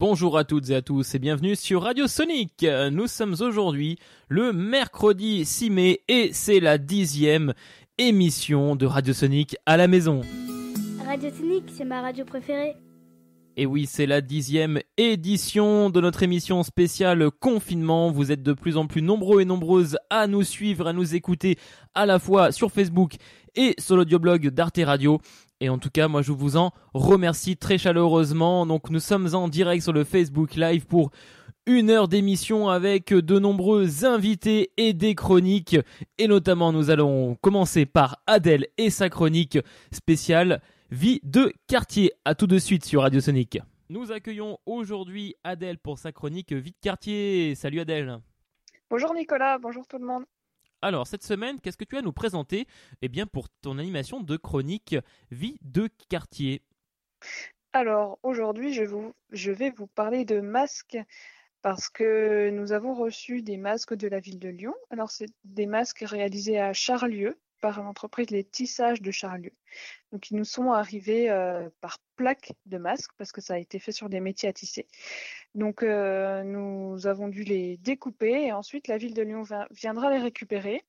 [0.00, 2.64] Bonjour à toutes et à tous et bienvenue sur Radio Sonic.
[2.90, 7.52] Nous sommes aujourd'hui le mercredi 6 mai et c'est la dixième
[7.98, 10.22] émission de Radio Sonic à la maison.
[11.04, 12.76] Radio Sonic, c'est ma radio préférée.
[13.58, 18.10] Et oui, c'est la dixième édition de notre émission spéciale confinement.
[18.10, 21.58] Vous êtes de plus en plus nombreux et nombreuses à nous suivre, à nous écouter
[21.94, 23.16] à la fois sur Facebook
[23.54, 25.20] et sur l'audioblog d'Arte Radio.
[25.60, 28.64] Et en tout cas, moi, je vous en remercie très chaleureusement.
[28.64, 31.10] Donc, nous sommes en direct sur le Facebook Live pour
[31.66, 35.76] une heure d'émission avec de nombreux invités et des chroniques.
[36.16, 39.58] Et notamment, nous allons commencer par Adèle et sa chronique
[39.92, 42.12] spéciale Vie de quartier.
[42.24, 43.60] À tout de suite sur Radio Sonic.
[43.90, 47.54] Nous accueillons aujourd'hui Adèle pour sa chronique Vie de quartier.
[47.54, 48.18] Salut Adèle.
[48.88, 50.24] Bonjour Nicolas, bonjour tout le monde.
[50.82, 52.66] Alors, cette semaine, qu'est-ce que tu as à nous présenter?
[53.02, 54.96] Eh bien, pour ton animation de chronique
[55.30, 56.62] Vie de quartier.
[57.72, 58.84] Alors, aujourd'hui, je,
[59.30, 60.98] je vais vous parler de masques
[61.60, 64.74] parce que nous avons reçu des masques de la ville de Lyon.
[64.88, 69.52] Alors, c'est des masques réalisés à Charlieu par l'entreprise Les Tissages de Charlieu.
[70.12, 73.78] Donc, ils nous sont arrivés euh, par plaques de masques parce que ça a été
[73.78, 74.86] fait sur des métiers à tisser.
[75.54, 80.18] Donc, euh, nous avons dû les découper et ensuite la ville de Lyon viendra les
[80.18, 80.84] récupérer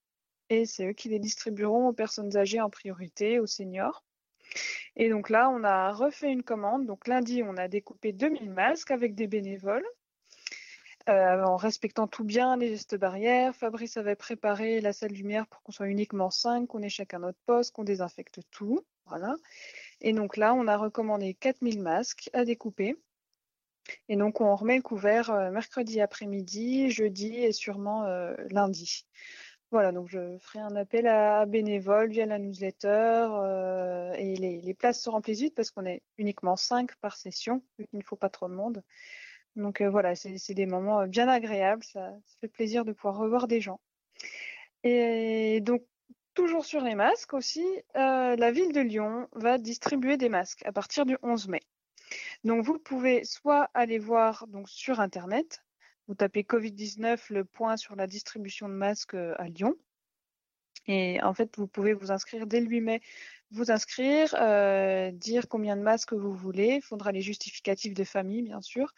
[0.50, 4.04] et c'est eux qui les distribueront aux personnes âgées en priorité, aux seniors.
[4.96, 6.86] Et donc là, on a refait une commande.
[6.86, 9.86] Donc lundi, on a découpé 2000 masques avec des bénévoles.
[11.12, 13.54] Euh, en respectant tout bien les gestes barrières.
[13.54, 17.40] Fabrice avait préparé la salle lumière pour qu'on soit uniquement 5, qu'on ait chacun notre
[17.46, 18.86] poste, qu'on désinfecte tout.
[20.00, 22.96] Et donc là, on a recommandé 4000 masques à découper.
[24.08, 29.06] Et donc, on remet le couvert euh, mercredi après-midi, jeudi et sûrement euh, lundi.
[29.72, 33.28] Voilà, donc je ferai un appel à bénévoles via la newsletter
[34.18, 38.00] et les, places se remplissent vite parce qu'on est uniquement 5 par session, vu qu'il
[38.00, 38.84] ne faut pas trop de monde.
[39.56, 43.48] Donc euh, voilà, c'est des moments euh, bien agréables, ça, fait plaisir de pouvoir revoir
[43.48, 43.80] des gens.
[44.84, 45.84] Et donc,
[46.34, 50.72] toujours sur les masques aussi, euh, la ville de Lyon va distribuer des masques à
[50.72, 51.62] partir du 11 mai.
[52.44, 55.64] Donc vous pouvez soit aller voir donc sur Internet,
[56.08, 59.76] vous tapez Covid-19, le point sur la distribution de masques à Lyon.
[60.88, 63.02] Et en fait, vous pouvez vous inscrire dès le 8 mai,
[63.52, 64.30] vous inscrire,
[65.14, 66.78] dire combien de masques vous voulez.
[66.78, 68.94] Il faudra les justificatifs de famille, bien sûr.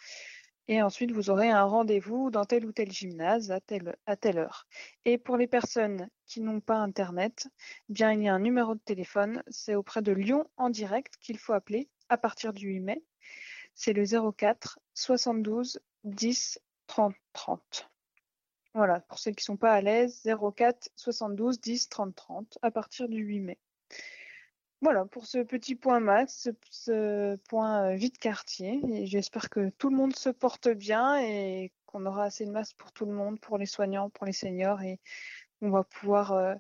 [0.70, 4.66] Et ensuite, vous aurez un rendez-vous dans tel ou tel gymnase à telle, heure.
[5.04, 7.48] Et pour les personnes qui n'ont pas Internet,
[7.90, 9.44] eh bien, il y a un numéro de téléphone.
[9.50, 13.04] C'est auprès de Lyon en direct qu'il faut appeler à partir du 8 mai.
[13.76, 17.90] C'est le 04 72 10 30 30.
[18.74, 22.72] Voilà, pour ceux qui ne sont pas à l'aise, 04 72 10 30 30 à
[22.72, 23.60] partir du 8 mai.
[24.84, 28.82] Voilà pour ce petit point max, ce, point euh, vide quartier.
[29.06, 32.92] J'espère que tout le monde se porte bien et qu'on aura assez de masques pour
[32.92, 34.82] tout le monde, pour les soignants, pour les seniors.
[34.82, 35.00] Et
[35.62, 36.54] on va pouvoir euh,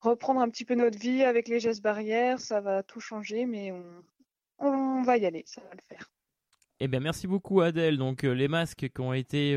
[0.00, 2.38] reprendre un petit peu notre vie avec les gestes barrières.
[2.38, 3.72] Ça va tout changer, mais
[4.58, 6.10] on va y aller, ça va le faire.
[6.80, 7.96] Eh bien, merci beaucoup Adèle.
[7.96, 9.56] Donc, euh, les masques qui ont été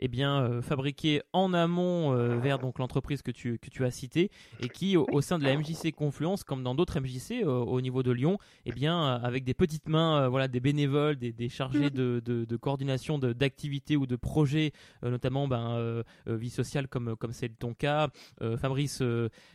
[0.00, 4.30] eh bien euh, fabriqués en amont vers donc l'entreprise que tu que tu as citée
[4.60, 8.10] et qui au, sein de la MJC Confluence, comme dans d'autres MJC au niveau de
[8.10, 12.56] Lyon, eh bien avec des petites mains, voilà, des bénévoles, des, chargés de, de, de
[12.56, 14.72] coordination d'activités ou de projets,
[15.02, 18.08] notamment ben vie sociale comme comme c'est ton cas,
[18.58, 19.02] Fabrice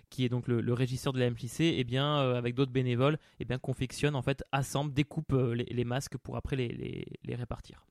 [0.09, 3.57] qui est donc le, régisseur de la MJC, eh bien avec d'autres bénévoles, eh bien
[3.57, 7.85] confectionne en fait, assemble, découpe les, masques pour après les les, répartir.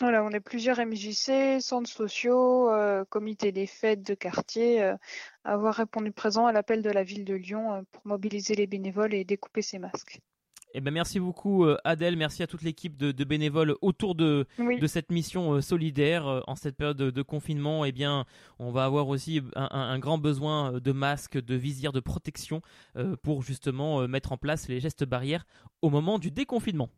[0.00, 4.96] Voilà, on est plusieurs MJC, centres sociaux, euh, comité des fêtes de quartier, euh,
[5.44, 9.12] avoir répondu présent à l'appel de la ville de Lyon euh, pour mobiliser les bénévoles
[9.12, 10.20] et découper ces masques.
[10.72, 15.10] Eh ben merci beaucoup Adèle, merci à toute l'équipe de, bénévoles autour de, de cette
[15.10, 17.84] mission solidaire en cette période de, confinement.
[17.84, 18.24] Eh bien,
[18.60, 22.62] on va avoir aussi un, grand besoin de masques, de visières, de protection
[23.24, 25.44] pour justement mettre en place les gestes barrières
[25.82, 26.88] au moment du déconfinement.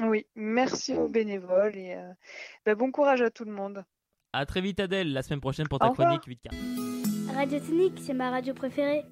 [0.00, 2.12] Oui, merci aux bénévoles et euh,
[2.66, 3.84] bah, bon courage à tout le monde.
[4.32, 6.48] À très vite Adèle, la semaine prochaine pour ta chronique 8
[7.32, 9.04] Radio Sonic, c'est ma radio préférée.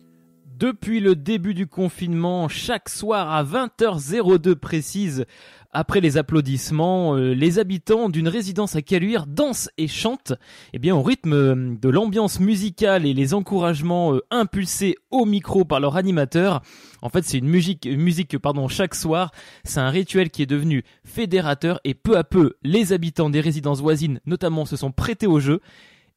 [0.56, 5.25] Depuis le début du confinement, chaque soir à 20h02 précise,
[5.72, 10.34] après les applaudissements, euh, les habitants d'une résidence à Caluire dansent et chantent,
[10.72, 15.64] eh bien au rythme euh, de l'ambiance musicale et les encouragements euh, impulsés au micro
[15.64, 16.62] par leur animateur.
[17.00, 19.32] En fait, c'est une musique, musique pardon, chaque soir.
[19.64, 23.80] C'est un rituel qui est devenu fédérateur et peu à peu, les habitants des résidences
[23.80, 25.60] voisines, notamment, se sont prêtés au jeu.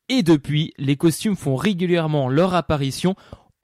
[0.10, 3.16] Et depuis, les costumes font régulièrement leur apparition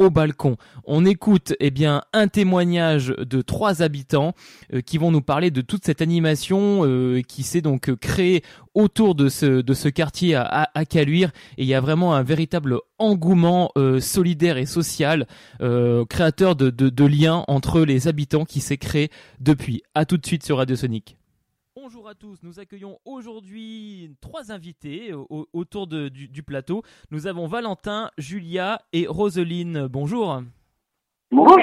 [0.02, 0.58] au balcon.
[0.86, 4.34] On écoute eh bien un témoignage de trois habitants
[4.74, 8.44] euh, qui vont nous parler de toute cette animation euh, qui s'est donc créée
[8.74, 12.80] autour de ce de ce quartier à, Caluire et il y a vraiment un véritable
[12.98, 15.28] engouement euh, solidaire et social
[16.10, 19.10] créateur de, de, de liens entre les habitants qui s'est créé
[19.40, 19.84] depuis.
[19.94, 21.21] À tout de suite sur Radio Sonic.
[21.84, 25.14] Bonjour à tous, nous accueillons aujourd'hui trois invités
[25.52, 26.84] autour du, plateau.
[27.10, 29.88] Nous avons Valentin, Julia et Roseline.
[29.88, 30.44] Bonjour.
[31.32, 31.58] Bonjour.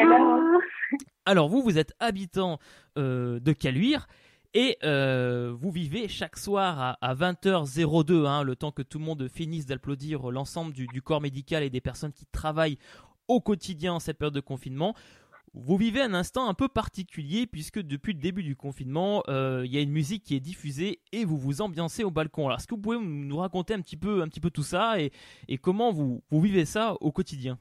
[1.25, 2.59] Alors vous, vous êtes habitant
[2.99, 4.09] euh, de Caluire
[4.55, 9.29] et euh, vous vivez chaque soir à, 20h02, hein, le temps que tout le monde
[9.29, 12.79] finisse d'applaudir l'ensemble du, du corps médical et des personnes qui travaillent
[13.29, 14.97] au quotidien en cette période de confinement.
[15.55, 19.73] Vous vivez un instant un peu particulier puisque depuis le début du confinement, euh, il
[19.73, 22.47] y a une musique qui est diffusée et vous vous ambiancez au balcon.
[22.47, 25.11] Alors, est-ce que vous pouvez nous raconter un petit peu, tout ça et,
[25.59, 27.59] comment vous, vivez ça au quotidien?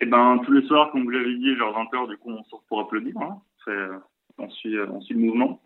[0.00, 2.62] Eh ben, tous les soirs, comme vous l'avez dit, genre 20h, du coup, on sort
[2.68, 3.14] pour applaudir.
[3.18, 3.40] Hein.
[3.68, 3.98] Euh,
[4.38, 5.60] on, suit, euh, on suit le mouvement.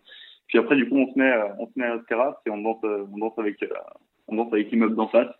[0.47, 2.83] Puis après, du coup, on se met, on à la terrasse et on danse
[3.37, 3.57] avec,
[4.27, 5.33] on danse avec l'immeuble d'en face.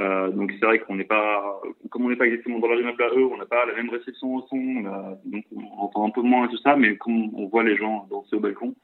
[0.00, 1.60] Euh, donc c'est vrai qu'on n'est pas,
[1.90, 3.90] comme on n'est pas exactement dans leur immeuble à eux, on n'a pas la même
[3.90, 4.82] réception au son,
[5.24, 8.06] donc on entend un peu moins et tout ça, mais comme on voit les gens
[8.10, 8.74] danser au balcon,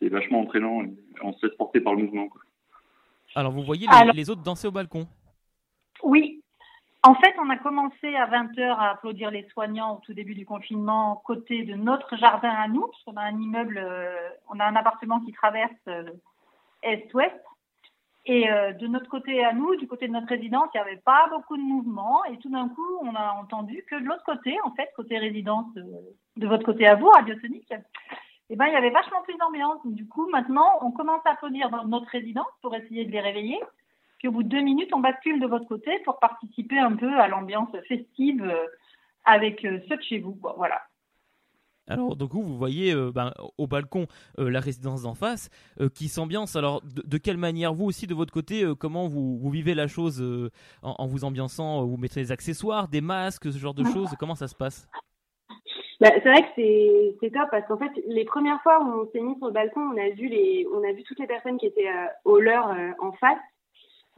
[0.00, 2.28] c'est vachement entraînant et on se laisse porter par le mouvement.
[2.28, 2.40] Quoi.
[3.34, 5.06] Alors vous voyez les, autres danser au balcon?
[6.02, 6.42] Oui.
[7.02, 10.44] En fait, on a commencé à 20h à applaudir les soignants au tout début du
[10.44, 14.66] confinement, côté de notre jardin à nous, parce qu'on a un immeuble, euh, on a
[14.66, 16.10] un appartement qui traverse euh,
[16.82, 17.34] est-ouest.
[18.26, 21.00] Et euh, de notre côté à nous, du côté de notre résidence, il n'y avait
[21.00, 22.24] pas beaucoup de mouvement.
[22.26, 25.66] Et tout d'un coup, on a entendu que de l'autre côté, en fait, côté résidence,
[25.76, 25.82] euh,
[26.36, 27.72] de votre côté à vous, Radio Sonic,
[28.50, 29.80] eh ben, il y avait vachement plus d'ambiance.
[29.84, 33.60] Du coup, maintenant, on commence à applaudir dans notre résidence pour essayer de les réveiller.
[34.18, 37.18] Puis au bout de deux minutes, on bascule de votre côté pour participer un peu
[37.18, 38.66] à l'ambiance festive euh,
[39.24, 40.38] avec ceux de chez vous.
[40.56, 40.82] voilà.
[41.90, 44.06] Alors, donc vous, vous voyez euh, ben, au balcon
[44.38, 45.50] euh, la résidence d'en face
[45.80, 46.54] euh, qui s'ambiance.
[46.54, 50.24] Alors, de, quelle manière, vous aussi, de votre côté, comment vous, vous, vivez la chose
[50.82, 54.10] en, vous ambiançant Vous mettez des accessoires, des masques, ce genre de choses?
[54.18, 54.88] Comment ça se passe?
[56.00, 59.20] Bah, c'est vrai que c'est top parce qu'en fait les premières fois où on s'est
[59.20, 61.66] mis sur le balcon on a vu les on a vu toutes les personnes qui
[61.66, 61.90] étaient
[62.24, 63.36] au leur en face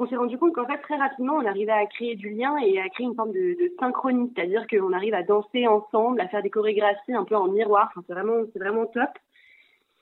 [0.02, 2.80] on s'est rendu compte qu'en fait, très rapidement, on arrivait à créer du lien et
[2.80, 6.42] à créer une forme de, de synchronie, c'est-à-dire qu'on arrive à danser ensemble, à faire
[6.42, 7.88] des chorégraphies un peu en miroir.
[7.90, 9.10] Enfin, c'est vraiment, c'est vraiment top.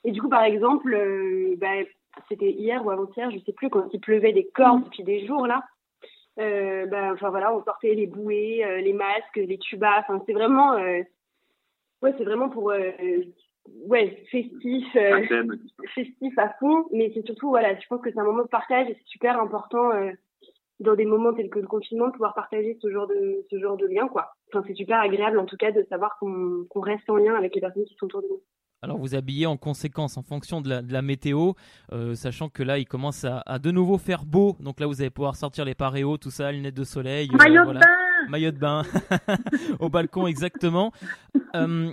[0.05, 1.85] Et du coup, par exemple, euh, bah,
[2.29, 5.47] c'était hier ou avant-hier, je sais plus, quand il pleuvait des cordes depuis des jours
[5.47, 5.62] là.
[6.38, 10.00] Euh, bah, enfin voilà, on sortait les bouées, euh, les masques, les tubas.
[10.00, 11.03] Enfin, c'est vraiment, euh,
[12.03, 12.73] ouais, c'est vraiment pour
[13.69, 15.27] ouais, festif, euh,
[15.95, 18.89] festif à fond, mais c'est surtout, voilà, je pense que c'est un moment de partage
[18.89, 20.11] et c'est super important euh,
[20.81, 23.77] dans des moments tels que le confinement de pouvoir partager ce genre de, ce genre
[23.77, 24.33] de lien, quoi.
[24.49, 27.55] Enfin, c'est super agréable en tout cas de savoir qu'on qu'on reste en lien avec
[27.55, 28.43] les personnes qui sont autour de nous.
[28.83, 31.53] Alors vous habillez en conséquence en fonction de la, de la météo,
[31.93, 35.03] euh, sachant que là il commence à, à, de nouveau faire beau, donc là vous
[35.03, 37.81] allez pouvoir sortir les paréos, tout ça, lunettes de soleil, maillot de bain,
[38.31, 38.83] maillot de bain
[39.81, 40.93] au balcon exactement.
[41.55, 41.93] Euh,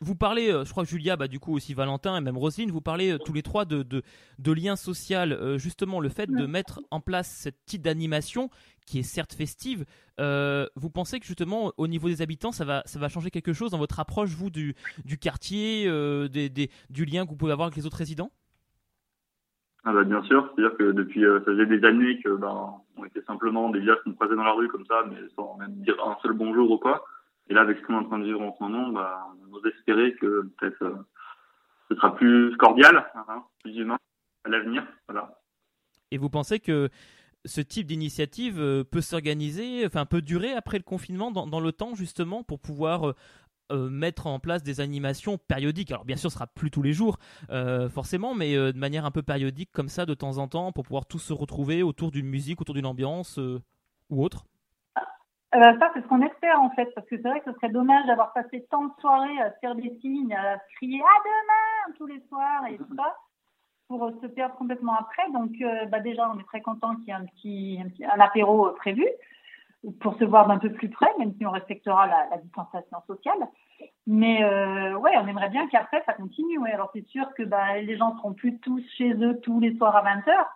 [0.00, 2.70] vous parlez, euh, je crois que Julia, bah, du coup aussi Valentin et même Roselyne,
[2.70, 4.02] vous parlez euh, tous les trois de, de,
[4.38, 5.32] de lien social.
[5.32, 8.50] Euh, justement, le fait de mettre en place cette type d'animation
[8.84, 9.84] qui est certes festive,
[10.18, 13.70] vous pensez que justement au niveau des habitants, ça va, ça va changer quelque chose
[13.72, 15.90] dans votre approche, vous, du, du quartier,
[16.28, 18.30] des, des, du lien que vous pouvez avoir avec les autres résidents?
[19.84, 23.22] Ah bah bien sûr, c'est-à-dire que depuis ça faisait des années que ben on était
[23.22, 26.16] simplement des villages qu'on croisait dans la rue comme ça, mais sans même dire un
[26.22, 27.04] seul bonjour ou quoi.
[27.48, 29.54] Et là, avec ce qu'on est en train de vivre en ce moment, bah, on
[29.54, 30.96] ose espérer que peut-être euh,
[31.88, 33.98] ce sera plus cordial, hein, plus humain
[34.44, 34.84] à l'avenir.
[35.08, 35.40] Voilà.
[36.10, 36.88] Et vous pensez que
[37.44, 41.94] ce type d'initiative euh, peut s'organiser, enfin peut durer après le confinement dans, le temps
[41.94, 43.14] justement pour pouvoir
[43.70, 45.92] euh, mettre en place des animations périodiques?
[45.92, 47.18] Alors bien sûr, ce sera plus tous les jours,
[47.90, 51.06] forcément, mais de manière un peu périodique comme ça, de temps en temps, pour pouvoir
[51.06, 54.46] tous se retrouver autour d'une musique, autour d'une ambiance ou autre?
[55.56, 57.70] Euh, ça, c'est ce qu'on espère en fait, parce que c'est vrai que ce serait
[57.70, 62.06] dommage d'avoir passé tant de soirées à faire des signes, à crier à demain tous
[62.06, 63.16] les soirs et tout ça,
[63.88, 65.30] pour se perdre complètement après.
[65.32, 68.68] Donc, euh, bah déjà, on est très content qu'il y ait un petit, un, apéro
[68.68, 69.06] euh, prévu
[70.00, 73.48] pour se voir d'un peu plus près, même si on respectera la, distanciation sociale.
[74.06, 76.58] Mais euh, ouais, on aimerait bien qu'après ça continue.
[76.70, 79.96] Alors c'est sûr que bah, les gens seront plus tous chez eux tous les soirs
[79.96, 80.46] à 20 h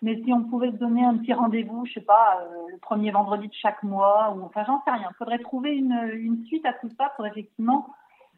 [0.00, 3.10] mais si on pouvait se donner un petit rendez-vous, je sais pas, euh, le premier
[3.10, 5.08] vendredi de chaque mois, ou enfin j'en sais rien.
[5.10, 7.88] Il faudrait trouver une, suite à tout ça pour effectivement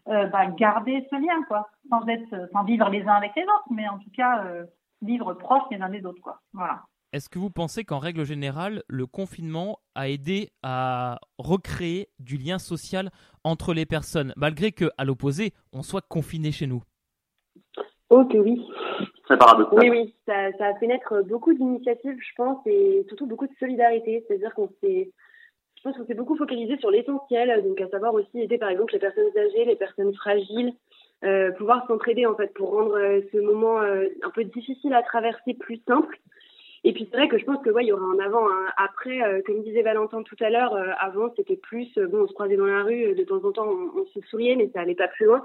[0.09, 3.69] euh, bah, garder ce lien, quoi, sans être, sans vivre les uns avec les autres,
[3.71, 4.65] mais en tout cas euh,
[5.03, 6.41] vivre proches les uns des autres, quoi.
[6.55, 6.83] Voilà.
[7.13, 12.59] est-ce que vous pensez qu'en règle générale, le confinement a aidé à recréer du lien
[12.59, 13.11] social
[13.45, 16.83] entre les personnes, malgré que, à l'opposé, on soit confiné chez nous?
[18.11, 18.67] Oh que oui.
[19.29, 19.79] C'est paradoxal.
[19.79, 23.55] Oui, oui, ça, ça a fait naître beaucoup d'initiatives, je pense, et surtout beaucoup de
[23.61, 24.25] solidarité.
[24.27, 25.13] C'est-à-dire qu'on s'est,
[25.77, 28.93] je pense qu'on s'est beaucoup focalisé sur l'essentiel, donc à savoir aussi aider par exemple
[28.93, 30.75] les personnes âgées, les personnes fragiles,
[31.25, 35.03] euh, pouvoir s'entraider en fait pour rendre euh, ce moment euh, un peu difficile à
[35.03, 36.19] traverser plus simple.
[36.83, 38.67] Et puis c'est vrai que je pense que ouais, il y aura un avant, un
[38.77, 39.23] après.
[39.23, 42.67] Euh, comme disait Valentin tout à l'heure, avant c'était plus bon, on se croisait dans
[42.67, 45.27] la rue, de temps en temps on, on se souriait, mais ça allait pas plus
[45.27, 45.43] loin.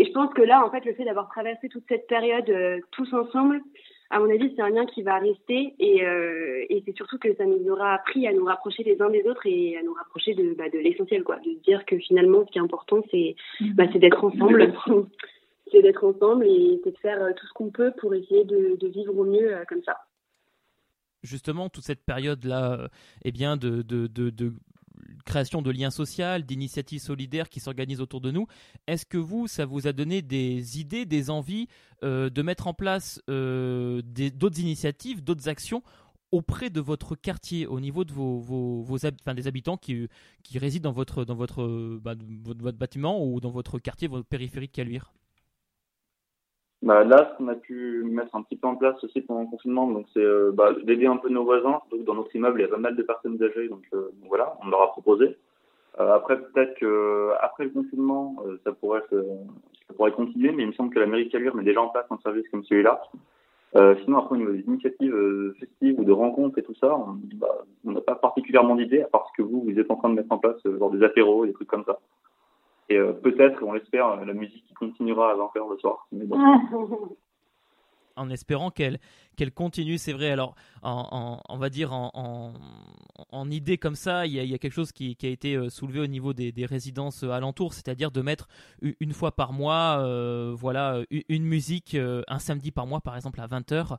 [0.00, 2.80] Et je pense que là, en fait, le fait d'avoir traversé toute cette période euh,
[2.90, 3.60] tous ensemble,
[4.08, 5.74] à mon avis, c'est un lien qui va rester.
[5.78, 9.10] Et, euh, et c'est surtout que ça nous aura appris à nous rapprocher les uns
[9.10, 11.36] des autres et à nous rapprocher de, bah, de l'essentiel, quoi.
[11.40, 13.36] De se dire que finalement, ce qui est important, c'est
[13.74, 14.72] bah, c'est d'être ensemble.
[15.70, 18.76] c'est d'être ensemble et c'est de faire euh, tout ce qu'on peut pour essayer de,
[18.80, 19.98] de vivre au mieux euh, comme ça.
[21.22, 22.88] Justement, toute cette période-là, euh,
[23.24, 24.52] eh bien, de, de, de, de
[25.24, 28.46] création de liens sociaux, d'initiatives solidaires qui s'organisent autour de nous.
[28.86, 31.68] Est-ce que vous, ça vous a donné des idées, des envies
[32.02, 35.82] euh, de mettre en place euh, d'autres initiatives, d'autres actions
[36.32, 38.98] auprès de votre quartier, au niveau de vos,
[39.34, 40.08] des habitants qui,
[40.54, 41.64] résident dans bah, votre,
[42.42, 45.12] votre bâtiment ou dans votre quartier, votre périphérie de Caluire
[46.82, 49.48] Bah, là, ce qu'on a pu mettre un petit peu en place aussi pendant le
[49.48, 51.80] confinement, donc c'est euh, bah, d'aider un peu nos voisins.
[51.90, 54.56] Donc dans notre immeuble, il y a pas mal de personnes âgées, donc euh, voilà,
[54.64, 55.36] on leur a proposé.
[55.98, 59.22] Euh, après, peut-être que après le confinement, euh, ça pourrait se-
[59.88, 61.88] ça pourrait continuer, mais il me semble que la mairie de Caluire met déjà en
[61.88, 63.02] place un service comme celui-là.
[63.76, 65.14] Euh, sinon, après, au niveau des initiatives
[65.60, 69.26] festives ou de rencontres et tout ça, on bah, n'a pas particulièrement d'idées, à part
[69.28, 71.52] ce que vous, vous êtes en train de mettre en place, genre des apéros, des
[71.52, 71.98] trucs comme ça.
[72.90, 76.06] Et euh, peut-être, on l'espère, euh, la musique qui continuera à 20h le soir.
[76.10, 76.38] Mais bon.
[78.16, 78.98] en espérant qu'elle
[79.40, 79.96] qu'elle continue.
[79.98, 80.30] C'est vrai.
[80.30, 82.52] Alors, en, en- on va dire en, en,
[83.30, 85.30] en idée comme ça, il y a, il y a quelque chose qui, qui a
[85.30, 88.48] été euh, soulevé au niveau des, des résidences euh, alentours, c'est-à-dire de mettre
[89.00, 91.96] une fois par mois, euh, voilà, une musique
[92.28, 93.96] un samedi par mois, par exemple à 20h,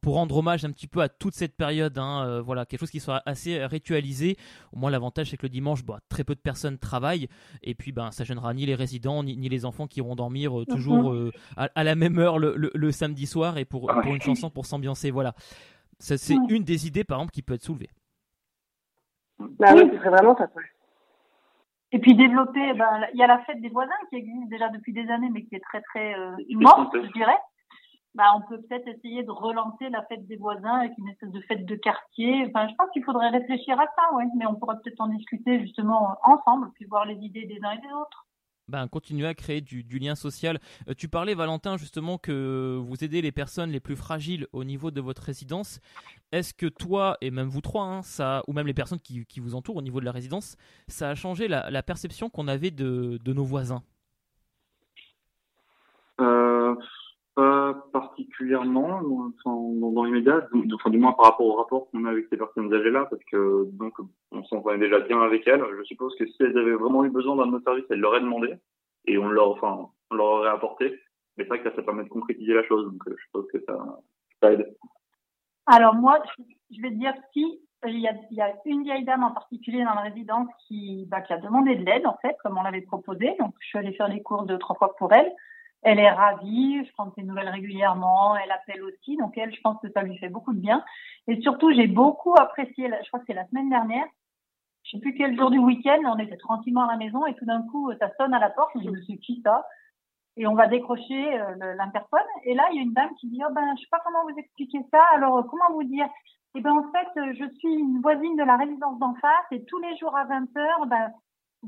[0.00, 1.96] pour rendre hommage un petit peu à toute cette période.
[1.98, 4.36] hein, voilà, quelque chose qui soit assez ritualisé.
[4.72, 7.28] Au moins, l'avantage c'est que le dimanche, bah, très peu de personnes travaillent,
[7.62, 10.52] et puis ben ça gênera ni les résidents ni, ni les enfants qui vont dormir
[10.66, 14.14] toujours euh, à, à la même heure le, le- le samedi soir et pour, pour
[14.14, 15.10] une chanson pour s'ambiancer.
[15.10, 15.34] Voilà.
[15.98, 16.46] Ça, c'est Ouais.
[16.50, 17.90] une des idées, par exemple, qui peut être soulevée.
[19.38, 20.46] Bah ouais, ce serait vraiment ouais.
[21.92, 24.92] Et puis développer, ben, il y a la fête des voisins qui existe déjà depuis
[24.92, 27.38] des années, mais qui est très très euh, morte, je dirais.
[28.14, 31.40] Bah, on peut peut-être essayer de relancer la fête des voisins avec une espèce de
[31.42, 32.46] fête de quartier.
[32.48, 34.24] Enfin, je pense qu'il faudrait réfléchir à ça, ouais.
[34.36, 37.78] Mais on pourrait peut-être en discuter justement ensemble, puis voir les idées des uns et
[37.80, 38.25] des autres.
[38.68, 40.58] Ben, continuer à créer du, lien social.
[40.88, 44.90] Euh, tu parlais, Valentin, justement, que vous aidez les personnes les plus fragiles au niveau
[44.90, 45.80] de votre résidence.
[46.32, 49.54] Est-ce que toi, et même vous trois, hein, ça, ou même les personnes qui, vous
[49.54, 50.56] entourent au niveau de la résidence,
[50.88, 53.82] ça a changé la, perception qu'on avait de nos voisins
[56.20, 56.74] Euh,
[57.36, 60.04] pas particulièrement, dans, dans,
[60.52, 63.22] donc- enfin, du moins par rapport au rapport qu'on a avec ces personnes âgées-là, parce
[63.30, 63.94] que donc
[64.32, 65.62] on s'entendait déjà bien avec elles.
[65.78, 68.20] Je suppose que si elles avaient vraiment eu besoin d'un de nos services, elles l'auraient
[68.20, 68.54] demandé
[69.04, 70.98] et on leur, enfin, on leur aurait apporté.
[71.36, 73.58] Mais c'est vrai que ça, ça permet de concrétiser la chose, donc je suppose que
[73.66, 73.78] ça,
[74.42, 74.74] ça aide.
[75.66, 76.18] Alors moi,
[76.70, 80.48] je- vais dire si il y a, une vieille dame en particulier dans la résidence
[80.66, 83.34] qui, bah, qui a demandé de l'aide en fait, comme on l'avait proposé.
[83.38, 85.30] Donc je suis allée faire les cours deux trois fois pour elle.
[85.82, 89.80] Elle est ravie, je prends ses nouvelles régulièrement, elle appelle aussi, donc elle, je pense
[89.80, 90.84] que ça lui fait beaucoup de bien.
[91.28, 94.06] Et surtout, j'ai beaucoup apprécié, je crois que c'est la semaine dernière,
[94.86, 97.44] je sais plus quel jour du week-end, on était tranquillement à la maison et tout
[97.44, 99.66] d'un coup, ça sonne à la porte, je me suis dit ça.
[100.36, 102.20] Et on va décrocher euh, l'interphone.
[102.44, 104.22] Et là, il y a une dame qui dit, oh ben, je sais pas comment
[104.24, 105.02] vous expliquer ça.
[105.14, 106.06] Alors, euh, comment vous dire?
[106.54, 109.64] Eh ben, en fait, euh, je suis une voisine de la résidence d'en face et
[109.64, 111.10] tous les jours à 20 heures, ben,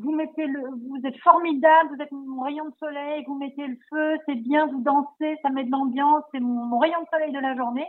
[0.01, 3.77] vous mettez le, vous êtes formidable, vous êtes mon rayon de soleil, vous mettez le
[3.91, 7.41] feu, c'est bien, vous dansez, ça met de l'ambiance, c'est mon, rayon de soleil de
[7.41, 7.87] la journée.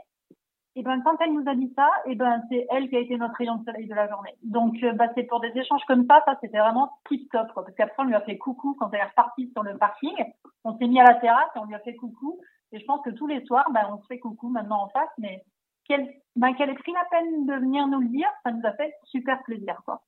[0.75, 3.18] Et ben, quand elle nous a dit ça, et ben, c'est elle qui a été
[3.18, 4.34] notre rayon de soleil de la journée.
[4.44, 7.66] Donc, euh, bah, c'est pour des échanges comme ça, ça, c'était vraiment tip top, quoi.
[7.66, 10.16] Parce qu'après, on lui a fait coucou quand elle est repartie sur le parking.
[10.63, 12.39] On s'est mis à la terrasse et on lui a fait coucou.
[12.72, 15.10] Et je pense que tous les soirs, ben, on se fait coucou maintenant en face,
[15.18, 15.44] mais
[15.86, 18.72] qu'elle, ben, qu'elle ait pris la peine de venir nous le dire, ça nous a
[18.74, 20.01] fait super plaisir, quoi.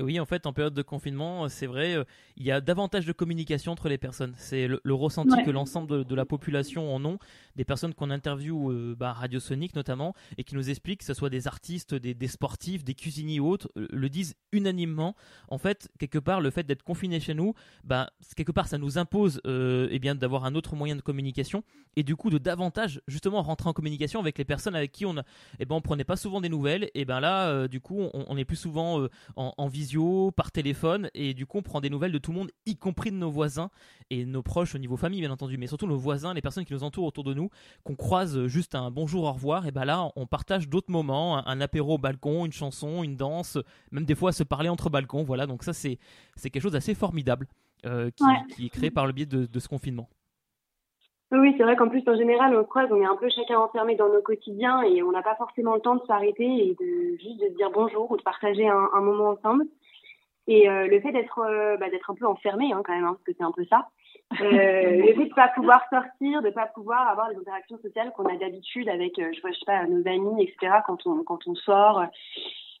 [0.00, 2.02] Oui, en fait, en période de confinement, c'est vrai, euh,
[2.36, 4.34] il y a davantage de communication entre les personnes.
[4.36, 7.18] C'est le, ressenti que l'ensemble de, la population en ont,
[7.54, 11.14] des personnes qu'on interviewe euh, bah, Radio Sonic notamment, et qui nous expliquent, que ce
[11.14, 15.14] soit des artistes, des, sportifs, des cuisiniers ou autres, euh, le disent unanimement.
[15.46, 18.98] En fait, quelque part, le fait d'être confiné chez nous, bah, quelque part, ça nous
[18.98, 21.62] impose eh bien d'avoir un autre moyen de communication,
[21.94, 25.16] et du coup de davantage justement rentrer en communication avec les personnes avec qui on,
[25.16, 25.22] a,
[25.60, 26.90] eh ben, on prenait pas souvent des nouvelles.
[26.94, 29.68] Et ben là, du coup, on, est plus souvent en, en
[30.34, 33.10] par téléphone, et du coup on prend des nouvelles de tout le monde, y compris
[33.10, 33.70] de nos voisins
[34.10, 36.72] et nos proches au niveau famille bien entendu, mais surtout nos voisins, les personnes qui
[36.72, 37.50] nous entourent autour de nous,
[37.84, 41.60] qu'on croise juste un bonjour, au revoir, et ben là on partage d'autres moments, un,
[41.60, 43.58] apéro au balcon, une chanson, une danse,
[43.90, 45.98] même des fois se parler entre balcons, voilà, donc ça c'est
[46.36, 47.48] quelque chose d'assez formidable
[47.86, 48.10] euh,
[48.56, 50.08] qui, est créé par le biais de ce confinement.
[51.40, 53.96] Oui, c'est vrai qu'en plus, en général, on croise, on est un peu chacun enfermé
[53.96, 57.40] dans nos quotidiens et on n'a pas forcément le temps de s'arrêter et de juste
[57.40, 59.64] de dire bonjour ou de partager un, moment ensemble.
[60.46, 63.14] Et euh, le fait d'être euh, bah, d'être un peu enfermé, hein, quand même, hein,
[63.14, 63.88] parce que c'est un peu ça.
[64.40, 64.42] Euh,
[65.06, 68.36] le fait de pas pouvoir sortir, de pas pouvoir avoir les interactions sociales qu'on a
[68.36, 70.80] d'habitude avec, je sais pas, nos amis, etc.
[70.86, 72.04] Quand on quand on sort,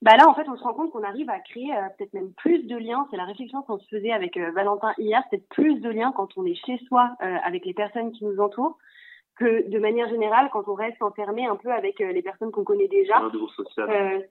[0.04, 2.30] bah là, en fait, on se rend compte qu'on arrive à créer euh, peut-être même
[2.34, 3.08] plus de liens.
[3.10, 6.36] C'est la réflexion qu'on se faisait avec euh, Valentin hier, peut-être plus de liens quand
[6.36, 8.76] on est chez soi euh, avec les personnes qui nous entourent
[9.36, 12.86] que de manière générale quand on reste enfermé un peu avec les personnes qu'on connaît
[12.86, 13.20] déjà,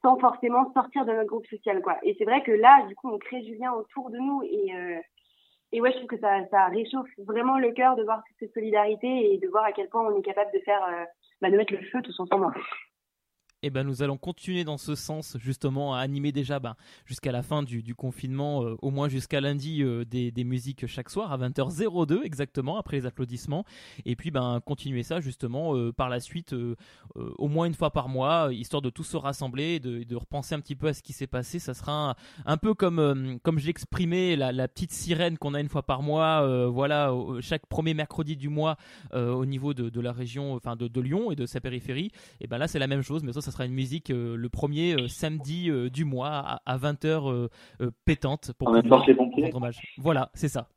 [0.02, 1.98] sans forcément sortir de notre groupe social, quoi.
[2.04, 4.72] Et c'est vrai que là, du coup, on crée du lien autour de nous et
[5.74, 8.54] et ouais, je trouve que ça, ça réchauffe vraiment le cœur de voir toute cette
[8.54, 10.88] solidarité et de voir à quel point on est capable de faire,
[11.42, 12.46] bah, de mettre le feu tous ensemble
[13.64, 17.42] eh ben, nous allons continuer dans ce sens, justement, à animer déjà ben, jusqu'à la
[17.42, 22.24] fin du, confinement, euh, au moins jusqu'à lundi, euh, des, musiques chaque soir à 20h02
[22.24, 23.64] exactement, après les applaudissements.
[24.06, 26.54] Et puis, ben, continuer ça, justement, euh, par la suite,
[27.16, 30.76] au moins une fois par mois, histoire de tous se rassembler, de, repenser un petit
[30.76, 31.58] peu à ce qui s'est passé.
[31.60, 32.16] Ça sera
[32.46, 37.66] un, peu comme, comme la, petite sirène qu'on a une fois par mois, voilà, chaque
[37.68, 38.76] premier mercredi du mois
[39.14, 42.12] au niveau de, la région, enfin de, de, Lyon et de sa périphérie.
[42.42, 44.50] Et ben là, c'est la même chose, mais ça, ça sera une musique euh, le
[44.50, 47.48] premier euh, samedi euh, du mois à, 20h
[48.06, 49.80] pétante pour rendre hommage.
[49.98, 50.68] Voilà, c'est ça.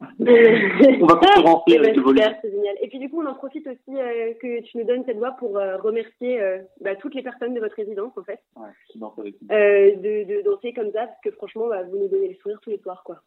[0.00, 1.20] on va
[1.66, 1.94] eh ben,
[2.40, 2.76] C'est génial.
[2.80, 3.96] Et puis du coup, on en profite aussi
[4.40, 6.40] que tu nous donnes cette voix pour remercier
[6.80, 8.40] bah, toutes les personnes de votre résidence, en fait.
[9.96, 12.70] de, de, danser comme ça, parce que franchement, bah, vous nous donnez le sourire tous
[12.70, 13.22] les soirs, quoi.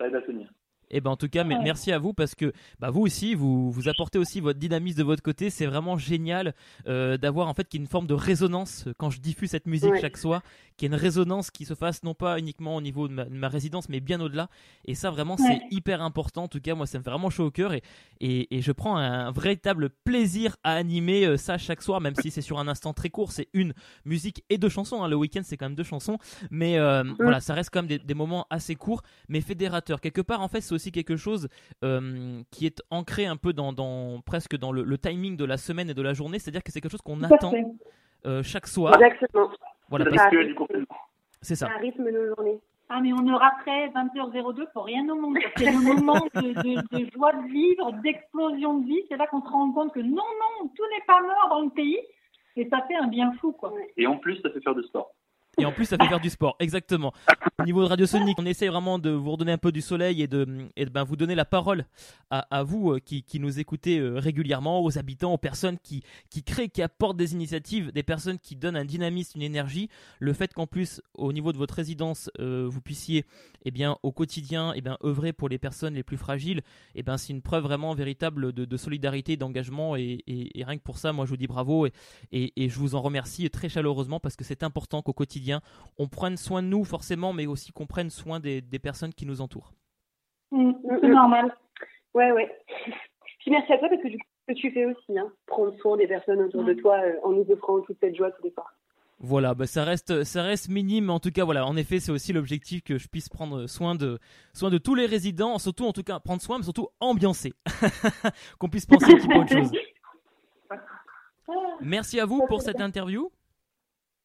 [0.00, 0.50] Ça aide à tenir.
[0.90, 3.70] Et eh ben en tout cas, merci à vous parce que bah, vous aussi, vous,
[3.70, 5.50] vous apportez aussi votre dynamisme de votre côté.
[5.50, 6.54] C'est vraiment génial
[6.86, 9.50] euh, d'avoir en fait qu'il y ait une forme de résonance euh, quand je diffuse
[9.50, 10.42] cette musique chaque soir,
[10.78, 13.48] qu'il y ait une résonance qui se fasse non pas uniquement au niveau de ma,
[13.48, 14.48] résidence, mais bien au-delà.
[14.86, 16.44] Et ça vraiment, c'est hyper important.
[16.44, 17.82] En tout cas, moi, ça me fait vraiment chaud au cœur et,
[18.20, 22.30] et, et je prends un véritable plaisir à animer euh, ça chaque soir, même si
[22.30, 23.32] c'est sur un instant très court.
[23.32, 23.74] C'est une
[24.06, 25.02] musique et deux chansons.
[25.02, 25.08] Hein.
[25.08, 26.16] Le week-end, c'est quand même deux chansons,
[26.50, 26.78] mais
[27.18, 30.00] voilà, ça reste quand même des, des moments assez courts, mais fédérateurs.
[30.00, 31.48] Quelque part, en fait, c'est aussi quelque chose
[31.84, 35.90] euh, qui est ancré un peu dans, dans presque dans le, timing de la semaine
[35.90, 37.52] et de la journée, c'est-à-dire que c'est quelque chose qu'on attend
[38.26, 38.94] euh, chaque soir.
[38.94, 39.50] Exactement.
[39.88, 40.04] Voilà,
[41.40, 41.68] c'est ça.
[41.68, 42.58] Un rythme de journée.
[42.90, 45.36] Ah, mais on ne raterait 20h02 pour rien au monde.
[45.56, 49.02] C'est le moment de, joie de vivre, d'explosion de vie.
[49.08, 51.70] C'est là qu'on se rend compte que non, non, tout n'est pas mort dans le
[51.70, 51.98] pays.
[52.56, 53.72] Et ça fait un bien fou, quoi.
[53.96, 55.12] Et en plus, ça fait faire du sport.
[55.60, 57.12] Et en plus, ça fait faire du sport, exactement.
[57.60, 60.22] Au niveau de Radio Sonic, on essaye vraiment de vous redonner un peu du soleil
[60.22, 61.84] et de, et ben, vous donner la parole
[62.30, 66.44] à, vous euh, qui, qui, nous écoutez euh, régulièrement, aux habitants, aux personnes qui, qui
[66.44, 69.88] créent, qui apportent des initiatives, des personnes qui donnent un dynamisme, une énergie.
[70.20, 73.24] Le fait qu'en plus, au niveau de votre résidence, euh, vous puissiez,
[73.64, 76.60] eh bien, au quotidien, eh bien, œuvrer pour les personnes les plus fragiles,
[76.94, 79.96] eh ben, c'est une preuve vraiment véritable de, solidarité, d'engagement.
[79.96, 81.92] Et, et, et, rien que pour ça, moi, je vous dis bravo et,
[82.30, 85.47] et je vous en remercie très chaleureusement parce que c'est important qu'au quotidien,
[85.98, 89.40] on prenne soin de nous forcément, mais aussi qu'on prenne soin des, personnes qui nous
[89.40, 89.72] entourent.
[90.50, 91.54] Mmh, c'est normal.
[92.14, 92.50] Ouais, ouais.
[93.40, 95.76] Puis merci à toi parce que du coup, ce que tu fais aussi, hein, prendre
[95.78, 98.50] soin des personnes autour de toi euh, en nous offrant toute cette joie tous les
[98.52, 98.72] soirs.
[99.20, 101.66] Voilà, bah ça reste, ça reste minime, en tout cas, voilà.
[101.66, 104.20] En effet, c'est aussi l'objectif que je puisse prendre soin de,
[104.52, 107.52] soin de tous les résidents, surtout, en tout cas, prendre soin, mais surtout ambiancer,
[108.60, 109.72] qu'on puisse penser un petit peu autre chose.
[111.80, 113.30] Merci à vous pour cette interview.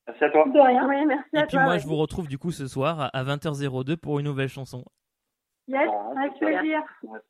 [0.07, 0.45] Merci à toi.
[0.47, 3.09] De rien, oui, merci Et à puis moi, je vous retrouve du coup ce soir
[3.13, 4.83] à 20h02 pour une nouvelle chanson.
[5.67, 6.81] Yes, avec plaisir.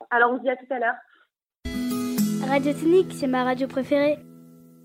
[0.10, 0.96] Alors on se dit à tout à l'heure.
[2.48, 4.18] Radio Technique, c'est ma radio préférée.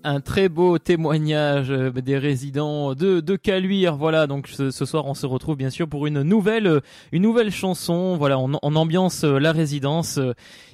[0.05, 3.97] Un très beau témoignage euh, des résidents de, de Caluire.
[3.97, 6.79] Voilà, donc ce, soir on se retrouve bien sûr pour une nouvelle, euh,
[7.11, 8.15] une nouvelle chanson.
[8.15, 10.17] Voilà, on, ambiance euh, la résidence.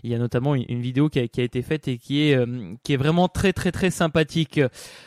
[0.04, 2.40] Il y a notamment une, vidéo qui a, qui a, été faite et qui est,
[2.84, 4.62] qui est vraiment très très très sympathique.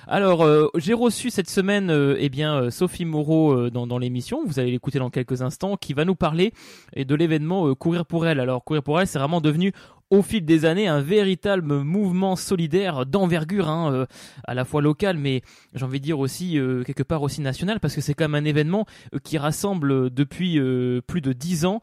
[0.08, 4.40] Alors, j'ai reçu cette semaine, eh bien, Sophie Moreau dans, dans l'émission.
[4.44, 6.52] Vous allez l'écouter dans quelques instants, qui va nous parler
[6.96, 8.40] de l'événement Courir pour elle.
[8.40, 9.72] Alors, Courir pour elle, c'est vraiment devenu
[10.10, 14.06] au fil des années un véritable mouvement solidaire d'envergure, hein, euh,
[14.44, 15.42] à la fois local, mais
[15.74, 18.42] j'ai envie de dire aussi euh, quelque part aussi national, parce que c'est quand même
[18.42, 20.58] un événement euh, qui rassemble depuis
[21.06, 21.80] plus de 10 ans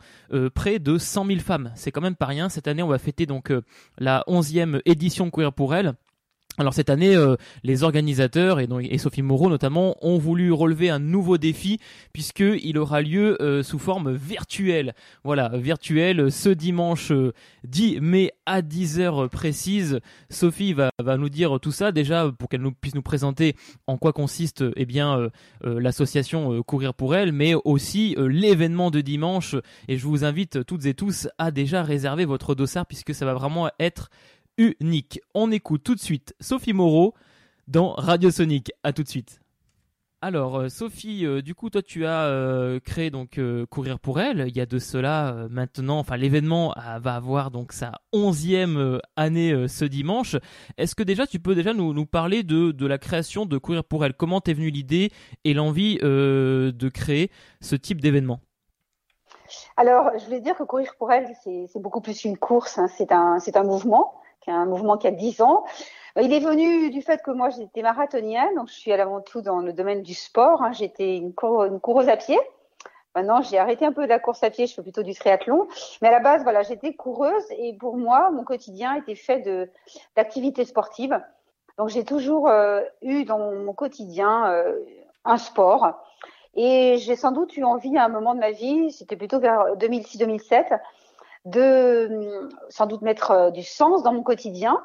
[0.54, 1.72] près de 100 000 femmes.
[1.76, 2.50] C'est quand même pas rien.
[2.50, 3.52] Cette année, on va fêter donc
[3.98, 5.94] la 11e édition Queer pour elle.
[6.58, 11.00] Alors cette année, euh, les organisateurs et, et, Sophie Moreau notamment ont voulu relever un
[11.00, 11.80] nouveau défi
[12.14, 14.94] puisque il aura lieu euh, sous forme virtuelle.
[15.26, 17.12] Voilà, virtuelle ce dimanche
[17.66, 20.00] 10 euh, mai à 10 heures précises.
[20.30, 23.56] Sophie va, va nous dire tout ça déjà pour qu'elle nous puisse nous présenter
[23.88, 25.30] en quoi consiste eh bien
[25.64, 29.56] l'association Courir pour elle, mais aussi l'événement de dimanche.
[29.88, 33.34] Et je vous invite toutes et tous à déjà réserver votre dossard puisque ça va
[33.34, 34.10] vraiment être
[34.58, 35.20] unique.
[35.34, 37.14] On écoute tout de suite Sophie Moreau
[37.68, 38.72] dans Radio Sonic.
[38.84, 39.42] À tout de suite.
[40.26, 43.40] Alors euh, Sophie, euh, du coup toi tu as euh, créé donc
[43.70, 44.46] courir pour elle.
[44.48, 49.86] Il y a de cela maintenant, enfin l'événement va avoir donc sa onzième année ce
[49.86, 50.36] dimanche.
[50.80, 53.84] Est-ce que déjà tu peux déjà nous, nous parler de, de, la création de courir
[53.84, 54.16] pour elle?
[54.16, 55.12] Comment t'es venue l'idée
[55.44, 57.30] et l'envie de créer
[57.62, 58.40] ce type d'événement?
[59.78, 62.88] Alors je voulais dire que courir pour elle c'est beaucoup plus une course, hein.
[62.88, 64.16] c'est un, un mouvement
[64.52, 65.64] un mouvement qui a 10 ans.
[66.22, 69.60] Il est venu du fait que moi j'étais marathonienne, donc je suis avant tout dans
[69.60, 70.64] le domaine du sport.
[70.64, 70.72] Hein.
[70.72, 72.40] J'étais une, coureuse à pied.
[73.16, 75.68] Maintenant, j'ai arrêté un peu de la course à pied, je fais plutôt du triathlon.
[76.02, 79.70] Mais à la base, voilà, j'étais coureuse et pour moi, mon quotidien était fait
[80.16, 81.22] d'activités sportives.
[81.78, 84.80] Donc, j'ai toujours euh, eu dans mon quotidien euh,
[85.26, 85.94] un sport.
[86.56, 89.76] Et j'ai sans doute eu envie à un moment de ma vie, c'était plutôt vers
[89.76, 90.80] 2006-2007,
[91.46, 94.84] de sans doute mettre euh, du sens dans mon quotidien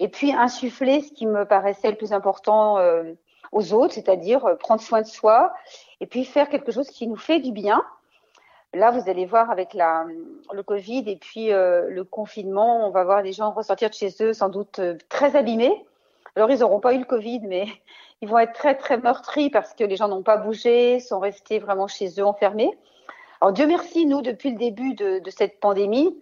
[0.00, 3.12] et puis insuffler ce qui me paraissait le plus important euh,
[3.52, 5.52] aux autres, c'est-à-dire euh, prendre soin de soi
[6.00, 7.82] et puis faire quelque chose qui nous fait du bien.
[8.74, 10.04] Là, vous allez voir avec la,
[10.52, 14.34] le Covid et puis le confinement, on va voir les gens ressortir de chez eux
[14.34, 15.86] sans doute très abîmés.
[16.36, 17.66] Alors, ils n'auront pas eu le Covid, mais
[18.20, 21.58] ils vont être très, très meurtris parce que les gens n'ont pas bougé, sont restés
[21.58, 22.76] vraiment chez eux enfermés.
[23.40, 26.20] Alors Dieu merci, nous, depuis le début de, cette pandémie,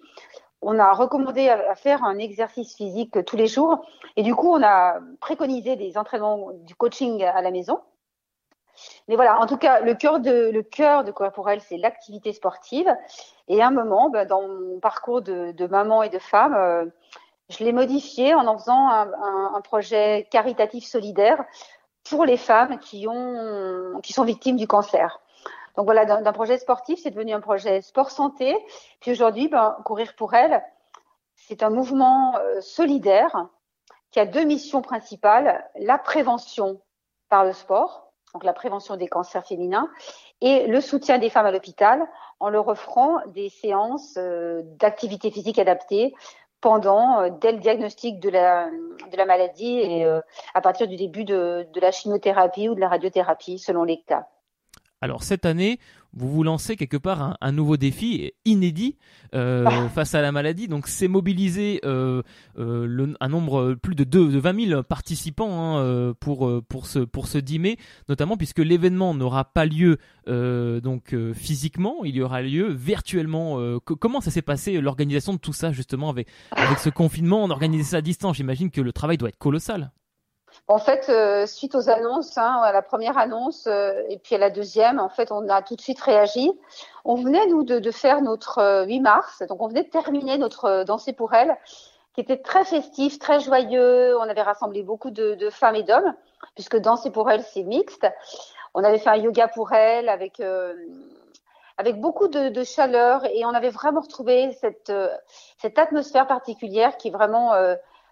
[0.60, 3.86] on a recommandé à, faire un exercice physique tous les jours.
[4.16, 7.80] Et du coup, on a préconisé des entraînements du coaching à la maison.
[9.08, 12.94] Mais voilà, en tout cas, le cœur de, le cœur de Corporel, c'est l'activité sportive.
[13.48, 16.84] Et à un moment, ben, dans mon parcours de, maman et de femme, euh,
[17.48, 19.10] je l'ai modifié en en faisant un,
[19.54, 21.42] un, projet caritatif solidaire
[22.04, 25.20] pour les femmes qui, ont, qui sont victimes du cancer.
[25.76, 28.56] Donc voilà, d'un projet sportif, c'est devenu un projet sport santé.
[29.00, 30.62] Puis aujourd'hui, ben, courir pour elle,
[31.34, 33.46] c'est un mouvement euh, solidaire
[34.10, 36.80] qui a deux missions principales la prévention
[37.28, 39.90] par le sport, donc la prévention des cancers féminins,
[40.40, 42.06] et le soutien des femmes à l'hôpital
[42.40, 46.14] en leur offrant des séances euh, d'activité physique adaptée
[46.62, 48.70] pendant, euh, dès le diagnostic de la,
[49.26, 50.06] maladie et
[50.54, 54.26] à partir du début de la chimiothérapie ou de la radiothérapie, selon les cas.
[55.02, 55.78] Alors cette année,
[56.14, 58.96] vous vous lancez quelque part un, nouveau défi inédit
[59.34, 59.88] euh, ah.
[59.90, 60.68] face à la maladie.
[60.68, 62.22] Donc c'est mobiliser euh,
[62.58, 67.36] euh, un nombre plus de, de 20 000 participants hein, pour pour ce pour ce
[67.36, 67.76] 10 mai,
[68.08, 73.78] notamment puisque l'événement n'aura pas lieu donc physiquement, il y aura lieu virtuellement.
[73.80, 77.44] comment ça s'est passé l'organisation de tout ça justement avec avec ce confinement?
[77.44, 78.38] On organisait ça à distance.
[78.38, 79.92] J'imagine que le travail doit être colossal.
[80.68, 84.38] En fait, euh, suite aux annonces, hein, à la première annonce euh, et puis à
[84.38, 86.50] la deuxième, en fait, on a tout de suite réagi.
[87.04, 90.82] On venait, nous, de, faire notre 8 euh, mars, donc on venait de terminer notre
[90.84, 91.56] Danser pour elle,
[92.14, 94.16] qui était très festif, très joyeux.
[94.18, 96.14] On avait rassemblé beaucoup de, femmes et d'hommes,
[96.54, 98.06] puisque Danser pour elle, c'est mixte.
[98.74, 100.42] On avait fait un yoga pour elle avec
[101.78, 104.92] avec beaucoup de, chaleur et on avait vraiment retrouvé cette
[105.58, 107.52] cette atmosphère particulière qui est vraiment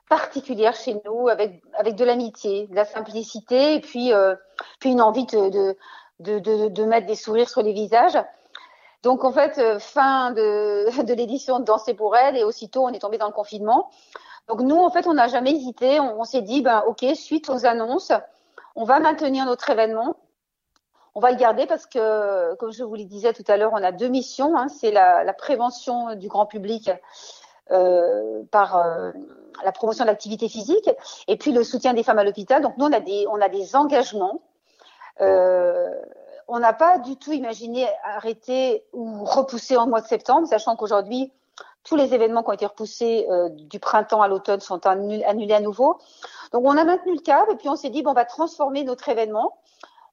[0.08, 4.34] particulière chez nous, avec, avec de l'amitié, de la simplicité, et puis, euh,
[4.78, 5.76] puis une envie de,
[6.20, 8.18] de, de, mettre des sourires sur les visages.
[9.02, 13.00] Donc en fait, euh, fin de, l'édition de Danser pour elle, et aussitôt on est
[13.00, 13.90] tombé dans le confinement.
[14.48, 16.00] Donc nous, en fait, on n'a jamais hésité.
[16.00, 18.12] On, s'est dit, ben ok, suite aux annonces,
[18.76, 20.16] on va maintenir notre événement.
[21.14, 23.82] On va le garder parce que, comme je vous le disais tout à l'heure, on
[23.82, 24.56] a deux missions.
[24.56, 24.68] Hein.
[24.68, 26.90] C'est la, prévention du grand public
[27.68, 28.84] par
[29.64, 30.90] la promotion de l'activité physique
[31.28, 32.62] et puis le soutien des femmes à l'hôpital.
[32.62, 34.42] Donc nous, on a des, on a des engagements.
[35.20, 41.32] on n'a pas du tout imaginé arrêter ou repousser en mois de septembre, sachant qu'aujourd'hui,
[41.84, 45.98] tous les événements qui ont été repoussés du printemps à l'automne sont annulés à nouveau.
[46.52, 48.84] Donc on a maintenu le cap et puis on s'est dit bon, on va transformer
[48.84, 49.54] notre événement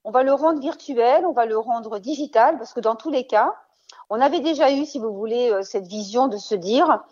[0.04, 3.26] on va le rendre virtuel, on va le rendre digital, parce que dans tous les
[3.26, 3.56] cas,
[4.10, 7.04] on avait déjà eu, si vous voulez, euh, cette vision de se dire,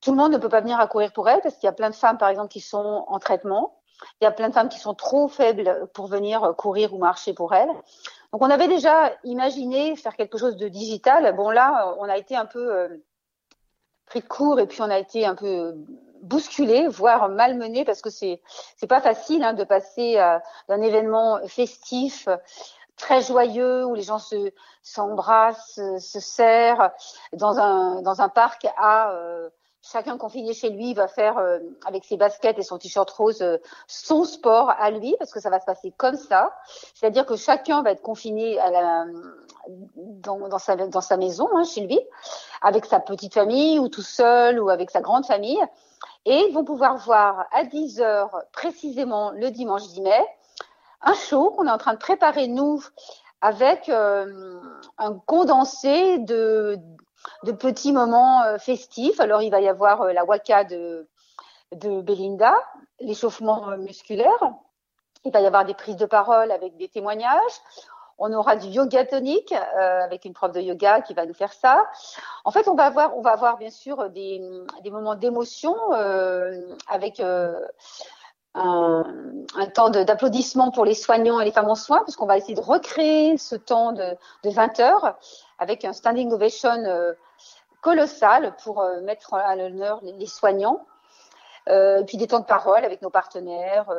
[0.00, 1.72] tout le monde ne peut pas venir à courir pour elle, parce qu'il y a
[1.72, 3.74] plein de femmes, par exemple, qui sont en traitement.
[4.20, 7.34] Il y a plein de femmes qui sont trop faibles pour venir courir ou marcher
[7.34, 7.70] pour elles.
[8.32, 11.34] Donc, on avait déjà imaginé faire quelque chose de digital.
[11.34, 12.88] Bon, là, on a été un peu euh,
[14.06, 15.74] pris de court et puis on a été un peu
[16.22, 18.40] bousculé, voire malmené, parce que c'est
[18.76, 22.28] c'est pas facile hein, de passer euh, d'un événement festif
[22.96, 26.90] très joyeux où les gens se s'embrassent, se serrent
[27.32, 29.48] dans un dans un parc à euh,
[29.90, 33.44] chacun confiné chez lui va faire euh, avec ses baskets et son t-shirt rose
[33.86, 36.54] son sport à lui parce que ça va se passer comme ça.
[36.94, 38.58] C'est-à-dire que chacun va être confiné
[40.22, 40.58] dans
[41.00, 41.98] sa maison hein, chez lui
[42.62, 45.62] avec sa petite famille ou tout seul ou avec sa grande famille
[46.24, 50.26] et ils vont pouvoir voir à 10 heures précisément le dimanche 10 mai
[51.02, 52.82] un show qu'on est en train de préparer nous
[53.40, 54.60] avec euh,
[54.98, 56.78] un condensé de,
[57.44, 59.20] de petits moments euh, festifs.
[59.20, 61.08] Alors il va y avoir euh, la waka de,
[61.72, 62.54] de Belinda,
[63.00, 64.52] l'échauffement musculaire.
[65.24, 67.60] Il va y avoir des prises de parole avec des témoignages.
[68.18, 71.52] On aura du yoga tonique euh, avec une prof de yoga qui va nous faire
[71.52, 71.86] ça.
[72.44, 74.40] En fait, on va avoir, on va avoir bien sûr des,
[74.82, 77.60] des moments d'émotion euh, avec euh,
[78.58, 79.04] un,
[79.56, 82.60] un, temps d'applaudissement pour les soignants et les femmes en soins, puisqu'on va essayer de
[82.60, 85.16] recréer ce temps de, de 20 heures
[85.58, 87.12] avec un standing ovation euh,
[87.80, 90.84] colossal pour euh, mettre à l'honneur les, soignants.
[91.68, 93.92] Euh, puis des temps de parole avec nos partenaires,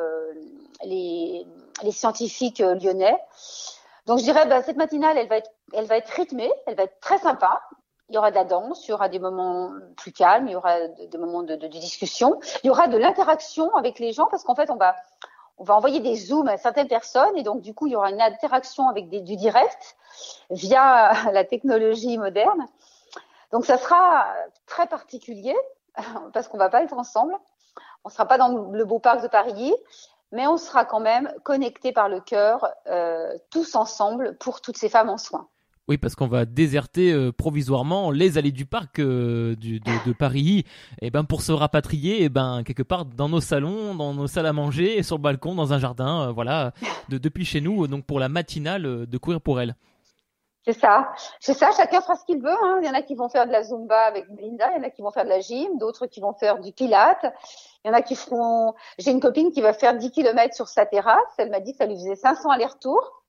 [0.84, 1.46] les,
[1.82, 3.16] les scientifiques lyonnais.
[4.06, 6.84] Donc je dirais, bah, cette matinale, elle va être, elle va être rythmée, elle va
[6.84, 7.62] être très sympa.
[8.10, 10.56] Il y aura de la danse, il y aura des moments plus calmes, il y
[10.56, 14.54] aura des moments de, discussion, il y aura de l'interaction avec les gens parce qu'en
[14.54, 14.96] fait, on va,
[15.68, 18.88] envoyer des zooms à certaines personnes et donc du coup, il y aura une interaction
[18.88, 19.96] avec des, du direct
[20.50, 22.66] via la technologie moderne.
[23.52, 24.26] Donc ça sera
[24.66, 25.56] très particulier
[26.32, 27.36] parce qu'on va pas être ensemble.
[28.04, 29.74] On sera pas dans le beau parc de Paris
[30.32, 34.88] mais on sera quand même connecté par le cœur, euh, tous ensemble, pour toutes ces
[34.88, 35.48] femmes en soins.
[35.90, 40.58] Oui, parce qu'on va déserter euh, provisoirement les allées du parc euh, de, Paris,
[41.02, 44.14] et eh ben pour se rapatrier, et eh ben quelque part dans nos salons, dans
[44.14, 46.70] nos salles à manger, sur le balcon, dans un jardin, euh, voilà,
[47.08, 49.74] de, depuis chez nous, donc pour la matinale de courir pour elle.
[50.64, 51.72] C'est ça, c'est ça.
[51.72, 52.50] Chacun fera ce qu'il veut.
[52.50, 52.78] Hein.
[52.82, 54.86] Il y en a qui vont faire de la zumba avec Linda, il y en
[54.86, 57.26] a qui vont faire de la gym, d'autres qui vont faire du pilate.
[57.84, 58.74] Il y en a qui feront.
[58.98, 61.34] J'ai une copine qui va faire 10 km sur sa terrasse.
[61.38, 63.19] Elle m'a dit que ça lui faisait 500 allers-retours.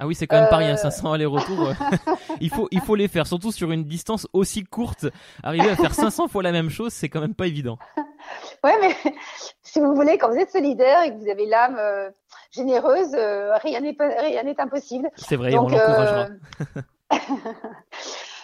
[0.00, 0.50] Ah oui, c'est quand même euh...
[0.50, 1.72] pas rien, 500 allers-retours.
[2.40, 5.06] il faut, il faut les faire, surtout sur une distance aussi courte.
[5.42, 7.78] Arriver à faire 500 fois la même chose, c'est quand même pas évident.
[8.64, 8.94] ouais, mais
[9.62, 12.10] si vous voulez, quand vous êtes solidaire et que vous avez l'âme euh,
[12.52, 15.10] généreuse, euh, rien n'est rien n'est impossible.
[15.16, 16.26] C'est vrai, donc, on l'encouragera.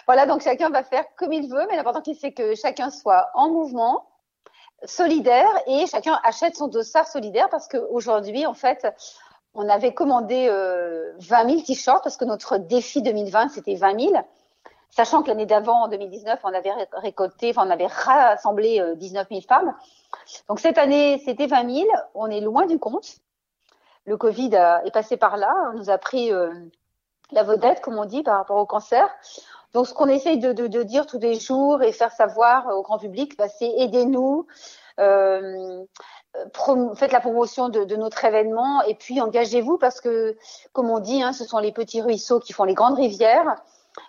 [0.07, 3.49] voilà, donc chacun va faire comme il veut, mais l'important c'est que chacun soit en
[3.49, 4.05] mouvement,
[4.83, 8.87] solidaire et chacun achète son dossard solidaire parce qu'aujourd'hui, en fait,
[9.55, 14.13] on avait commandé euh, 20 000 t-shirts parce que notre défi 2020, c'était 20 000.
[14.89, 19.27] Sachant que l'année d'avant, en 2019, on avait récolté, enfin, on avait rassemblé euh, 19
[19.29, 19.73] 000 femmes.
[20.47, 21.87] Donc cette année, c'était 20 000.
[22.13, 23.17] On est loin du compte.
[24.05, 24.51] Le Covid
[24.85, 25.51] est passé par là.
[25.73, 26.53] On nous a pris euh,
[27.31, 29.09] la vedette, comme on dit, par rapport au cancer.
[29.73, 32.81] Donc, ce qu'on essaye de, de, de, dire tous les jours et faire savoir au
[32.81, 34.47] grand public, bah, c'est aidez-nous,
[34.99, 35.83] euh,
[36.95, 40.35] faites la promotion de, notre événement et puis engagez-vous parce que,
[40.73, 43.55] comme on dit, hein, ce sont les petits ruisseaux qui font les grandes rivières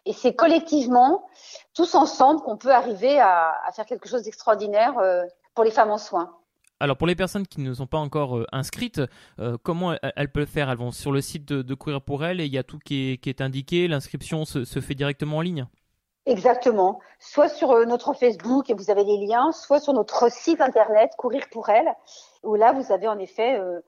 [0.05, 1.27] et c'est collectivement,
[1.75, 5.23] tous ensemble, qu'on peut arriver à, faire quelque chose d'extraordinaire euh,
[5.55, 6.33] pour les femmes en soins.
[6.79, 9.01] Alors pour les personnes qui ne sont pas encore euh, inscrites,
[9.39, 10.69] euh, comment elles, peuvent faire?
[10.71, 13.19] Elles vont sur le site de, Courir pour elles et il y a tout qui
[13.25, 13.89] est, indiqué.
[13.89, 15.67] L'inscription se, fait directement en ligne.
[16.27, 16.99] Exactement.
[17.21, 21.13] Soit sur euh, notre Facebook et vous avez les liens, soit sur notre site internet
[21.17, 21.95] Courir pour elles,
[22.43, 23.81] où là vous avez en effet euh,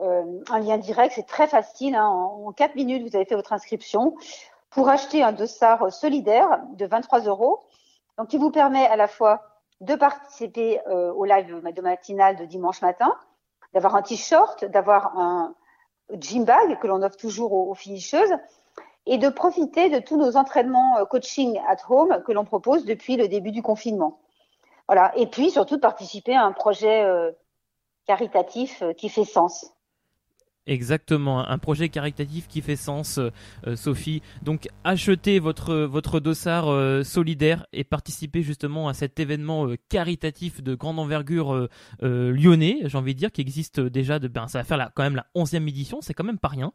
[0.00, 1.12] euh, un lien direct.
[1.14, 1.94] C'est très facile.
[1.94, 2.08] Hein.
[2.08, 4.16] En, en 4 minutes, vous avez fait votre inscription
[4.70, 7.62] pour acheter un dossard solidaire de 23 euros,
[8.18, 9.42] donc qui vous permet à la fois
[9.80, 13.14] de participer au live de matinale de dimanche matin,
[13.72, 15.54] d'avoir un t-shirt, d'avoir un
[16.12, 18.34] gym bag que l'on offre toujours aux, aux, finisseuses
[19.06, 23.16] et de profiter de tous nos entraînements euh, coaching at home que l'on propose depuis
[23.16, 24.18] le début du confinement.
[24.88, 25.12] voilà.
[25.16, 27.04] Et puis surtout de participer à un projet
[28.06, 29.76] caritatif qui fait sens.
[30.66, 34.20] Exactement, un projet caritatif qui fait sens, euh, Sophie.
[34.42, 40.64] Donc achetez votre votre dossard euh, solidaire et participez justement à cet événement euh, caritatif
[40.64, 41.68] de grande envergure
[42.02, 44.18] lyonnais, j'ai envie de dire, qui existe déjà.
[44.18, 46.72] De, ben, ça va faire quand même la onzième édition, c'est quand même pas rien.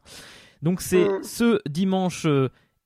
[0.62, 1.22] Donc c'est mm.
[1.22, 2.26] ce dimanche,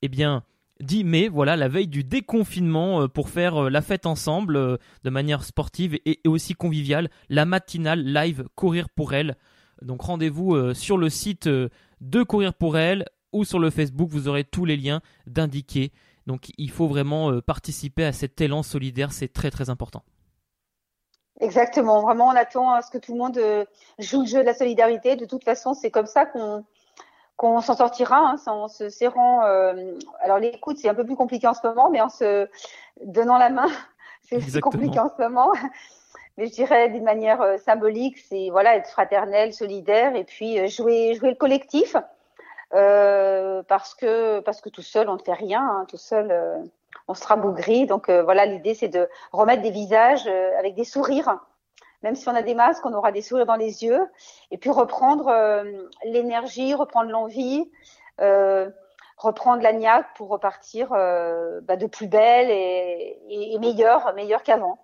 [0.03, 0.43] eh bien.
[0.81, 5.95] 10 mai, voilà, la veille du déconfinement pour faire la fête ensemble de manière sportive
[6.05, 9.39] et, et aussi conviviale, la matinale live Courir pour elle
[9.83, 11.69] donc rendez-vous euh, sur le site euh,
[12.01, 15.93] de Courir pour elle ou sur le Facebook, vous aurez tous les liens d'indiquer.
[16.27, 20.03] Donc il faut vraiment euh, participer à cet élan solidaire, c'est très très important.
[21.41, 23.39] Exactement, vraiment on attend à ce que tout le monde
[23.99, 25.17] joue le jeu de la solidarité.
[25.17, 26.65] De toute façon, c'est comme ça qu'on
[27.37, 29.41] qu'on s'en sortira, hein, en se serrant.
[30.21, 32.49] alors l'écoute, c'est un peu plus compliqué en ce moment, mais en se
[33.05, 33.69] donnant la main,
[34.23, 35.53] c'est aussi compliqué en ce moment
[36.37, 40.69] mais je dirais d'une manière euh, symbolique, c'est voilà être fraternel, solidaire et puis euh,
[40.69, 41.97] jouer jouer le collectif
[42.75, 46.59] euh, parce que parce que tout seul on ne fait rien, hein, tout seul euh,
[47.09, 47.87] on sera bougri.
[47.87, 50.27] Donc voilà, l'idée c'est de remettre des visages
[50.59, 51.39] avec des sourires.
[52.03, 54.01] Même si on a des masques, on aura des sourires dans les yeux
[54.51, 55.33] et puis reprendre
[56.05, 57.71] l'énergie, reprendre l'envie.
[59.17, 64.79] reprendre la niaque pour repartir bah, de plus belle et meilleure, meilleure qu'avant.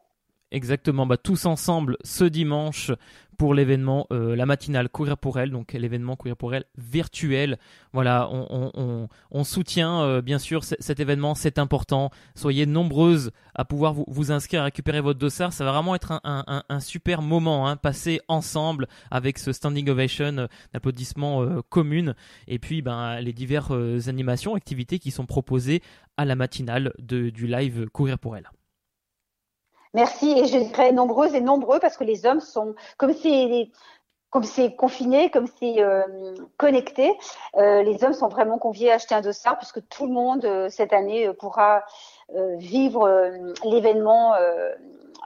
[0.52, 2.92] Exactement, bah, tous ensemble ce dimanche
[3.38, 7.58] pour l'événement, euh, la matinale Courir pour elle, donc l'événement Courir pour elle virtuel.
[7.94, 12.10] Voilà, on, soutient euh, bien sûr cet événement, c'est important.
[12.34, 15.54] Soyez nombreuses à pouvoir vous, inscrire, à récupérer votre dossard.
[15.54, 17.78] Ça va vraiment être un, super moment, hein,
[18.28, 22.14] ensemble avec ce standing ovation, euh, d'applaudissements communes,
[22.46, 23.72] et puis ben, les diverses
[24.06, 25.82] animations, activités qui sont proposées
[26.18, 28.50] à la matinale du live Courir pour elle.
[29.94, 33.70] Merci et je dirais nombreuses et nombreux parce que les hommes sont comme c'est
[34.30, 34.44] comme
[34.78, 36.02] confiné, comme c'est euh,
[36.56, 37.12] connecté,
[37.58, 40.70] euh, les hommes sont vraiment conviés à acheter un dossard puisque tout le monde euh,
[40.70, 41.82] cette année pourra
[42.56, 43.30] vivre
[43.62, 44.32] l'événement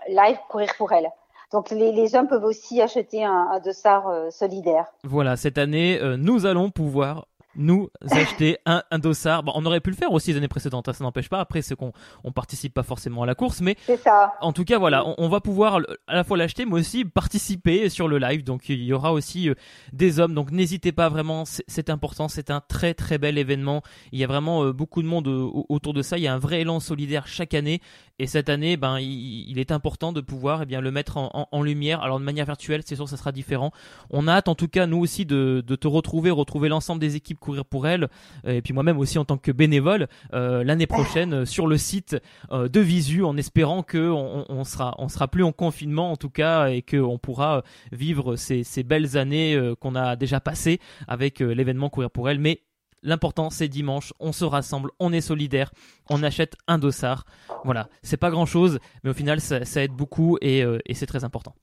[0.08, 1.08] live courir pour elle.
[1.52, 4.86] Donc les, les, hommes peuvent aussi acheter un, un dossard solidaire.
[5.04, 9.42] Voilà, cette année, nous allons pouvoir nous acheter un, un dossard.
[9.42, 11.40] Bon, on aurait pu le faire aussi les années précédentes, hein, ça n'empêche pas.
[11.40, 11.92] Après, c'est qu'on
[12.24, 14.34] on participe pas forcément à la course, mais ça.
[14.40, 18.08] en tout cas, voilà, on, va pouvoir à la fois l'acheter, mais aussi participer sur
[18.08, 18.44] le live.
[18.44, 19.54] Donc, il y aura aussi euh,
[19.92, 20.34] des hommes.
[20.34, 22.28] Donc, n'hésitez pas vraiment, c'est important.
[22.28, 23.82] C'est un très très bel événement.
[24.12, 26.18] Il y a vraiment euh, beaucoup de monde euh, autour de ça.
[26.18, 27.80] Il y a un vrai élan solidaire chaque année.
[28.18, 32.00] Et cette année, ben, il, est important de pouvoir eh bien, le mettre en, lumière.
[32.02, 33.72] Alors, de manière virtuelle, c'est sûr, ça sera différent.
[34.08, 37.38] On a hâte, en tout cas, nous aussi, de, te retrouver, retrouver l'ensemble des équipes
[37.38, 38.08] courir pour elle,
[38.46, 41.76] euh, et puis moi-même aussi en tant que bénévole euh, l'année prochaine euh, sur le
[41.76, 42.16] site
[42.52, 46.68] de Visu, en espérant que on, sera on sera plus en confinement en tout cas
[46.68, 51.88] et que on pourra vivre ces, ces belles années qu'on a déjà passées avec l'événement
[51.90, 52.38] courir pour elle.
[52.38, 52.62] Mais
[53.02, 55.72] L'important, c'est dimanche, on se rassemble, on est solidaire,
[56.10, 57.24] on achète un dossard.
[57.64, 61.54] Voilà, c'est pas grand chose, mais au final, ça, aide beaucoup et c'est très important.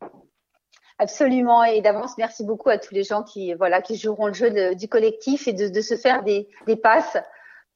[0.99, 1.63] Absolument.
[1.63, 4.87] Et d'avance, merci beaucoup à tous les gens qui, voilà, qui joueront le jeu du
[4.87, 6.47] collectif et de, se faire des,
[6.81, 7.17] passes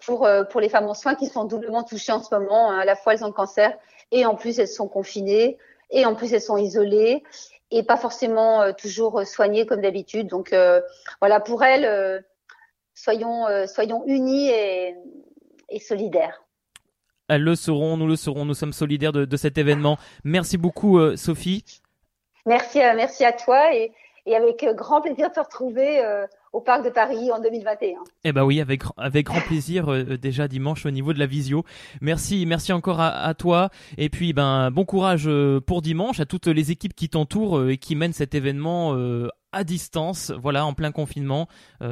[0.05, 2.71] pour, euh, pour les femmes en soins qui sont doublement touchées en ce moment.
[2.71, 3.73] À la fois, elles ont le cancer
[4.11, 5.57] et en plus, elles sont confinées
[5.89, 7.23] et en plus, elles sont isolées
[7.71, 10.27] et pas forcément euh, toujours soignées comme d'habitude.
[10.27, 10.81] Donc, euh,
[11.19, 12.23] voilà, pour elles,
[12.97, 14.95] soyons, soyons unis et,
[15.69, 16.43] et solidaires.
[17.29, 19.97] Elles le seront, nous le serons, nous sommes solidaires de, de cet événement.
[20.23, 21.63] Merci beaucoup, Sophie.
[22.45, 23.91] Merci, à, merci à toi et,
[24.27, 27.99] et avec grand plaisir de te retrouver euh, au Parc de Paris en 2021.
[28.25, 31.63] Eh ben oui, avec avec grand plaisir euh, déjà dimanche au niveau de la visio.
[32.01, 36.25] Merci, merci encore à, à toi et puis ben bon courage euh, pour dimanche à
[36.25, 38.93] toutes les équipes qui t'entourent et qui mènent cet événement
[39.51, 41.47] à distance, voilà, en plein confinement.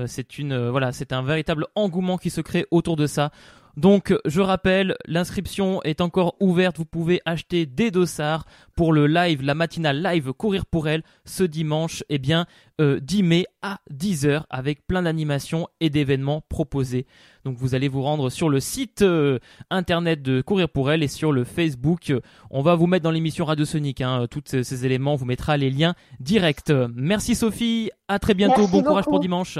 [0.07, 3.31] c'est une, voilà, c'est un véritable engouement qui se crée autour de ça.
[3.77, 9.41] Donc je rappelle, l'inscription est encore ouverte, vous pouvez acheter des dossards pour le live,
[9.41, 12.45] la matinale live Courir pour elle ce dimanche, eh bien
[12.79, 17.05] 10 euh, mai à 10h avec plein d'animations et d'événements proposés.
[17.43, 21.09] Donc vous allez vous rendre sur le site euh, internet de Courir pour elle et
[21.09, 22.13] sur le Facebook.
[22.51, 25.57] On va vous mettre dans l'émission Radio Sonic hein, tous ces éléments, on vous mettra
[25.57, 26.71] les liens directs.
[26.95, 29.59] Merci Sophie, à très bientôt, bon courage pour dimanche.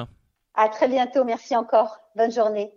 [0.54, 2.71] À très bientôt, merci encore, bonne journée.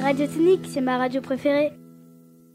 [0.00, 1.72] Radio Technique, c'est ma radio préférée.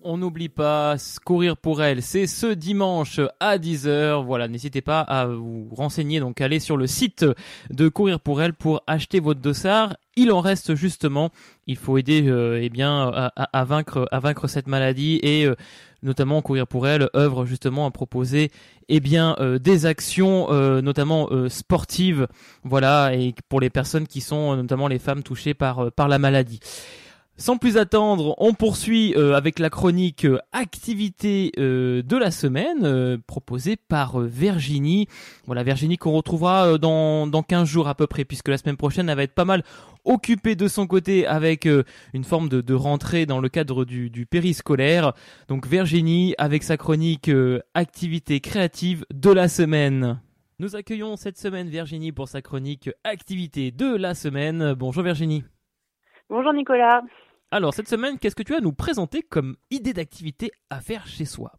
[0.02, 4.24] On n'oublie pas, courir pour elle, c'est ce dimanche à 10h.
[4.26, 7.26] Voilà, n'hésitez pas à vous renseigner, donc allez sur le site
[7.70, 9.96] de Courir pour elle pour acheter votre dossard.
[10.16, 11.32] Il en reste justement,
[11.68, 15.56] il faut aider euh, eh bien à, vaincre à vaincre cette maladie et euh,
[16.02, 18.52] notamment Courir pour elle œuvre justement à proposer
[18.90, 20.52] eh bien des actions
[20.82, 22.28] notamment sportives
[22.66, 26.60] voilà et pour les personnes qui sont notamment les femmes touchées par par la maladie.
[27.36, 33.18] Sans plus attendre, on poursuit euh, avec la chronique euh, activité euh, de la semaine
[33.26, 35.08] proposée par Virginie.
[35.48, 39.10] Voilà, Virginie qu'on retrouvera dans, dans 15 jours à peu près, puisque la semaine prochaine,
[39.10, 39.64] elle va être pas mal
[40.06, 41.68] occupée de son côté avec
[42.14, 45.14] une forme de, rentrée dans le cadre du périscolaire.
[45.48, 47.32] Donc Virginie avec sa chronique
[47.74, 50.20] activité créative de la semaine.
[50.60, 54.74] Nous accueillons cette semaine Virginie pour sa chronique activité de la semaine.
[54.74, 55.44] Bonjour Virginie.
[56.34, 57.04] Bonjour Nicolas.
[57.52, 61.06] Alors, cette semaine, qu'est-ce que tu as à nous présenter comme idée d'activité à faire
[61.06, 61.52] chez soi?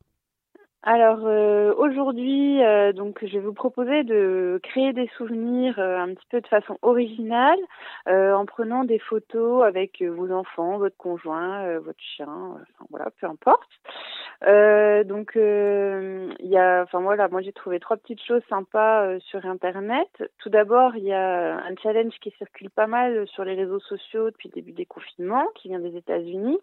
[0.87, 6.13] Alors euh, aujourd'hui, euh, donc je vais vous proposer de créer des souvenirs euh, un
[6.13, 7.59] petit peu de façon originale,
[8.07, 13.71] en prenant des photos avec vos enfants, votre conjoint, votre chien, enfin voilà, peu importe.
[15.09, 20.09] donc il y a, enfin voilà, moi j'ai trouvé trois petites choses sympas sur internet.
[20.39, 24.31] Tout d'abord, il y a un challenge qui circule pas mal sur les réseaux sociaux
[24.31, 26.59] depuis le début des confinements, qui vient des États-Unis.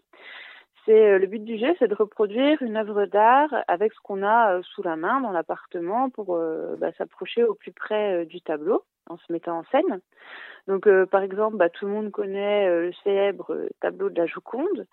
[0.86, 4.24] C'est euh, le but du jeu, c'est de reproduire une œuvre d'art avec ce qu'on
[4.24, 8.42] a euh, sous la main dans l'appartement pour euh, bah, s'approcher au plus près du
[8.42, 10.02] tableau en se mettant en scène.
[10.68, 14.88] Donc, par exemple, bah, tout le monde connaît le célèbre tableau de la Joconde.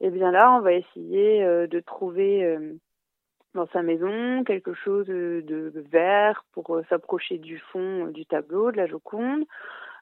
[0.00, 2.58] Et eh bien là, on va essayer de trouver
[3.54, 8.86] dans sa maison quelque chose de vert pour s'approcher du fond du tableau de la
[8.86, 9.44] Joconde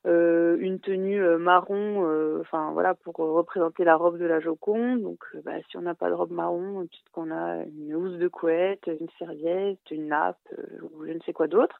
[0.04, 5.02] une tenue euh, marron, euh, enfin voilà, pour représenter la robe de la Joconde.
[5.02, 8.28] Donc, bah, si on n'a pas de robe marron, peut-être qu'on a une housse de
[8.28, 10.38] couette, une serviette, une nappe
[10.82, 11.78] ou je ne sais quoi d'autre.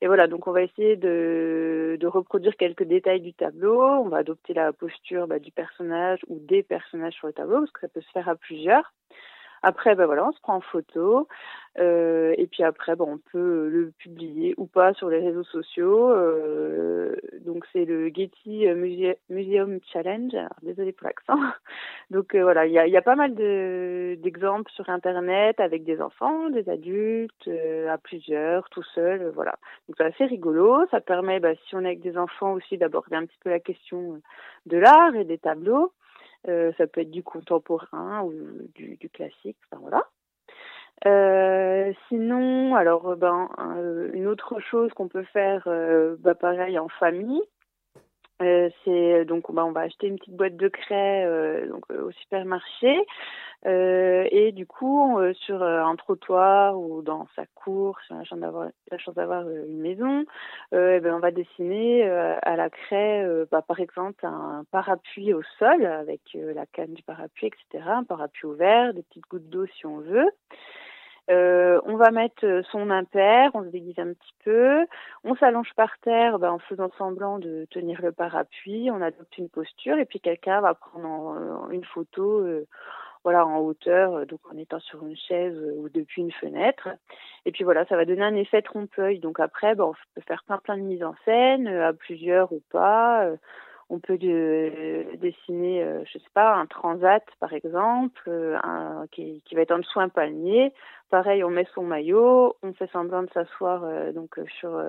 [0.00, 3.82] Et voilà, donc on va essayer de, de, reproduire quelques détails du tableau.
[3.82, 7.70] On va adopter la posture bah, du personnage ou des personnages sur le tableau, parce
[7.72, 8.92] que ça peut se faire à plusieurs.
[9.62, 11.28] Après, ben voilà, on se prend en photo.
[11.78, 16.10] Euh, et puis après, ben, on peut le publier ou pas sur les réseaux sociaux.
[16.10, 18.66] Euh, donc c'est le Getty
[19.28, 20.34] Museum Challenge.
[20.34, 21.38] Alors, désolé pour l'accent.
[22.10, 26.68] Donc euh, voilà, il y a, pas mal d'exemples sur Internet avec des enfants, des
[26.68, 29.30] adultes, euh, à plusieurs, tout seul.
[29.34, 29.54] voilà.
[29.88, 30.86] Donc c'est assez rigolo.
[30.90, 33.60] Ça permet, bah, si on est avec des enfants aussi, d'aborder un petit peu la
[33.60, 34.20] question
[34.66, 35.92] de l'art et des tableaux.
[36.48, 38.32] Euh, ça peut être du contemporain ou
[38.74, 40.06] du, du classique, enfin voilà.
[41.06, 46.88] Euh, sinon, alors ben euh, une autre chose qu'on peut faire, euh, bah, pareil en
[46.88, 47.42] famille,
[48.40, 52.08] euh, c'est donc bah, on va acheter une petite boîte de craie euh, donc euh,
[52.08, 53.04] au supermarché.
[53.66, 59.14] Et du coup sur un trottoir ou dans sa cour si on a la chance
[59.14, 60.24] d'avoir une maison
[60.72, 65.84] eh ben on va dessiner à la craie bah, par exemple un parapluie au sol
[65.84, 69.98] avec la canne du parapluie etc un parapluie ouvert des petites gouttes d'eau si on
[69.98, 70.30] veut
[71.30, 74.86] euh, on va mettre euh, son impair, on se déguise un petit peu,
[75.22, 79.48] on s'allonge par terre ben, en faisant semblant de tenir le parapluie, on adopte une
[79.48, 82.44] posture et puis quelqu'un va prendre euh, une photo
[83.22, 86.88] voilà en hauteur, donc en étant sur une chaise ou depuis une fenêtre.
[87.44, 89.18] Et puis voilà, ça va donner un effet trompe-l'œil.
[89.18, 92.62] Donc après, ben, on peut faire plein plein de mises en scène, à plusieurs ou
[92.70, 93.30] pas
[93.90, 99.72] on peut dessiner, euh, je sais pas, un transat par exemple, euh, qui, va être
[99.72, 100.72] en dessous un palmier.
[101.10, 104.80] Pareil, on met son maillot, on fait semblant de s'asseoir euh, donc sur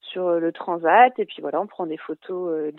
[0.00, 2.72] sur le transat et puis voilà, on prend des photos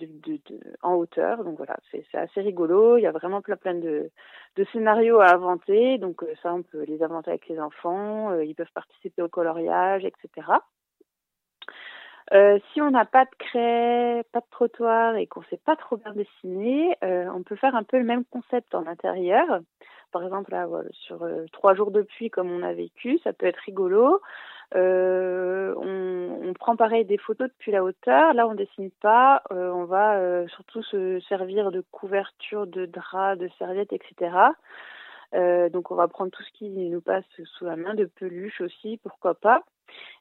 [0.82, 1.44] en hauteur.
[1.44, 2.98] Donc voilà, c'est assez rigolo.
[2.98, 4.10] Il y a vraiment plein plein de,
[4.56, 6.00] de scénarios à inventer.
[6.00, 8.34] Donc ça, on peut les inventer avec les enfants.
[8.40, 10.48] ils peuvent participer au coloriage, etc.
[12.32, 15.76] Euh, si on n'a pas de craie, pas de trottoir et qu'on ne sait pas
[15.76, 19.62] trop bien dessiner, euh, on peut faire un peu le même concept en intérieur.
[20.12, 23.34] Par exemple, là, voilà, sur euh, trois jours de pluie comme on a vécu, ça
[23.34, 24.22] peut être rigolo.
[24.76, 28.34] Euh, on, on, prend pareil des photos depuis la hauteur.
[28.36, 29.42] Là, on dessine pas.
[29.50, 34.32] on va surtout se servir de couverture, de draps, de serviettes, etc.
[35.34, 37.26] Donc on va prendre tout ce qui nous passe
[37.58, 39.64] sous la main, de peluche aussi, pourquoi pas.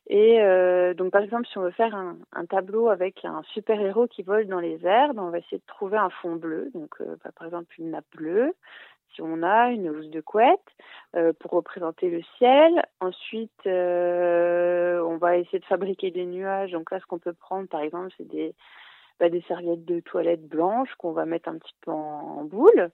[0.08, 4.06] Et euh, donc par exemple, si on veut faire un, tableau avec un super héros
[4.06, 6.70] qui vole dans les airs, ben, on va essayer de trouver un fond bleu.
[6.74, 8.54] Donc euh, bah, par exemple une nappe bleue.
[9.14, 10.60] Si on a une housse de couette
[11.16, 12.82] euh, pour représenter le ciel.
[13.00, 16.72] Ensuite, on va essayer de fabriquer des nuages.
[16.72, 18.54] Donc là, ce qu'on peut prendre, par exemple, c'est des
[19.20, 22.90] bah, des serviettes de toilette blanches qu'on va mettre un petit peu en, boule.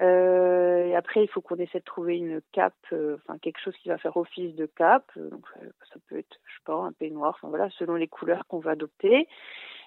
[0.00, 3.88] Euh, après, il faut qu'on essaie de trouver une cape, euh, enfin quelque chose qui
[3.88, 5.10] va faire office de cape.
[5.16, 5.46] Donc
[5.92, 8.72] ça peut être, je sais pas, un peignoir, enfin voilà, selon les couleurs qu'on va
[8.72, 9.28] adopter.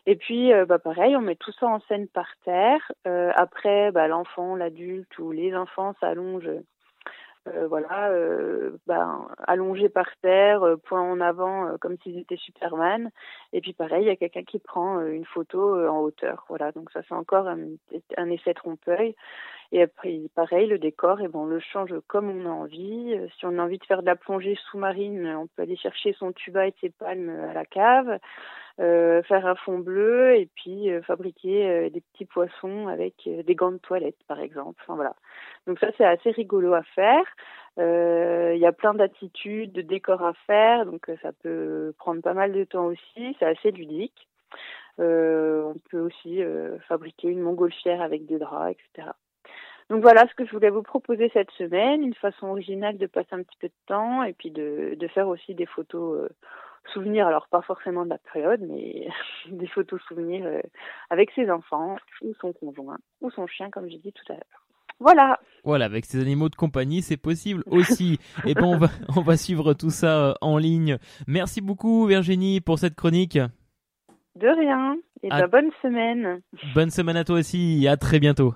[0.06, 2.92] Et puis, euh, bah pareil, on met tout ça en scène par terre.
[3.06, 6.62] après, bah, l'enfant, l'adulte ou les enfants s'allongent
[7.48, 9.28] euh, voilà, euh, ben,
[9.94, 13.10] par terre, euh, point en avant, euh, comme s'ils étaient Superman.
[13.54, 16.46] Et puis pareil, il y a quelqu'un qui prend une photo en hauteur.
[16.50, 17.60] Voilà, donc ça c'est encore un,
[18.18, 19.16] un effet trompe-l'œil.
[19.74, 23.14] Et après, pareil, le décor, et ben, on le change comme on a envie.
[23.16, 26.14] Euh, Si on a envie de faire de la plongée sous-marine, on peut aller chercher
[26.14, 28.20] son tuba et ses palmes à la cave,
[28.80, 33.44] euh, faire un fond bleu et puis euh, fabriquer euh, des petits poissons avec euh,
[33.44, 34.80] des gants de toilette, par exemple.
[34.84, 35.16] Enfin, voilà.
[35.68, 37.24] Donc ça, c'est assez rigolo à faire.
[37.80, 42.34] Euh, Il y a plein d'attitudes, de décors à faire, donc ça peut prendre pas
[42.34, 43.36] mal de temps aussi.
[43.40, 44.28] C'est assez ludique.
[45.00, 46.42] On peut aussi
[46.88, 49.10] fabriquer une montgolfière avec des draps, etc.
[49.92, 53.28] Donc voilà ce que je voulais vous proposer cette semaine, une façon originale de passer
[53.34, 56.30] un petit peu de temps et puis de, de faire aussi des photos euh,
[56.94, 59.10] souvenirs, alors pas forcément de la période, mais
[59.52, 60.62] des photos souvenirs euh,
[61.10, 64.66] avec ses enfants ou son conjoint ou son chien, comme j'ai dit tout à l'heure.
[65.02, 65.42] Voilà.
[65.66, 68.18] Voilà, avec ces animaux de compagnie, c'est possible aussi.
[68.46, 68.88] Et ben on va
[69.18, 71.00] on va suivre tout ça euh, en ligne.
[71.28, 73.40] Merci beaucoup Virginie pour cette chronique.
[74.38, 74.96] De rien.
[75.22, 76.42] Et À- ben, bonne semaine.
[76.74, 78.54] Bonne semaine à toi aussi et à très bientôt.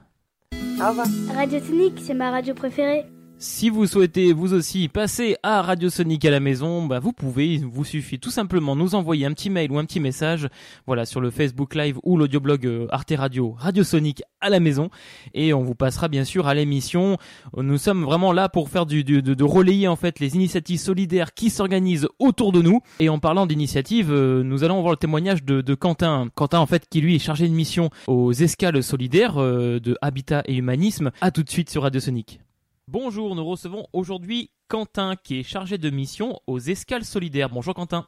[0.80, 3.06] Radio Sonic, c'est ma radio préférée.
[3.48, 7.54] Si vous souhaitez vous aussi passer à Radio Sonic à la maison, bah vous pouvez,
[7.54, 10.48] il vous suffit tout simplement nous envoyer un petit mail ou un petit message,
[10.88, 14.90] voilà, sur le Facebook Live ou l'audioblog euh, Arte Radio, Radio Sonic à la maison,
[15.36, 17.18] et on vous passera bien sûr à l'émission.
[17.56, 21.36] Nous sommes vraiment là pour faire du, du- de, relayer en fait les initiatives solidaires
[21.36, 22.82] qui s'organisent autour de nous.
[23.00, 26.30] Et en parlant d'initiatives, euh, nous allons voir le témoignage de, de Quentin.
[26.34, 30.42] Quentin en fait qui lui est chargé de mission aux escales solidaires euh, de Habitat
[30.48, 31.12] et Humanisme.
[31.22, 32.40] À tout de suite sur Radio Sonic.
[32.88, 37.50] Bonjour, nous recevons aujourd'hui Quentin qui est chargé de mission aux escales solidaires.
[37.50, 38.08] Bonjour Quentin.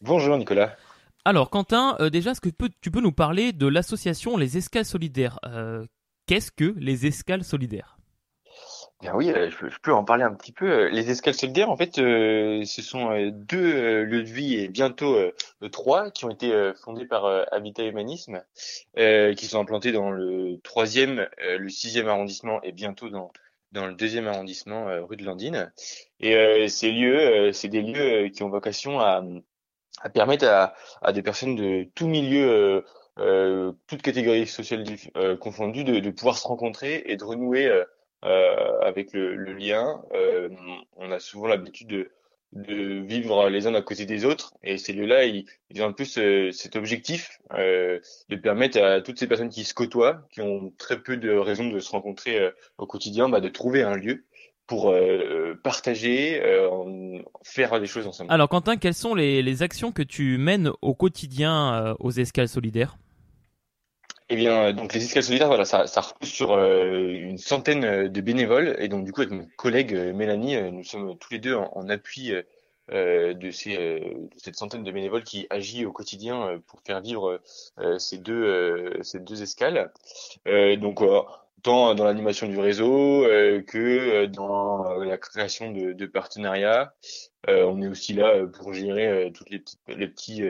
[0.00, 0.76] Bonjour Nicolas.
[1.24, 4.84] Alors Quentin, euh, déjà, est-ce que peux- tu peux nous parler de l'association Les Escales
[4.84, 5.84] Solidaires Euh,
[6.26, 7.98] Qu'est-ce que les escales solidaires?
[9.02, 10.88] Bien oui, euh, je, peux- en parler un petit peu.
[10.88, 15.18] Les escales solidaires, en fait, ce sont deux lieux de vie et bientôt
[15.70, 18.42] trois qui ont été fondés par Habitat Humanisme,
[18.96, 23.30] qui sont implantés dans le troisième, le sixième arrondissement et bientôt dans
[23.74, 25.72] dans le deuxième arrondissement, euh, rue de Landine.
[26.20, 29.22] Et euh, ces lieux, euh, c'est des lieux qui ont vocation à,
[30.00, 32.84] à permettre à, à des personnes de tout milieu,
[33.86, 34.84] toutes catégories sociales
[35.40, 37.70] confondues, de, de pouvoir se rencontrer et de renouer
[38.22, 40.02] avec le, le lien.
[40.96, 42.10] On a souvent l'habitude de,
[42.54, 45.44] de vivre les uns à côté des autres, et ces lieux-là, ils,
[45.80, 47.98] ont un peu ce- cet objectif euh,
[48.28, 51.68] de permettre à toutes ces personnes qui se côtoient, qui ont très peu de raisons
[51.68, 54.24] de se rencontrer euh, au quotidien, bah, de trouver un lieu
[54.66, 56.40] pour euh, partager,
[57.42, 58.32] faire des choses ensemble.
[58.32, 62.96] Alors Quentin, quelles sont les, actions que tu mènes au quotidien aux escales solidaires?
[64.30, 67.84] Eh bien, euh, donc les escales solidaires, voilà, ça, ça repose sur euh, une centaine
[67.84, 68.74] euh, de bénévoles.
[68.78, 71.88] Et donc, du coup, avec mon collègue euh, Mélanie, nous sommes tous les deux en,
[71.90, 72.32] appui
[72.90, 74.00] euh, de, ces, euh,
[74.38, 77.40] cette centaine de bénévoles qui agit au quotidien pour faire vivre
[77.98, 79.92] ces deux ces deux escales.
[80.46, 81.02] Donc,
[81.62, 83.24] tant dans l'animation du réseau
[83.66, 86.94] que dans la création de, de partenariats.
[87.48, 90.42] On est aussi là pour gérer toutes les petites les petits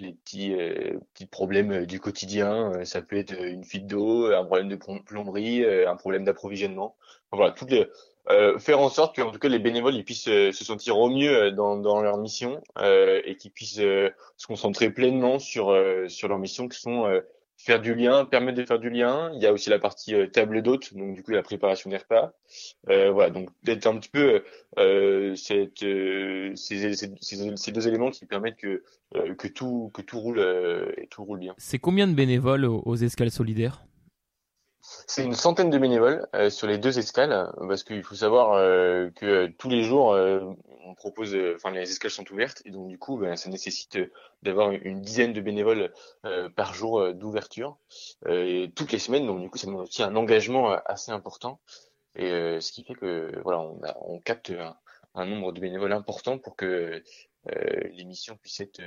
[0.00, 2.72] les petits euh, petits problèmes euh, du quotidien.
[2.72, 6.24] Euh, ça peut être euh, une fuite d'eau, un problème de plom- plomberie, un problème
[6.24, 6.96] d'approvisionnement.
[7.32, 7.86] Voilà, toutes les
[8.30, 10.98] euh, faire en sorte que en tout cas les bénévoles ils puissent euh, se sentir
[10.98, 15.74] au mieux dans, dans leur mission et qu'ils puissent se concentrer pleinement sur
[16.08, 17.06] sur leur mission qui sont
[17.64, 19.30] faire du lien, permettre de faire du lien.
[19.34, 21.98] Il y a aussi la partie euh, table d'hôte, donc du coup la préparation des
[21.98, 22.32] repas.
[22.88, 24.42] Euh, voilà, donc d'être un petit peu
[24.78, 28.82] euh, cette, euh, ces, deux éléments qui permettent que
[29.36, 30.40] que tout que tout roule
[30.96, 31.54] et tout roule bien.
[31.58, 33.82] C'est combien de bénévoles aux escales solidaires?
[35.12, 39.10] C'est une centaine de bénévoles euh, sur les deux escales, parce qu'il faut savoir euh,
[39.16, 40.38] que euh, tous les jours euh,
[40.84, 43.98] on propose, euh, enfin les escales sont ouvertes et donc du coup ben, ça nécessite
[44.44, 45.92] d'avoir une dizaine de bénévoles
[46.54, 47.76] par jour d'ouverture
[48.76, 51.58] toutes les semaines, donc du coup ça aussi un engagement assez important
[52.14, 52.30] et
[52.60, 54.76] ce qui fait que voilà on, a- on capte un,
[55.16, 57.02] un nombre de bénévoles important pour que
[57.46, 58.80] les missions puissent être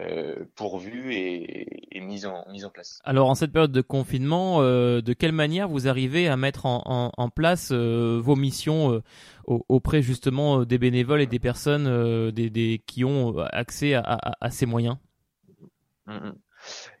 [0.00, 3.00] euh, pourvues et, et mises en mises en place.
[3.04, 6.82] Alors en cette période de confinement, euh, de quelle manière vous arrivez à mettre en,
[6.84, 9.02] en- en place euh, vos missions euh,
[9.46, 13.94] au- auprès justement euh, des bénévoles et des personnes euh, des, des- qui ont accès
[13.94, 14.96] à, à- à ces moyens?
[16.06, 16.43] Mm, mm.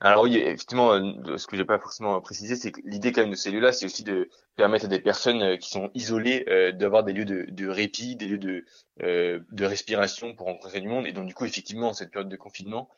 [0.00, 3.30] Alors oui, effectivement, euh, ce que j'ai pas forcément précisé, c'est que l'idée quand même
[3.30, 6.72] de ces lieux-là, c'est aussi de permettre à des personnes euh, qui sont isolées euh,
[6.72, 8.64] d'avoir des lieux de, de répit, des lieux de,
[9.02, 11.06] euh, de respiration pour rencontrer du monde.
[11.06, 12.88] Et donc du coup, effectivement, en cette période de confinement,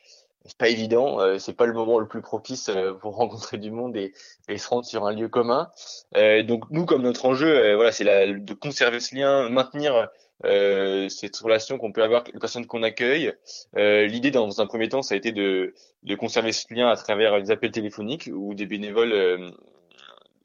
[0.47, 3.71] c'est pas évident, euh, c'est pas le moment le plus propice euh, pour rencontrer du
[3.71, 4.13] monde et,
[4.47, 5.69] et, se rendre sur un lieu commun.
[6.15, 10.07] Euh, donc nous, comme notre enjeu, voilà, c'est de conserver ce lien, maintenir
[10.43, 13.33] cette relation qu'on peut avoir avec les personnes qu'on accueille.
[13.75, 15.73] L'idée, dans un premier temps, ça a été de,
[16.03, 19.53] de conserver ce lien à travers des appels téléphoniques où des bénévoles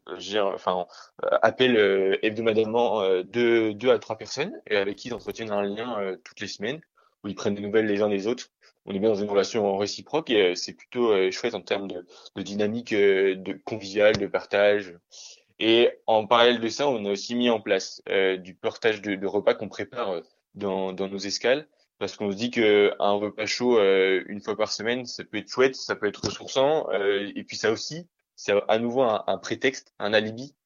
[0.06, 0.86] enfin,
[1.20, 6.40] appellent hebdomadairement deux, deux à trois personnes et avec qui ils entretiennent un lien toutes
[6.40, 6.80] les semaines
[7.24, 8.50] où ils prennent des nouvelles les uns des autres
[8.84, 11.88] on est bien dans une relation réciproque et euh, c'est plutôt euh, chouette en termes
[11.88, 12.04] de,
[12.36, 14.94] de dynamique euh, de conviviale, de partage.
[15.64, 18.02] Et en parallèle de ça, on a aussi mis en place
[18.38, 20.20] du portage de, de repas qu'on prépare
[20.56, 24.72] dans, dans, nos escales parce qu'on se dit que un repas chaud une fois par
[24.72, 28.78] semaine, ça peut être chouette, ça peut être ressourçant et puis ça aussi, c'est à
[28.80, 30.56] nouveau un, un, prétexte, un alibi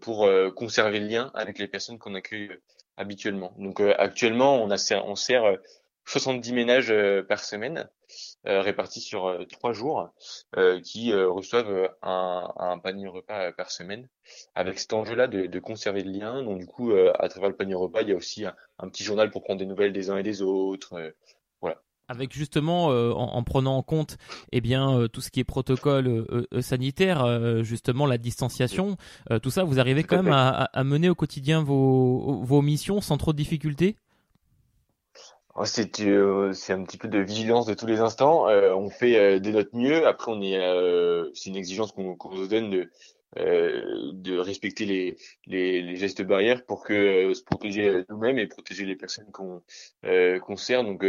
[0.00, 2.50] pour conserver le lien avec les personnes qu'on accueille
[2.96, 3.54] habituellement.
[3.58, 5.58] Donc actuellement, on, a, on sert
[6.06, 10.10] 70 ménages euh, par semaine, euh, répartis sur euh, trois jours,
[10.82, 14.08] qui reçoivent un, un, panier repas par semaine,
[14.54, 16.42] avec cet enjeu-là de, de, conserver le lien.
[16.42, 19.30] Donc du coup, à travers le panier repas, il y a aussi un, petit journal
[19.30, 20.94] pour prendre des nouvelles des uns et des autres.
[21.60, 21.76] voilà
[22.08, 24.16] avec justement en, prenant en compte
[24.52, 28.96] eh bien tout ce qui est protocole sanitaire justement la distanciation
[29.42, 33.16] tout ça vous arrivez quand même à, à, mener au quotidien vos, vos missions sans
[33.16, 33.96] trop de difficultés?
[35.64, 38.48] C'est euh, un petit peu de vigilance de tous les instants.
[38.48, 40.06] Euh, on fait euh, de notre mieux.
[40.06, 40.58] Après, on est
[41.34, 42.90] c'est une exigence qu'on nous donne de
[43.38, 48.96] de respecter les, les, les gestes barrières pour que se protéger nous-mêmes et protéger les
[48.96, 50.84] personnes qu'on sert.
[50.84, 51.04] Donc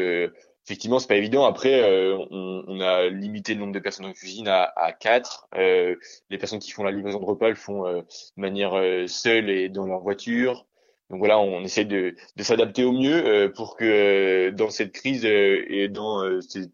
[0.66, 1.46] effectivement, c'est pas évident.
[1.46, 1.82] Après,
[2.30, 5.48] on, on, a limité le nombre de personnes en cuisine à, à 4.
[5.54, 8.04] les personnes qui font la livraison de repas le font de
[8.36, 8.74] manière
[9.08, 10.67] seule et dans leur voiture.
[11.10, 14.92] Donc voilà, on essaie de, de s'adapter au mieux euh, pour que euh, dans cette
[14.92, 16.22] crise euh, et dans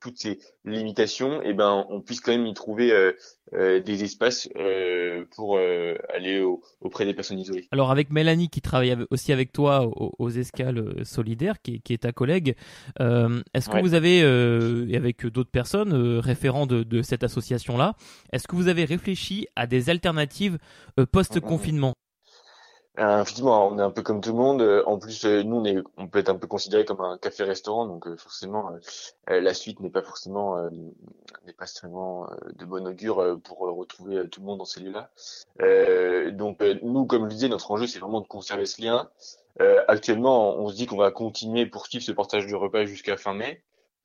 [0.01, 2.91] toutes ces limitations, eh ben, on puisse quand même y trouver
[3.51, 4.49] des espaces
[5.35, 6.41] pour aller
[6.79, 7.67] auprès des personnes isolées.
[7.71, 12.13] Alors avec Mélanie qui travaille aussi avec toi aux, escales solidaires, qui, qui, est ta
[12.13, 12.55] collègue,
[12.99, 17.95] est-ce que vous avez, et avec d'autres personnes référents de, de cette association-là,
[18.31, 20.57] est-ce que vous avez réfléchi à des alternatives
[21.11, 21.89] post-confinement?
[21.89, 22.02] euh,
[22.97, 24.61] effectivement, on est un peu comme tout le monde.
[24.61, 27.17] Euh, en plus, euh, nous, on, est, on peut être un peu considéré comme un
[27.17, 28.71] café-restaurant, donc forcément,
[29.27, 30.69] la suite n'est pas forcément
[31.45, 35.09] n'est pas extrêmement de bon augure pour retrouver tout le monde dans ces lieux-là.
[36.31, 39.09] donc, nous, comme je disais, notre enjeu, c'est vraiment de conserver ce lien.
[39.87, 43.61] actuellement, on se dit qu'on va continuer poursuivre ce portage de repas jusqu'à fin mai.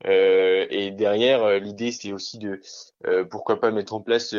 [0.07, 2.61] Euh, et derrière, euh, l'idée, c'est aussi de,
[3.05, 4.33] euh, pourquoi pas mettre en place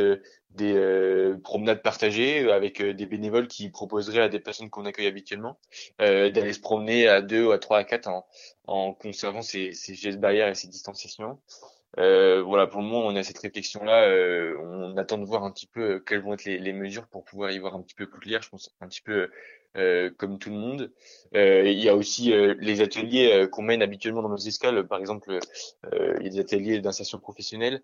[0.51, 5.59] des promenades partagées avec des bénévoles qui proposeraient à des personnes qu'on accueille habituellement
[5.99, 8.27] d'aller se promener à deux, ou à trois, à quatre en,
[8.67, 11.39] en conservant ces, ces gestes barrières et ces distanciations.
[11.99, 14.09] Euh, voilà, pour le moment, on a cette réflexion-là.
[14.09, 17.07] Euh, on attend de voir un petit peu euh, quelles vont être les, les, mesures
[17.09, 18.43] pour pouvoir y voir un petit peu plus clair.
[18.43, 19.33] Je pense un petit peu euh,
[20.17, 20.93] comme tout le monde.
[21.33, 24.87] il y a aussi les ateliers qu'on mène habituellement dans nos escales.
[24.87, 25.39] Par exemple,
[26.21, 27.83] il y ateliers d'insertion professionnelle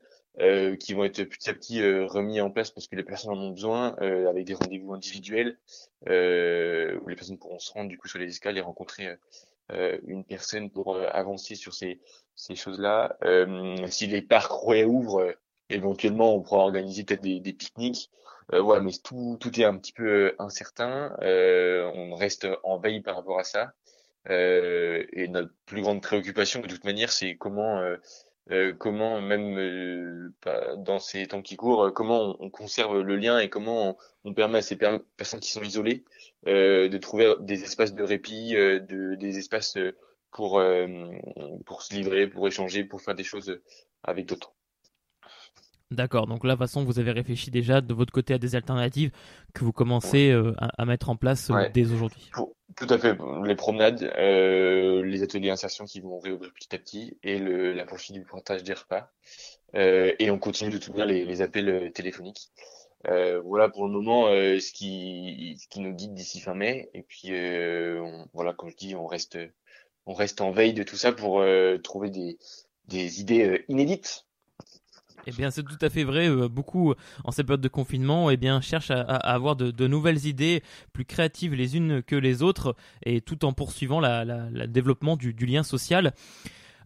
[0.81, 3.51] qui vont être petit à petit remis en place parce que les personnes en ont
[3.51, 3.95] besoin,
[4.29, 5.59] avec des rendez-vous individuels
[6.07, 9.17] où les personnes pourront se rendre du coup sur les escales et rencontrer
[9.73, 12.01] euh, une personne pour euh, avancer sur ces,
[12.37, 13.17] ces choses-là.
[13.25, 15.35] Euh, si les parcs réouvrent,
[15.71, 18.11] éventuellement, on pourra organiser peut-être des, des pique-niques.
[18.53, 21.17] voilà, mais tout, tout est un petit peu incertain.
[21.21, 23.73] on reste en veille par rapport à ça.
[24.29, 27.81] et notre plus grande préoccupation, de toute manière, c'est comment
[28.53, 30.33] euh, comment même euh,
[30.77, 34.63] dans ces temps qui courent, comment on, conserve le lien et comment on, permet à
[34.63, 36.05] ces personnes qui sont isolées
[36.47, 39.77] euh, de trouver des espaces de répit, de, des espaces
[40.31, 40.63] pour
[41.65, 43.61] pour se livrer, pour échanger, pour faire des choses
[44.05, 44.56] avec d'autres.
[45.91, 48.57] D'accord, donc là, de toute façon, vous avez réfléchi déjà de votre côté à des
[48.57, 49.13] alternatives
[49.55, 52.31] que vous commencez à, mettre en place dès aujourd'hui.
[52.77, 53.17] Tout à fait.
[53.45, 57.87] Les promenades, euh, les ateliers d'insertion qui vont réouvrir petit à petit et le, la
[57.87, 59.11] poursuite du partage des repas.
[59.75, 62.51] Euh, et on continue de tenir les, les appels euh, téléphoniques.
[63.09, 66.91] Euh, voilà pour le moment euh, ce, qui, ce qui nous guide d'ici fin mai.
[66.93, 69.39] Et puis on, voilà, comme je dis, on reste,
[70.05, 71.43] on reste en veille de tout ça pour
[71.83, 72.39] trouver des,
[72.89, 74.26] des idées inédites
[75.27, 76.29] eh bien, c'est tout à fait vrai.
[76.29, 80.63] Euh, beaucoup, en cette période de confinement, eh bien, cherchent à, avoir de, nouvelles idées,
[80.93, 85.63] plus créatives les unes que les autres, et tout en poursuivant le développement du, lien
[85.63, 86.13] social.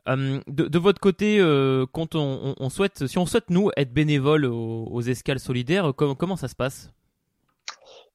[0.09, 5.03] Euh, de, votre côté, euh, quand on, souhaite, si on souhaite nous être bénévole aux,
[5.03, 6.91] escales solidaires, comment ça se passe?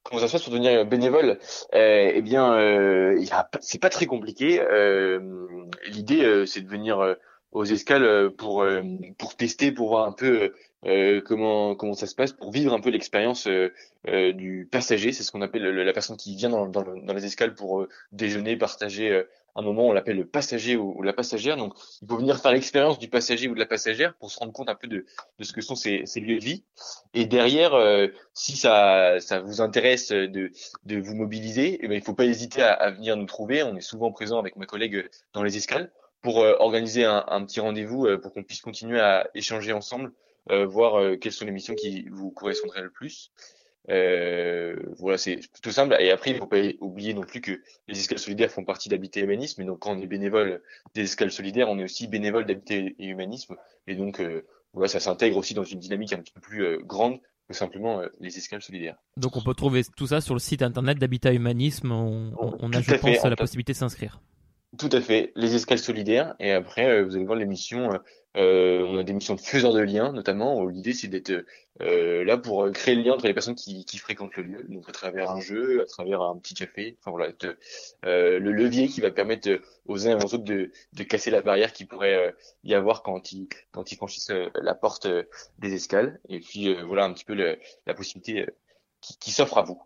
[0.02, 1.38] Comment ça se passe pour devenir bénévole?
[1.72, 3.14] Eh bien,
[3.60, 4.60] c'est pas très compliqué.
[5.86, 7.16] L'idée, c'est de venir
[7.56, 8.64] aux escales pour
[9.18, 10.52] pour tester, pour voir un peu
[11.24, 13.48] comment comment ça se passe, pour vivre un peu l'expérience
[14.06, 15.12] du passager.
[15.12, 18.56] C'est ce qu'on appelle la personne qui vient dans, dans, dans les escales pour déjeuner,
[18.56, 19.24] partager
[19.56, 21.56] un moment, on l'appelle le passager ou, la passagère.
[21.56, 24.52] Donc, il faut venir faire l'expérience du passager ou de la passagère pour se rendre
[24.52, 25.06] compte un peu de,
[25.38, 26.62] de ce que sont ces, ces lieux de vie.
[27.14, 30.52] Et derrière, euh, si ça, ça vous intéresse de,
[30.84, 33.62] de vous mobiliser, eh ben, il faut pas hésiter à, à, venir nous trouver.
[33.62, 35.90] On est souvent présent avec ma collègue dans les escales
[36.26, 40.12] pour euh, organiser un, un petit rendez-vous euh, pour qu'on puisse continuer à échanger ensemble,
[40.48, 43.32] voir quelles sont les missions qui vous correspondraient le plus.
[43.90, 45.96] Euh, voilà, c'est tout simple.
[46.00, 48.88] Et après, il ne faut pas oublier non plus que les escales solidaires font partie
[48.88, 49.62] d'Habiter Humanisme.
[49.62, 50.62] Et donc, quand on est bénévole
[50.94, 53.56] des escales solidaires, on est aussi bénévole d'Habiter et Humanisme.
[53.86, 56.78] Et donc, euh, voilà, ça s'intègre aussi dans une dynamique un petit peu plus euh,
[56.78, 57.18] grande
[57.48, 58.96] que simplement euh, les escales solidaires.
[59.16, 61.92] Donc, on peut trouver tout ça sur le site internet d'Habitat Humanisme.
[61.92, 64.20] On, on, a, je pense, la possibilité de s'inscrire.
[64.78, 66.34] Tout à fait, les escales solidaires.
[66.40, 67.90] Et après, vous allez voir l'émission
[68.36, 70.60] euh, on a des missions de faiseurs de liens, notamment.
[70.60, 71.44] Où l'idée, c'est d'être
[71.80, 74.88] euh, là pour créer le lien entre les personnes qui, qui, fréquentent le lieu, donc
[74.88, 76.96] à travers un jeu, à travers un petit café.
[77.00, 77.32] Enfin voilà,
[78.04, 80.70] euh, le levier qui va permettre aux uns et aux autres de,
[81.04, 82.32] casser la barrière qui pourrait euh,
[82.64, 85.06] y avoir quand ils quand ils franchissent euh, la porte
[85.58, 86.20] des escales.
[86.28, 88.46] Et puis voilà un petit peu le, la possibilité
[89.20, 89.80] qui s'offre à vous.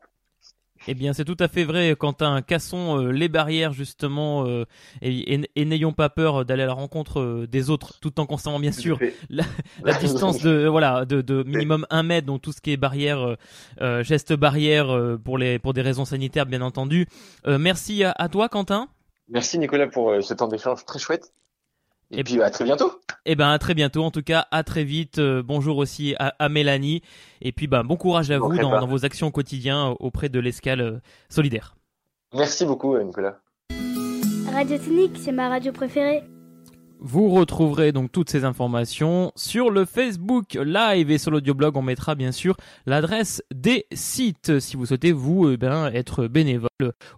[0.88, 2.40] Eh bien, c'est tout à fait vrai, Quentin.
[2.40, 4.64] Cassons euh, les barrières, justement, euh,
[5.02, 8.72] et, n'ayons pas peur d'aller à la rencontre euh, des autres, tout en conservant, bien
[8.72, 9.44] sûr, la,
[10.00, 13.36] distance de voilà de, minimum un mètre, donc tout ce qui est barrière,
[14.02, 17.06] geste barrière pour les pour des raisons sanitaires, bien entendu.
[17.46, 18.88] merci à, à, toi, Quentin.
[19.28, 21.32] Merci, Nicolas, pour ce temps d'échange très chouette.
[22.10, 23.00] Et, puis à très bientôt.
[23.24, 24.02] Et eh ben à très bientôt.
[24.02, 25.18] En tout cas, à très vite.
[25.18, 27.02] Euh, bonjour aussi à, à, Mélanie.
[27.40, 30.40] Et puis ben bon courage à vous dans, dans, vos actions au quotidien auprès de
[30.40, 30.98] l'escale euh,
[31.28, 31.76] solidaire.
[32.34, 33.38] Merci beaucoup, Nicolas.
[34.52, 36.24] Radio Technique, c'est ma radio préférée.
[37.02, 41.74] Vous retrouverez donc toutes ces informations sur le Facebook Live et sur l'audioblog.
[41.78, 46.68] On mettra bien sûr l'adresse des sites si vous souhaitez vous eh ben, être bénévole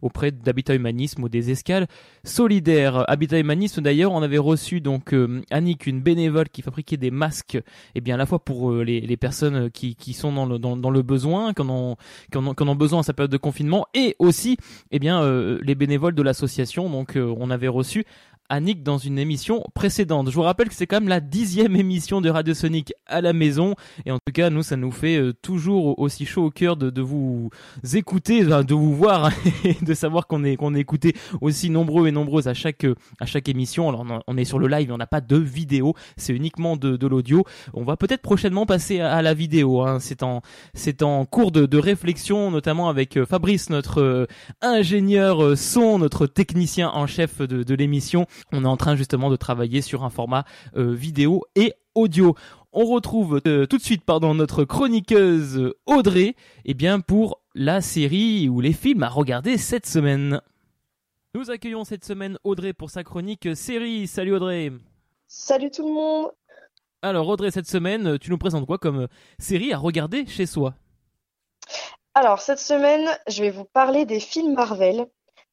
[0.00, 1.88] auprès d'Habitat Humanisme ou des escales
[2.22, 3.04] solidaires.
[3.10, 7.56] Habitat Humanisme d'ailleurs, on avait reçu donc euh, Annick, une bénévole qui fabriquait des masques,
[7.56, 7.62] et
[7.96, 11.62] eh bien à la fois pour euh, les, personnes qui, sont dans le, besoin, qui
[11.62, 11.96] en,
[12.36, 14.58] ont, besoin en sa période de confinement, et aussi
[14.92, 16.88] eh bien euh, les bénévoles de l'association.
[16.88, 18.04] Donc on avait reçu
[18.52, 20.28] Annick dans une émission précédente.
[20.28, 23.32] Je vous rappelle que c'est quand même la dixième émission de Radio Sonic à la
[23.32, 23.76] maison.
[24.04, 26.90] Et en tout cas, nous, ça nous fait euh, toujours aussi chaud au cœur de,
[26.90, 27.48] de vous
[27.94, 29.32] écouter, de vous voir
[29.64, 32.84] et de savoir qu'on est, qu'on est écouté aussi nombreux et nombreuses à chaque,
[33.20, 33.88] à chaque émission.
[33.88, 37.06] Alors, on est sur le live, on n'a pas de vidéo, c'est uniquement de, de
[37.06, 37.44] l'audio.
[37.72, 39.80] On va peut-être prochainement passer à, la vidéo.
[39.80, 39.96] Hein.
[39.98, 40.42] C'est en,
[40.74, 44.26] c'est en cours de, de, réflexion, notamment avec euh, Fabrice, notre euh,
[44.60, 49.36] ingénieur son, notre technicien en chef de, de l'émission on est en train justement de
[49.36, 50.44] travailler sur un format
[50.76, 52.34] euh, vidéo et audio.
[52.72, 56.34] On retrouve euh, tout de suite pardon notre chroniqueuse Audrey
[56.64, 60.40] eh bien pour la série ou les films à regarder cette semaine.
[61.34, 64.06] Nous accueillons cette semaine Audrey pour sa chronique série.
[64.06, 64.72] Salut Audrey.
[65.28, 66.30] Salut tout le monde.
[67.02, 70.74] Alors Audrey, cette semaine, tu nous présentes quoi comme série à regarder chez soi?
[72.14, 75.06] Alors cette semaine, je vais vous parler des films Marvel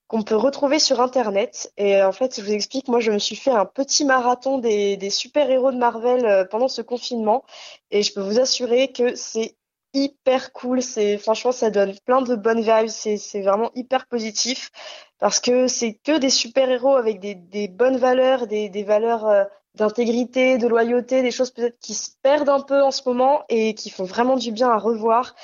[0.09, 1.71] qu'on peut retrouver sur Internet.
[1.77, 4.97] Et en fait, je vous explique, moi, je me suis fait un petit marathon des,
[4.97, 7.45] des super-héros de Marvel euh, pendant ce confinement.
[7.91, 9.55] Et je peux vous assurer que c'est
[9.93, 10.81] hyper cool.
[10.81, 12.89] C'est franchement, ça donne plein de bonnes vibes.
[12.89, 14.71] C'est c'est vraiment hyper positif
[15.19, 19.27] parce que c'est que des super héros avec des, des bonnes valeurs, des, des valeurs
[19.27, 19.43] euh,
[19.75, 23.75] d'intégrité, de loyauté, des choses peut-être qui se perdent un peu en ce moment et
[23.75, 25.35] qui font vraiment du bien à revoir.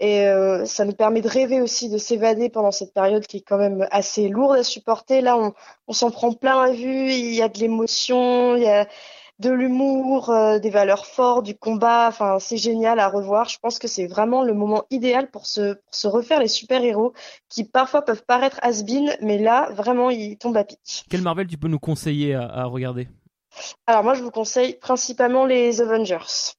[0.00, 3.44] Et euh, ça nous permet de rêver aussi, de s'évader pendant cette période qui est
[3.46, 5.20] quand même assez lourde à supporter.
[5.20, 5.52] Là, on,
[5.86, 8.88] on s'en prend plein à vue, il y a de l'émotion, il y a
[9.38, 12.06] de l'humour, euh, des valeurs fortes, du combat.
[12.08, 13.48] Enfin, c'est génial à revoir.
[13.48, 17.12] Je pense que c'est vraiment le moment idéal pour se, pour se refaire les super-héros
[17.48, 21.04] qui parfois peuvent paraître has-been, mais là, vraiment, ils tombent à pic.
[21.08, 23.08] Quel Marvel tu peux nous conseiller à, à regarder?
[23.86, 26.54] Alors moi, je vous conseille principalement les Avengers.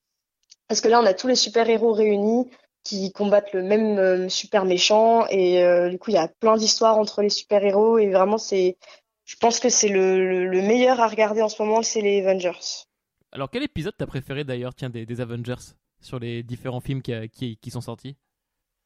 [0.67, 2.49] Parce que là, on a tous les super-héros réunis
[2.86, 6.55] qui combattent le même euh, super méchant et euh, du coup il y a plein
[6.55, 8.77] d'histoires entre les super héros et vraiment c'est
[9.25, 12.86] je pense que c'est le, le, meilleur à regarder en ce moment c'est les Avengers.
[13.31, 17.13] Alors quel épisode t'as préféré d'ailleurs tiens des, des, Avengers sur les différents films qui,
[17.29, 18.15] qui, qui sont sortis?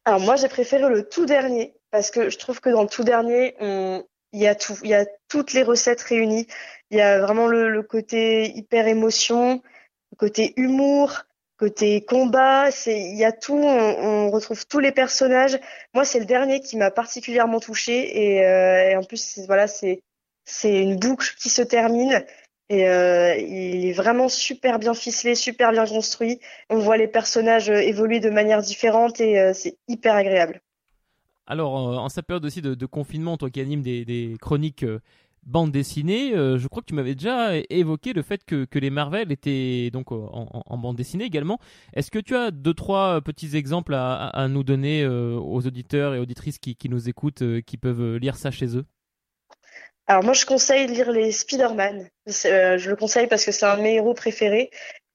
[0.06, 3.04] Alors moi j'ai préféré le tout dernier parce que je trouve que dans le tout
[3.04, 6.46] dernier on il y a tout, il y a toutes les recettes réunies.
[6.92, 9.64] Il y a vraiment le, le côté hyper émotion,
[10.12, 11.24] le côté humour,
[11.60, 15.60] Côté combat, c'est il y a tout, on, retrouve tous les personnages.
[15.94, 20.02] Moi, c'est le dernier qui m'a particulièrement touché et, euh, et en plus, voilà, c'est
[20.46, 22.26] c'est une boucle qui se termine
[22.70, 26.40] Et euh, il est vraiment super bien ficelé, super bien construit.
[26.70, 30.62] On voit les personnages euh, évoluer de manière différente et c'est hyper agréable.
[31.46, 34.86] Alors, en cette période aussi de, confinement, toi qui animes des, chroniques
[35.44, 39.90] bande dessinée, je crois que tu m'avais déjà évoqué le fait que, les Marvel étaient
[39.92, 41.60] donc en, bande dessinée également.
[41.94, 46.60] Est-ce que tu as deux, trois petits exemples à, nous donner aux auditeurs et auditrices
[46.60, 48.86] qui nous écoutent, qui peuvent lire ça chez eux?
[50.10, 52.10] Alors moi, je conseille de lire les Spider-Man.
[52.46, 54.72] Euh, je le conseille parce que c'est un de mes héros préférés.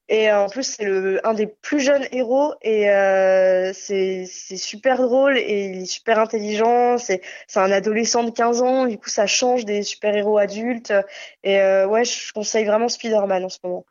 [0.09, 5.01] Et euh, en plus, c'est le un des plus jeunes héros et euh, c'est super
[5.01, 6.99] drôle et il est super intelligent.
[6.99, 8.87] C'est c'est un adolescent de 15 ans.
[8.87, 10.93] Du coup, ça change des super héros adultes.
[11.43, 13.87] Et ouais, je conseille vraiment Spider-Man en ce moment.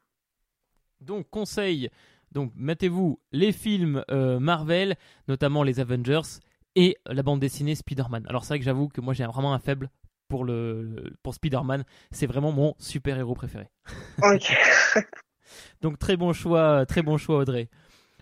[1.01, 1.89] Donc conseil.
[2.31, 4.95] Donc mettez-vous les films Marvel,
[5.27, 6.39] notamment les Avengers
[6.75, 8.25] et la bande dessinée Spider-Man.
[8.29, 9.89] Alors c'est vrai que j'avoue que moi j'ai vraiment un faible
[10.27, 11.83] pour, le, pour Spider-Man.
[12.11, 13.69] C'est vraiment mon super-héros préféré.
[15.81, 17.69] Donc très bon choix, très bon choix Audrey.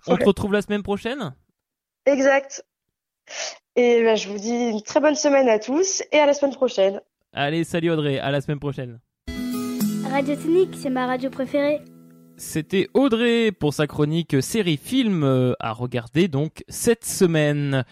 [0.08, 1.34] On te retrouve la semaine prochaine?
[2.06, 2.66] Exact.
[3.76, 6.54] Et ben, je vous dis une très bonne semaine à tous et à la semaine
[6.54, 7.02] prochaine.
[7.34, 9.00] Allez, salut Audrey, à la semaine prochaine.
[10.10, 11.82] Radio Tonique, c'est ma radio préférée.
[12.36, 17.86] C'était Audrey pour sa chronique série film euh, à regarder donc cette semaine.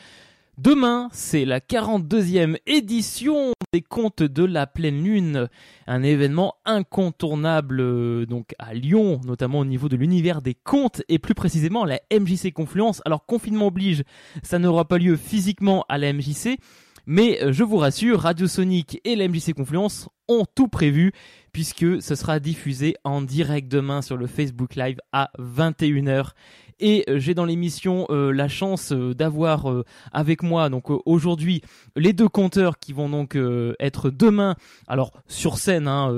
[0.62, 5.48] Demain, c'est la 42e édition des Contes de la Pleine Lune,
[5.88, 11.18] un événement incontournable euh, donc à Lyon, notamment au niveau de l'univers des contes et
[11.18, 13.02] plus précisément la MJC Confluence.
[13.06, 14.04] Alors confinement oblige,
[14.44, 16.60] ça n'aura pas lieu physiquement à la MJC,
[17.06, 21.14] mais euh, je vous rassure, Radio Sonic et la MJC Confluence ont tout prévu
[21.54, 26.32] puisque ce sera diffusé en direct demain sur le Facebook Live à 21h
[26.80, 29.68] et euh, j'ai dans l'émission euh, la chance euh, d'avoir
[30.12, 31.62] avec moi donc aujourd'hui
[31.96, 33.38] les deux compteurs qui vont donc
[33.80, 34.56] être demain
[34.88, 36.14] alors sur scène hein,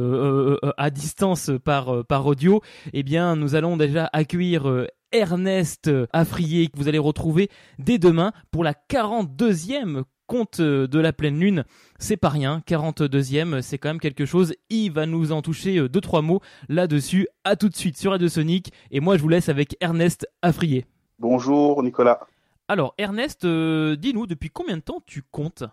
[0.77, 2.61] à distance par par audio
[2.93, 7.49] eh bien nous allons déjà accueillir Ernest Afrier que vous allez retrouver
[7.79, 11.65] dès demain pour la 42e compte de la pleine lune,
[11.99, 12.63] c'est pas rien.
[12.65, 14.53] 42e, c'est quand même quelque chose.
[14.69, 16.39] Il va nous en toucher euh, deux trois mots
[16.69, 17.27] là-dessus.
[17.43, 18.71] À tout de suite sur Radio Sonic.
[18.91, 20.85] Et moi, je vous laisse avec Ernest Afrier.
[21.19, 22.21] Bonjour Nicolas.
[22.69, 25.65] Alors Ernest, euh, dis-nous depuis combien de temps tu comptes?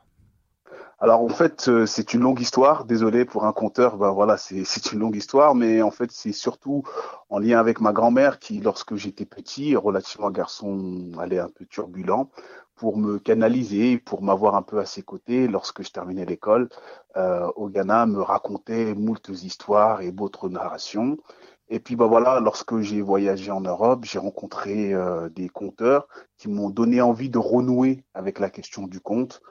[1.00, 2.84] Alors en fait, euh, c'est une longue histoire.
[2.84, 6.82] Désolé pour un conteur, ben voilà, c'est une longue histoire, mais en fait, c'est surtout
[7.30, 12.30] en lien avec ma grand-mère qui, lorsque j'étais petit, relativement garçon, allait un peu turbulent,
[12.74, 16.68] pour me canaliser, pour m'avoir un peu à ses côtés lorsque je terminais l'école.
[17.16, 21.16] Euh, au Ghana, me racontait moultes histoires et d'autres narrations.
[21.68, 26.48] Et puis bah voilà, lorsque j'ai voyagé en Europe, j'ai rencontré euh, des conteurs qui
[26.48, 29.42] m'ont donné envie de renouer avec la question du conte.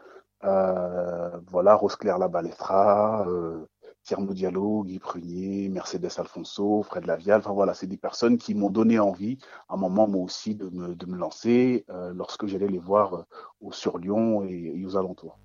[0.44, 3.66] Euh, voilà, Rose-Claire Labalestra, euh,
[4.04, 7.40] Tierno Diallo, Guy Prunier, Mercedes Alfonso, Fred Lavial.
[7.40, 10.70] Enfin voilà, c'est des personnes qui m'ont donné envie, à un moment moi aussi, de
[10.70, 13.24] me, de me lancer euh, lorsque j'allais les voir euh,
[13.60, 15.38] au sur Lyon et, aux alentours.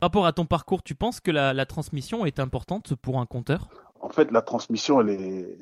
[0.00, 3.68] Rapport à ton parcours, tu penses que la, la transmission est importante pour un conteur
[4.00, 5.58] en fait, la transmission, elle est,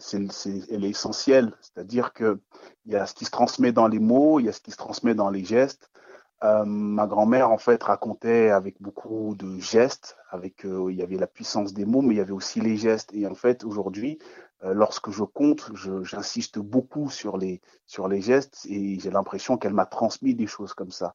[0.70, 1.52] elle est essentielle.
[1.60, 2.36] C'est-à-dire qu'il
[2.86, 4.76] y a ce qui se transmet dans les mots, il y a ce qui se
[4.76, 5.90] transmet dans les gestes.
[6.42, 11.16] Euh, ma grand-mère, en fait, racontait avec beaucoup de gestes, avec, euh, il y avait
[11.16, 13.14] la puissance des mots, mais il y avait aussi les gestes.
[13.14, 14.18] Et en fait, aujourd'hui,
[14.64, 15.70] euh, lorsque je compte,
[16.02, 20.74] j'insiste beaucoup sur les, sur les gestes et j'ai l'impression qu'elle m'a transmis des choses
[20.74, 21.14] comme ça.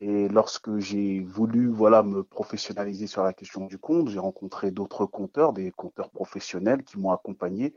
[0.00, 5.06] Et lorsque j'ai voulu voilà me professionnaliser sur la question du compte, j'ai rencontré d'autres
[5.06, 7.74] compteurs, des compteurs professionnels qui m'ont accompagné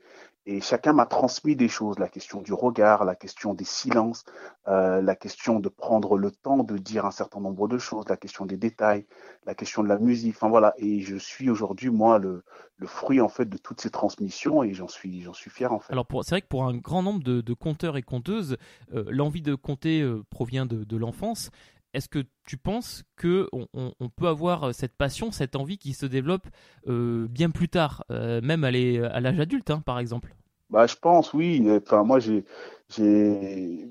[0.48, 4.24] et chacun m'a transmis des choses, la question du regard, la question des silences,
[4.70, 8.16] euh, la question de prendre le temps de dire un certain nombre de choses, la
[8.16, 9.06] question des détails,
[9.46, 10.36] la question de la musique.
[10.38, 12.44] Enfin voilà, et je suis aujourd'hui moi le,
[12.86, 15.92] fruit en fait de toutes ces transmissions et j'en suis suis fier en fait.
[15.92, 18.56] Alors c'est vrai que pour un grand nombre de, de compteurs et compteuses,
[18.94, 21.52] euh, l'envie de compter euh, provient de l'enfance
[21.98, 26.06] est-ce que tu penses que on, peut avoir euh, cette passion, cette envie qui se
[26.06, 26.48] développe
[26.88, 30.36] euh, bien plus tard, euh, même à l'âge adulte, hein, par exemple?
[30.70, 31.66] Bah, je pense, oui.
[31.82, 32.46] Enfin, moi, j'ai,
[32.90, 33.88] j'ai,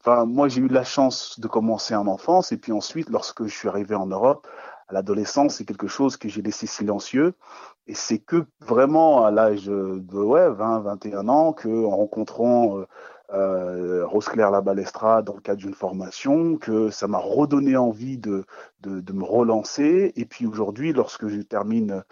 [0.00, 3.56] enfin, moi, j'ai eu la chance de commencer en enfance, et puis ensuite, lorsque je
[3.56, 4.46] suis arrivé en Europe,
[4.88, 7.34] à l'adolescence, c'est quelque chose que j'ai laissé silencieux.
[7.86, 12.84] Et c'est que vraiment à l'âge de ouais, 20, 21 ans, que en rencontrant
[13.30, 18.44] Rose-Claire Labalestra dans le cadre d'une formation, que ça m'a redonné envie de,
[18.80, 20.12] de, me relancer.
[20.16, 22.02] Et puis aujourd'hui, lorsque je termine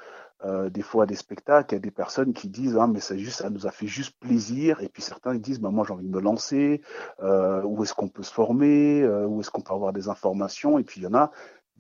[0.45, 3.17] euh, des fois des spectacles, il y a des personnes qui disent ah, mais ça,
[3.17, 4.81] juste, ça nous a fait juste plaisir.
[4.83, 6.83] Et puis certains ils disent bah, moi j'ai envie de me lancer,
[7.23, 10.79] euh, où est-ce qu'on peut se former, euh, où est-ce qu'on peut avoir des informations?
[10.79, 11.31] Et puis il y en a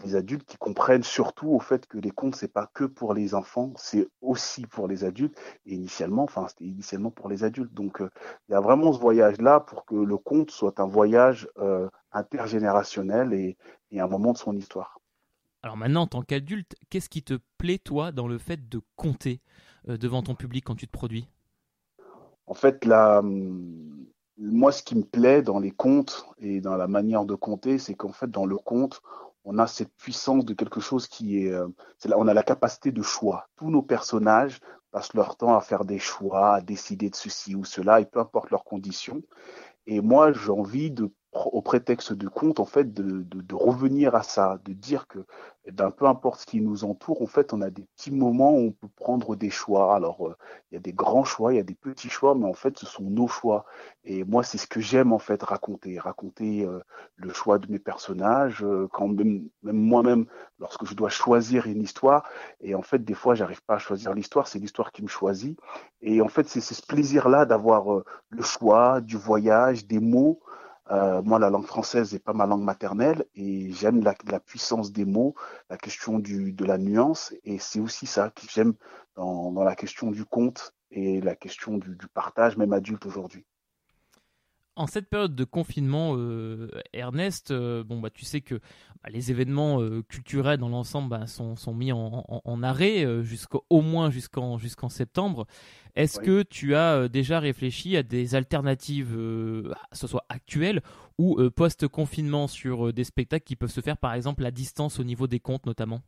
[0.04, 3.34] des adultes qui comprennent surtout au fait que les contes c'est pas que pour les
[3.34, 7.72] enfants, c'est aussi pour les adultes et initialement, enfin c'était initialement pour les adultes.
[7.72, 8.10] Donc euh,
[8.48, 11.88] il y a vraiment ce voyage là pour que le conte soit un voyage euh,
[12.12, 13.56] intergénérationnel et,
[13.90, 15.00] et un moment de son histoire.
[15.62, 19.40] Alors maintenant, en tant qu'adulte, qu'est-ce qui te plaît toi dans le fait de compter
[19.88, 21.28] euh, devant ton public quand tu te produis?
[22.46, 23.22] En fait, la,
[24.38, 27.94] moi, ce qui me plaît dans les contes et dans la manière de compter, c'est
[27.94, 29.02] qu'en fait, dans le conte,
[29.46, 31.68] on a cette puissance de quelque chose qui est, euh,
[32.04, 33.48] là, on a la capacité de choix.
[33.56, 34.58] Tous nos personnages
[34.90, 38.18] passent leur temps à faire des choix, à décider de ceci ou cela, et peu
[38.18, 39.22] importe leurs conditions.
[39.86, 41.12] Et moi, j'ai envie de
[41.52, 45.18] au prétexte du conte, en fait, de, de, de, revenir à ça, de dire que,
[45.64, 48.52] eh ben, peu importe ce qui nous entoure, en fait, on a des petits moments
[48.52, 49.94] où on peut prendre des choix.
[49.94, 50.36] Alors, euh,
[50.70, 52.78] il y a des grands choix, il y a des petits choix, mais en fait,
[52.78, 53.64] ce sont nos choix.
[54.04, 55.98] Et moi, c'est ce que j'aime, en fait, raconter.
[55.98, 56.80] Raconter euh,
[57.16, 60.26] le choix de mes personnages, euh, quand même, même moi-même,
[60.58, 62.28] lorsque je dois choisir une histoire,
[62.60, 65.58] et en fait, des fois, j'arrive pas à choisir l'histoire, c'est l'histoire qui me choisit.
[66.00, 70.40] Et en fait, c'est ce plaisir-là d'avoir le choix, du voyage, des mots,
[70.90, 75.04] euh, moi, la langue française n'est pas ma langue maternelle et j'aime la, puissance des
[75.04, 75.34] mots,
[75.68, 78.74] la question du, de la nuance et c'est aussi ça que j'aime
[79.16, 83.44] dans, la question du conte et la question du partage, même adulte aujourd'hui.
[84.76, 88.56] En cette période de confinement, euh, Ernest, euh, bon bah tu sais que
[89.02, 93.24] bah, les événements euh, culturels dans l'ensemble bah, sont, sont, mis en, en, en arrêt
[93.24, 95.46] jusqu'au au moins jusqu'en jusqu'en septembre.
[95.94, 96.26] Est-ce oui.
[96.26, 99.16] que tu as déjà réfléchi à des alternatives,
[99.92, 100.82] ce soit actuelles
[101.16, 105.26] ou post-confinement, sur des spectacles qui peuvent se faire par exemple à distance au niveau
[105.26, 106.02] des comptes notamment?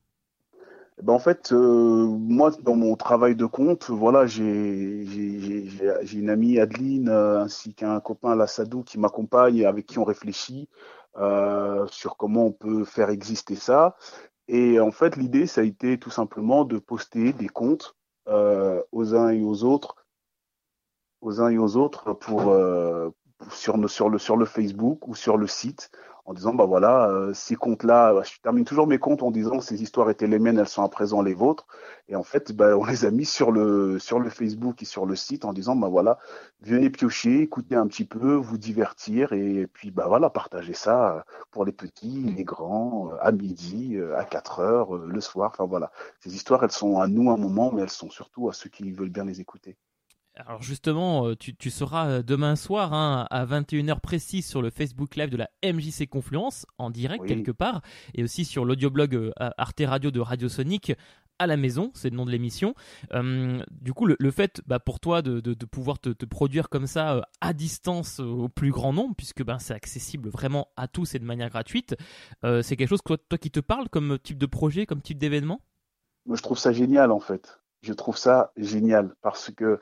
[1.02, 5.04] Ben en fait, euh, moi, dans mon travail de compte, voilà, j'ai
[6.12, 10.68] une amie Adeline euh, ainsi qu'un copain Lassadou qui m'accompagne et avec qui on réfléchit
[11.16, 13.96] euh, sur comment on peut faire exister ça.
[14.48, 17.94] Et en fait, l'idée, ça a été tout simplement de poster des comptes
[18.26, 20.04] aux uns et aux autres,
[21.20, 22.54] aux uns et aux autres pour,
[23.50, 25.90] sur, sur, le, sur le Facebook ou sur le site
[26.28, 29.30] en disant bah voilà euh, ces comptes là bah, je termine toujours mes comptes en
[29.30, 31.66] disant ces histoires étaient les miennes elles sont à présent les vôtres.
[32.08, 35.06] Et en fait bah, on les a mis sur le sur le Facebook et sur
[35.06, 36.18] le site en disant bah voilà
[36.60, 41.64] venez piocher écoutez un petit peu vous divertir et puis bah voilà partager ça pour
[41.64, 45.52] les petits les grands à midi à 4 heures le soir.
[45.54, 48.52] Enfin voilà ces histoires elles sont à nous un moment mais elles sont surtout à
[48.52, 49.78] ceux qui veulent bien les écouter
[50.46, 55.30] alors justement, tu, tu seras demain soir hein, à 21h précis sur le Facebook Live
[55.30, 57.28] de la MJC Confluence, en direct oui.
[57.28, 57.82] quelque part,
[58.14, 60.92] et aussi sur l'audioblog euh, Arte Radio de Radio Sonic
[61.38, 62.74] à la maison, c'est le nom de l'émission.
[63.14, 66.24] Euh, du coup, le, le fait bah, pour toi de, de, de pouvoir te, te,
[66.24, 70.28] produire comme ça euh, à distance euh, au plus grand nombre, puisque ben, c'est accessible
[70.28, 71.96] vraiment à tous et de manière gratuite,
[72.44, 75.00] euh, c'est quelque chose que toi, toi qui te parle comme type de projet, comme
[75.00, 75.60] type d'événement?
[76.26, 79.80] Moi, je trouve ça génial en fait je trouve ça génial parce que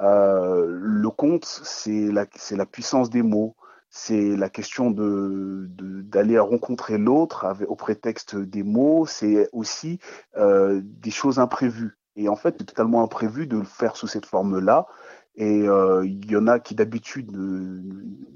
[0.00, 3.54] euh, le conte, c'est la, la puissance des mots,
[3.90, 10.00] c'est la question d'aller rencontrer l'autre au prétexte des mots, c'est aussi
[10.36, 11.96] euh, des choses imprévues.
[12.16, 14.86] Et en fait, c'est totalement imprévu de le faire sous cette forme-là.
[15.36, 17.32] Et euh, il y en a qui d'habitude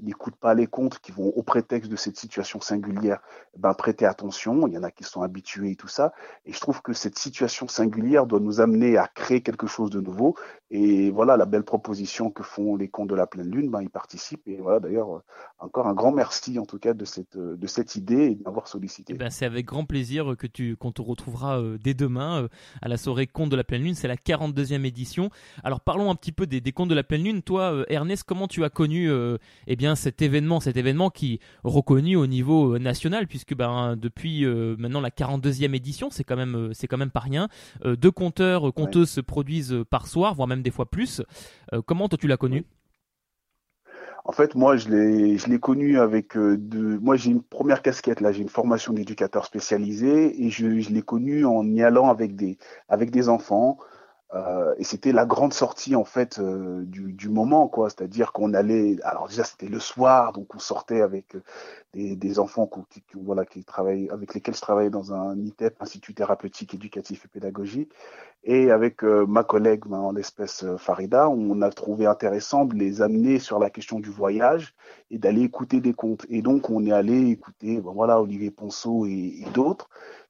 [0.01, 3.21] n'écoutent pas les contes, qui vont au prétexte de cette situation singulière
[3.57, 4.67] ben, prêter attention.
[4.67, 6.11] Il y en a qui sont habitués et tout ça.
[6.45, 10.01] Et je trouve que cette situation singulière doit nous amener à créer quelque chose de
[10.01, 10.35] nouveau.
[10.71, 13.89] Et voilà la belle proposition que font les contes de la pleine lune, ben, ils
[13.89, 14.47] participent.
[14.47, 15.23] Et voilà d'ailleurs
[15.57, 19.13] encore un grand merci en tout cas de cette, de cette idée et d'avoir sollicité.
[19.15, 22.47] Eh ben, C'est avec grand plaisir que tu, qu'on te retrouvera euh, dès demain euh,
[22.81, 23.95] à la soirée contes de la pleine lune.
[23.95, 25.29] C'est la 42e édition.
[25.63, 27.41] Alors parlons un petit peu des, des contes de la pleine lune.
[27.41, 29.37] Toi, euh, Ernest, comment tu as connu euh,
[29.67, 34.45] eh bien cet événement, cet événement qui reconnu au niveau euh, national, puisque ben depuis
[34.45, 37.47] maintenant la 42e édition, c'est quand même c'est quand même pas rien.
[37.85, 39.15] deux conteurs, conteuses ouais.
[39.15, 41.21] se produisent par soir, voire même des fois plus.
[41.85, 42.65] comment toi tu l'as connu?
[44.25, 46.35] En fait, moi, je l'ai, je l'ai connu avec.
[46.35, 48.31] Moi, j'ai une première casquette là.
[48.31, 52.57] J'ai une formation d'éducateur spécialisé et je, je l'ai connu en y allant avec des,
[52.87, 53.77] avec des enfants.
[54.35, 57.89] Euh, et c'était la grande sortie en fait euh, du, du, moment quoi.
[57.89, 61.41] C'est-à-dire qu'on allait alors déjà c'était le soir donc on sortait avec euh,
[61.93, 65.81] des, des enfants qui, qui, voilà qui travaillent avec lesquels je travaillais dans un ITEP
[65.81, 67.91] institut thérapeutique éducatif et pédagogique.
[68.43, 73.01] Et avec euh, ma collègue ben, en l'espèce Farida on a trouvé intéressant de les
[73.01, 74.75] amener sur la question du voyage
[75.09, 76.27] et d'aller écouter des contes.
[76.29, 79.89] Et donc on est allé écouter ben, voilà Olivier Ponceau et, et d'autres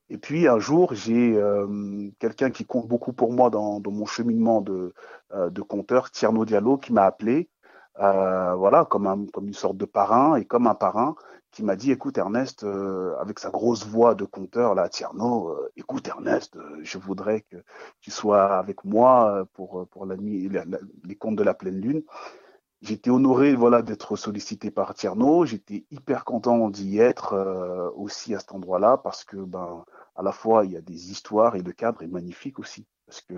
[0.10, 4.62] et puis un jour, j'ai euh, quelqu'un qui compte beaucoup pour moi dans, mon cheminement
[4.62, 4.94] de,
[5.34, 7.50] euh, compteur, Tierno Diallo, qui m'a appelé,
[8.00, 11.16] euh, voilà, comme, un, comme une sorte de parrain et comme un parrain,
[11.52, 16.08] qui m'a dit écoute Ernest, euh, avec sa grosse voix de conteur là, Tierno, écoute
[16.08, 17.58] Ernest, je voudrais que
[18.02, 20.50] tu sois avec moi pour pour la nuit,
[21.04, 22.04] les contes de la pleine lune.
[22.82, 25.46] J'étais honoré voilà d'être sollicité par Tierno.
[25.46, 29.86] J'étais hyper content d'y être aussi à cet endroit-là parce que ben
[30.20, 33.22] à la fois il y a des histoires et le cadre est magnifique aussi parce
[33.22, 33.36] que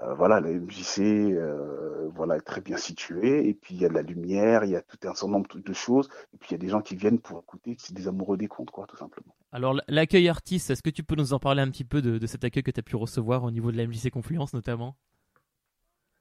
[0.00, 3.88] euh, voilà, la MJC euh, voilà, est très bien située, et puis il y a
[3.88, 6.52] de la lumière, il y a tout un certain nombre de choses, et puis il
[6.52, 8.96] y a des gens qui viennent pour écouter, c'est des amoureux des contes, quoi, tout
[8.96, 9.34] simplement.
[9.50, 12.44] Alors l'accueil artiste, est-ce que tu peux nous en parler un petit peu de, cet
[12.44, 14.94] accueil que tu as pu recevoir au niveau de la MJC Confluence notamment?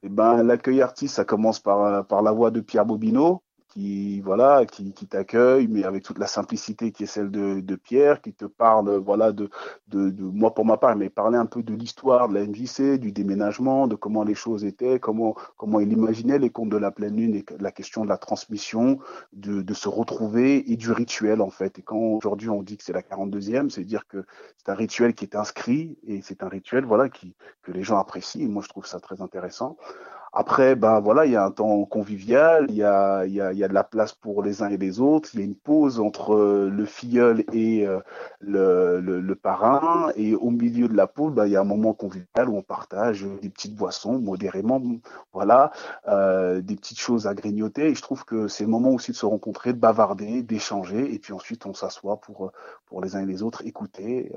[0.01, 3.43] Eh ben, l'accueil artiste, ça commence par, par la voix de Pierre Bobineau,
[3.77, 8.21] qui voilà qui, qui t'accueille mais avec toute la simplicité qui est celle de, Pierre
[8.21, 9.49] qui te parle voilà de,
[9.87, 12.97] de, de moi pour ma part mais parler un peu de l'histoire de la MJC
[12.97, 16.89] du déménagement de comment les choses étaient comment comment il imaginait les contes de la
[16.89, 18.97] pleine lune et la question de la transmission
[19.33, 21.77] de, de se retrouver et du rituel en fait.
[21.77, 24.25] Et quand aujourd'hui on dit que c'est la 42e c'est dire que
[24.57, 27.99] c'est un rituel qui est inscrit et c'est un rituel voilà qui que les gens
[27.99, 28.41] apprécient.
[28.41, 29.77] Et moi je trouve ça très intéressant
[30.39, 33.63] après, ben voilà, il y a un temps convivial, il y a, y, a, y
[33.63, 35.99] a de la place pour les uns et les autres, il y a une pause
[35.99, 37.99] entre euh, le filleul et euh,
[38.39, 41.95] le, le, parrain, et au milieu de la pause, ben, il y a un moment
[41.95, 44.79] convivial où on partage des petites boissons modérément,
[45.33, 45.71] voilà,
[46.07, 49.17] euh, des petites choses à grignoter, et je trouve que c'est le moment aussi de
[49.17, 52.51] se rencontrer, de bavarder, d'échanger, et puis ensuite on s'assoit pour,
[52.85, 54.31] pour les uns et les autres écouter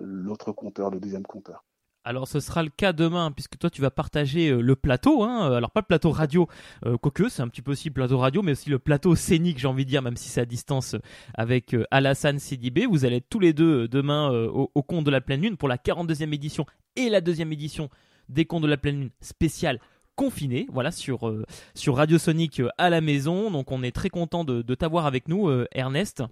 [0.00, 1.64] l'autre compteur, le deuxième compteur.
[2.06, 5.50] Alors ce sera le cas demain puisque toi tu vas partager euh, le plateau, hein.
[5.54, 6.46] alors pas le plateau radio,
[6.84, 9.58] euh, quoique c'est un petit peu aussi le plateau radio, mais aussi le plateau scénique
[9.58, 10.96] j'ai envie de dire, même si c'est à distance
[11.32, 12.84] avec euh, Alassane Sidibé.
[12.84, 15.78] Vous allez être tous les deux demain au, au de la Pleine Lune pour la
[15.78, 17.88] 42e édition et la deuxième édition
[18.28, 19.80] des Contes de la Pleine Lune spéciale
[20.14, 21.34] confiné, voilà, sur,
[21.74, 23.50] sur Radio Sonic à la maison.
[23.50, 26.22] Donc on est très content de t'avoir avec nous, Ernest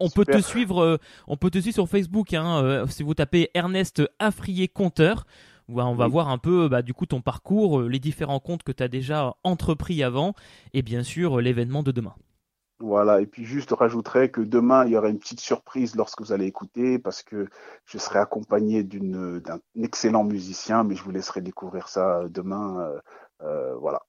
[0.00, 0.96] on peut te suivre, euh,
[1.26, 2.34] on peut te suivre sur Facebook.
[2.34, 5.26] Hein, euh, si vous tapez Ernest Afrier Conteur,
[5.68, 8.72] on va voir un peu bah, du coup ton parcours, euh, les différents comptes que
[8.72, 10.34] tu as déjà entrepris avant,
[10.74, 12.14] et bien sûr l'événement de demain.
[12.78, 16.32] Voilà, et puis juste rajouterai que demain il y aura une petite surprise lorsque vous
[16.32, 17.48] allez écouter parce que
[17.86, 22.92] je serai accompagné d'un excellent musicien, mais je vous laisserai découvrir ça demain.
[23.80, 24.02] voilà.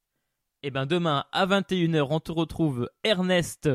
[0.63, 3.69] Et eh bien demain à 21h, on te retrouve Ernest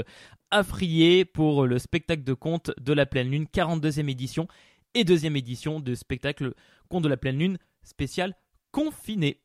[0.52, 4.46] Afrier pour le spectacle de conte de la pleine lune, 42e édition
[4.94, 6.54] et deuxième édition de spectacle
[6.88, 8.36] conte de la pleine lune spécial
[8.70, 9.40] confiné.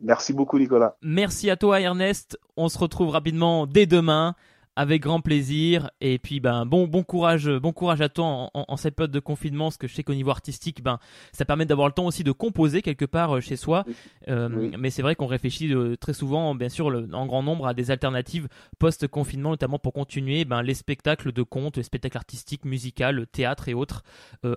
[0.00, 0.96] Merci beaucoup Nicolas.
[1.02, 2.38] Merci à toi Ernest.
[2.56, 4.34] On se retrouve rapidement dès demain
[4.76, 5.90] avec grand plaisir.
[6.00, 9.66] Et puis, ben, bon, bon courage, bon courage à toi en, cette période de confinement,
[9.66, 10.98] parce que je sais qu'au niveau artistique, ben,
[11.32, 13.84] ça permet d'avoir le temps aussi de composer quelque part euh, chez soi.
[14.28, 17.74] Euh, mais c'est vrai qu'on réfléchit euh, très souvent, bien sûr, en grand nombre à
[17.74, 18.48] des alternatives
[18.78, 23.68] post-confinement, notamment pour continuer ben, les spectacles de contes, les spectacles artistiques, musicaux, le théâtre
[23.68, 24.02] et autres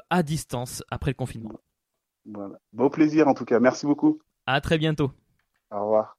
[0.10, 1.52] à distance après le confinement.
[2.26, 2.60] Voilà.
[2.74, 3.60] Bon plaisir en tout cas.
[3.60, 4.20] Merci beaucoup.
[4.46, 5.12] À très bientôt.
[5.72, 6.18] Au revoir.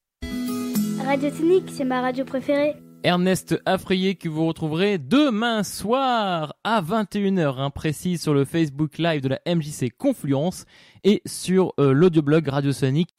[1.04, 2.74] Radio Technique, c'est ma radio préférée.
[3.04, 9.22] Ernest Afrier que vous retrouverez demain soir à 21h hein, précis sur le Facebook Live
[9.22, 10.64] de la MJC Confluence
[11.04, 13.10] et sur euh, l'audioblog Radio Sonic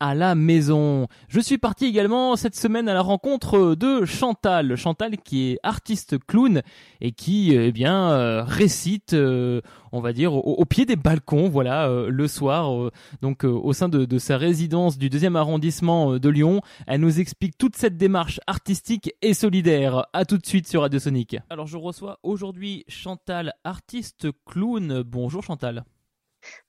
[0.00, 1.08] à la maison.
[1.28, 4.76] Je suis parti également cette semaine à la rencontre de Chantal.
[4.76, 6.62] Chantal qui est artiste clown
[7.00, 9.60] et qui eh bien euh, récite euh,
[9.92, 12.90] on va dire au, pied des balcons voilà euh, le soir
[13.22, 16.60] donc au sein de, de, sa résidence du deuxième arrondissement de Lyon.
[16.86, 20.06] Elle nous explique toute cette démarche artistique et solidaire.
[20.12, 21.36] À tout de suite sur Radio Sonic.
[21.50, 25.02] Alors je reçois aujourd'hui Chantal artiste clown.
[25.02, 25.84] Bonjour Chantal.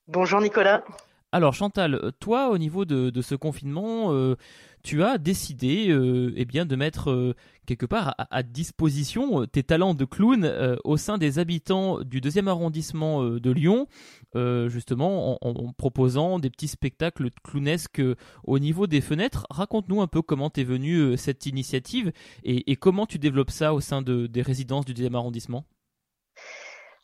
[0.07, 0.83] Bonjour Nicolas.
[1.31, 4.35] Alors Chantal, euh, toi au niveau de, ce confinement, euh,
[4.81, 7.35] tu as décidé euh, eh bien, de mettre
[7.67, 10.51] quelque part à, disposition tes talents de clown
[10.83, 13.87] au sein des habitants du deuxième arrondissement de Lyon,
[14.33, 18.01] justement en, proposant des petits spectacles clownesques
[18.43, 19.45] au niveau des fenêtres.
[19.51, 22.11] Raconte-nous un peu comment t'es venue cette initiative
[22.43, 25.65] et, comment tu développes ça au sein des résidences du deuxième arrondissement.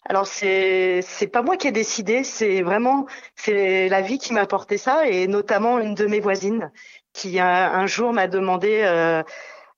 [0.07, 4.41] Alors c'est c'est pas moi qui ai décidé, c'est vraiment c'est la vie qui m'a
[4.41, 6.71] apporté ça et notamment une de mes voisines
[7.13, 9.23] qui un jour m'a demandé euh,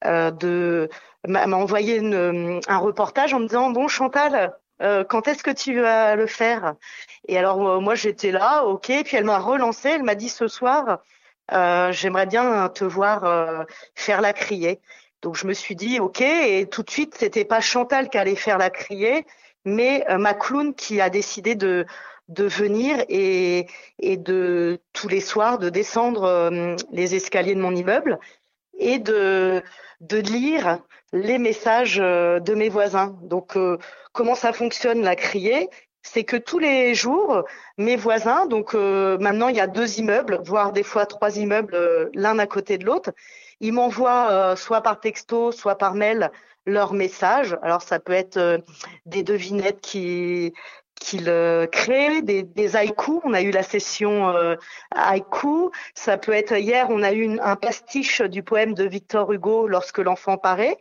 [0.06, 0.90] euh, de
[1.28, 6.16] m'a envoyé un reportage en me disant bon Chantal euh, quand est-ce que tu vas
[6.16, 6.76] le faire?
[7.28, 8.92] Et alors moi j'étais là, ok.
[9.06, 11.00] Puis elle m'a relancé, elle m'a dit ce soir
[11.92, 14.82] j'aimerais bien te voir faire la criée.
[15.22, 18.36] Donc je me suis dit ok et tout de suite c'était pas Chantal qui allait
[18.36, 19.26] faire la criée
[19.68, 21.86] mais euh, ma clown qui a décidé de
[22.30, 23.68] venir et,
[24.00, 28.18] de tous les soirs de descendre euh, les escaliers de mon immeuble
[28.80, 29.62] et de,
[30.10, 30.80] lire
[31.12, 33.18] les messages euh, de mes voisins.
[33.24, 33.58] Donc,
[34.14, 35.70] comment ça fonctionne la criée?
[36.02, 37.44] C'est que tous les jours,
[37.78, 42.10] mes voisins, donc euh, maintenant il y a deux immeubles, voire des fois trois immeubles
[42.14, 43.12] l'un à côté de l'autre,
[43.60, 46.32] ils m'envoient soit par texto, soit par mail
[46.66, 47.58] leurs messages.
[47.64, 48.62] Alors ça peut être
[49.06, 50.54] des devinettes qui
[51.00, 51.32] qu'il
[51.72, 53.20] crée, des, des haïkus.
[53.24, 54.56] On a eu la session euh,
[54.96, 55.72] haïku.
[55.94, 60.00] Ça peut être hier, on a eu un pastiche du poème de Victor Hugo, Lorsque
[60.00, 60.78] l'enfant paraît.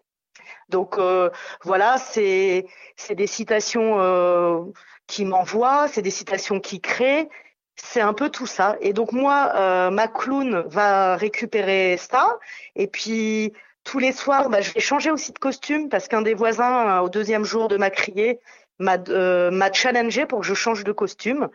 [0.68, 1.30] Donc euh,
[1.62, 2.66] voilà, c'est
[3.10, 4.60] des citations euh,
[5.06, 7.28] qui m'envoient, c'est des citations qui créent.
[7.76, 8.76] C'est un peu tout ça.
[8.80, 12.38] Et donc moi, euh, ma clown va récupérer ça.
[12.74, 13.52] Et puis
[13.84, 17.08] tous les soirs, bah, je vais changer aussi de costume parce qu'un des voisins, au
[17.08, 18.40] deuxième jour de ma criée,
[18.78, 21.48] m'a euh, m'a challengé pour que je change de costume.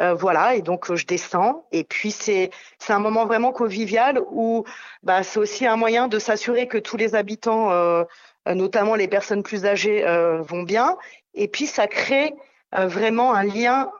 [0.00, 1.66] Euh, voilà, et donc je descends.
[1.72, 4.64] Et puis c'est c'est un moment vraiment convivial où
[5.02, 8.04] bah, c'est aussi un moyen de s'assurer que tous les habitants, euh,
[8.54, 10.96] notamment les personnes plus âgées, euh, vont bien.
[11.34, 12.34] Et puis ça crée
[12.74, 13.90] euh, vraiment un lien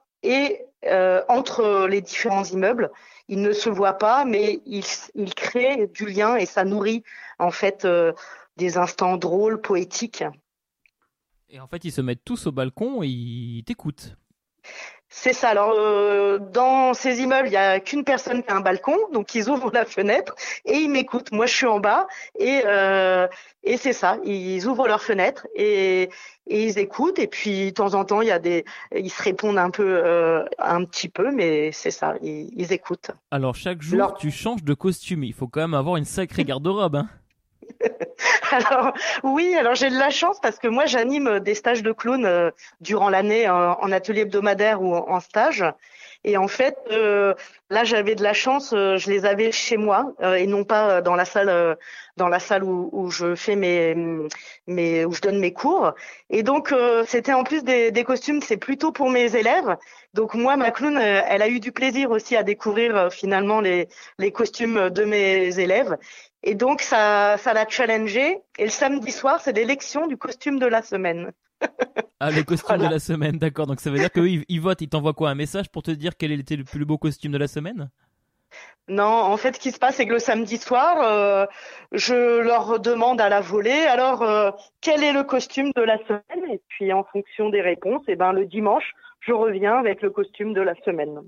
[1.29, 2.91] entre les différents immeubles.
[3.29, 7.03] Ils ne se voient pas, mais ils, ils créent du lien et ça nourrit
[7.39, 7.87] en fait
[8.57, 10.25] des instants drôles, poétiques.
[11.49, 14.17] Et en fait, ils se mettent tous au balcon et ils t'écoutent.
[15.19, 15.49] C'est ça.
[15.49, 19.35] Alors, euh, dans ces immeubles, il n'y a qu'une personne qui a un balcon, donc
[19.35, 20.35] ils ouvrent la fenêtre
[20.67, 21.33] et ils m'écoutent.
[21.33, 22.07] Moi, je suis en bas
[22.39, 23.27] et, euh,
[23.65, 24.19] et c'est ça.
[24.25, 26.11] Ils ouvrent leur fenêtre et,
[26.47, 27.19] et, ils écoutent.
[27.19, 30.03] Et puis, de temps en temps, il y a des, ils se répondent un peu,
[30.05, 32.17] euh, un petit peu, mais c'est ça.
[32.21, 33.11] Ils, ils, écoutent.
[33.31, 34.19] Alors, chaque jour, alors...
[34.19, 35.25] tu changes de costume.
[35.25, 36.97] Il faut quand même avoir une sacrée garde-robe.
[36.97, 37.09] Hein
[38.53, 38.93] alors
[39.23, 42.51] oui, alors j'ai de la chance parce que moi j'anime des stages de clown euh,
[42.81, 45.65] durant l'année en, en, atelier hebdomadaire ou en stage.
[46.27, 47.35] Et en fait, euh,
[47.71, 51.01] là j'avais de la chance, euh, je les avais chez moi euh, et non pas
[51.01, 51.77] dans la salle, euh,
[52.17, 53.95] dans la salle où, où, je fais mes,
[54.67, 55.95] mes, où je donne mes cours.
[56.31, 56.75] Et donc
[57.07, 59.77] c'était en plus des, des costumes, c'est plutôt pour mes élèves.
[60.15, 63.89] Donc moi, ma clown, elle a eu du plaisir aussi à découvrir finalement les,
[64.19, 65.97] les costumes de mes élèves.
[66.43, 68.39] Et donc, ça, ça l'a challengé.
[68.59, 71.33] Et le samedi soir, c'est l'élection du costume de la semaine.
[72.21, 72.89] ah, le costume voilà.
[72.89, 73.67] de la semaine, d'accord.
[73.67, 75.91] Donc, ça veut dire qu'eux, ils, ils votent, ils t'envoient quoi Un message pour te
[75.91, 77.91] dire quel était le plus beau costume de la semaine?
[78.89, 81.47] Non, en fait, ce qui se passe, c'est que le samedi soir, euh,
[81.91, 86.53] je leur demande à la volée, alors, euh, quel est le costume de la semaine?
[86.53, 90.11] Et puis, en fonction des réponses, et eh ben, le dimanche, je reviens avec le
[90.11, 91.21] costume de la semaine.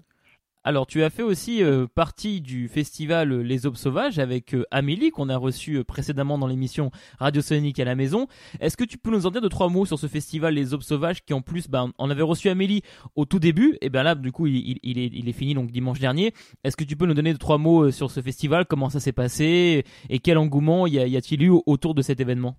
[0.69, 5.11] Alors, tu as fait aussi euh, partie du festival Les Aubes Sauvages avec euh, Amélie,
[5.11, 8.27] qu'on a reçu euh, précédemment dans l'émission Radio Sonic à la maison.
[8.61, 10.83] Est-ce que tu peux nous en dire deux, trois mots sur ce festival Les Aubes
[10.83, 12.83] Sauvages qui, en plus, ben, on avait reçu Amélie
[13.17, 16.35] au tout début, et bien là, du coup, il, est, fini donc dimanche dernier.
[16.65, 19.13] Est-ce que tu peux nous donner deux, trois mots sur ce festival, comment ça s'est
[19.13, 19.87] passé?
[20.11, 22.59] Et quel engouement y a-t-il eu autour de cet événement?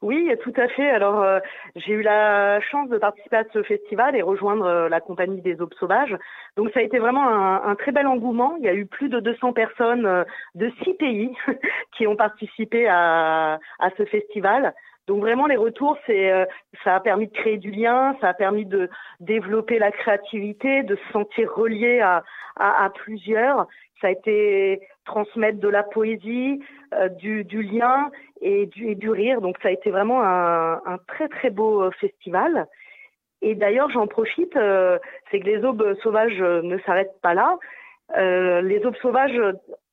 [0.00, 0.88] Oui, tout à fait.
[0.88, 1.40] Alors, euh,
[1.74, 5.60] j'ai eu la chance de participer à ce festival et rejoindre euh, la compagnie des
[5.60, 6.16] Aubes Sauvages.
[6.56, 8.54] Donc, ça a été vraiment un, très bel engouement.
[8.58, 11.34] Il y a eu plus de 200 personnes euh, de six pays
[11.96, 13.58] qui ont participé à
[13.96, 14.72] ce festival.
[15.08, 16.30] Donc vraiment les retours, c'est
[16.84, 18.88] ça a permis de créer du lien, ça a permis de
[19.20, 22.22] développer la créativité, de se sentir relié à,
[22.94, 23.66] plusieurs.
[24.00, 26.60] Ça a été transmettre de la poésie,
[26.94, 28.10] euh, du, lien
[28.40, 29.40] et du, rire.
[29.40, 32.66] Donc ça a été vraiment un, très très beau euh, festival.
[33.42, 34.98] Et d'ailleurs, j'en profite, euh,
[35.30, 37.56] c'est que les aubes sauvages ne s'arrêtent pas là.
[38.16, 39.40] Euh, les aubes sauvages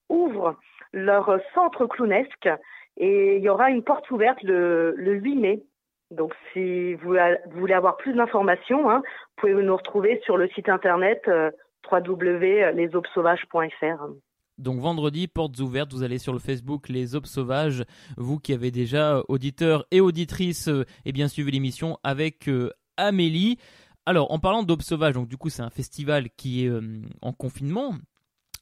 [0.10, 0.56] ouvrent
[0.94, 2.50] leur centre clownesque
[2.98, 5.64] et il y aura une porte ouverte le, le 8 mai.
[6.12, 7.16] Donc, si vous,
[7.52, 9.02] voulez avoir plus d'informations, hein,
[9.38, 11.52] vous pouvez nous retrouver sur le site internet euh.
[14.58, 17.84] Donc vendredi, portes ouvertes, vous allez sur le Facebook Les Aubes Sauvages,
[18.18, 23.60] vous qui avez déjà auditeurs et auditrices et eh bien suivi l'émission avec euh, Amélie.
[24.06, 27.34] Alors en parlant d'Aubes Sauvages, donc du coup c'est un festival qui est euh, en
[27.34, 27.94] confinement,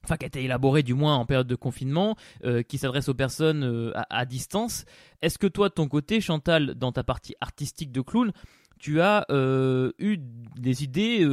[0.03, 3.13] enfin qui a été élaboré du moins en période de confinement, euh, qui s'adresse aux
[3.13, 4.85] personnes euh, à, distance.
[5.21, 8.31] Est-ce que toi, de ton côté, Chantal, dans ta partie artistique de clown,
[8.80, 11.25] tu as euh, eu des idées,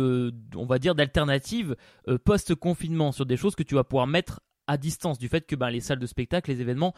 [0.55, 1.75] on va dire, d'alternatives
[2.25, 5.69] post-confinement sur des choses que tu vas pouvoir mettre à distance du fait que ben,
[5.69, 6.95] les salles de spectacle, les événements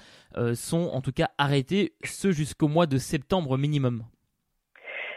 [0.54, 4.04] sont en tout cas arrêtés, ce jusqu'au mois de septembre minimum?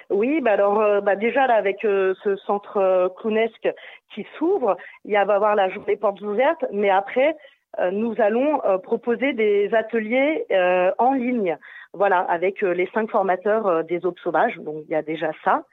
[0.10, 3.70] Oui, bah alors euh, bah déjà là avec euh, ce centre euh, clownesque
[4.14, 7.36] qui s'ouvre, il y va avoir la journée portes ouvertes, mais après
[7.92, 10.46] nous allons proposer des ateliers
[10.98, 11.58] en ligne,
[11.92, 14.56] voilà, avec les cinq formateurs des aubes sauvages.
[14.60, 15.64] Donc il y a déjà ça.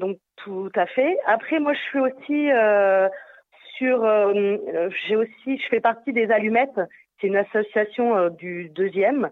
[0.00, 1.16] donc tout à fait.
[1.24, 2.48] Après moi je suis aussi
[3.76, 4.04] sur,
[5.06, 6.80] j'ai aussi, je fais partie des allumettes
[7.20, 9.30] c'est une association du deuxième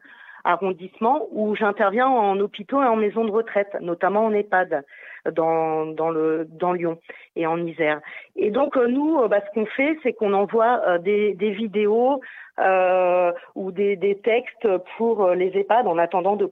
[0.51, 4.85] arrondissement où j'interviens en hôpitaux et en maisons de retraite, notamment en EHPAD
[5.33, 6.99] dans, Lyon
[7.37, 8.01] et en Isère.
[8.37, 12.21] Et donc euh, nous, bah, ce qu'on fait, c'est qu'on envoie des, des vidéos
[12.59, 16.47] euh, ou des, textes pour les EHPAD en attendant de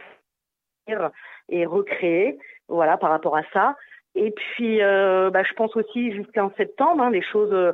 [0.86, 1.10] pouvoir
[1.48, 2.38] et recréer,
[2.68, 3.76] voilà, par rapport à ça.
[4.14, 7.72] Et puis, euh, bah, je pense aussi jusqu'en septembre, hein, euh,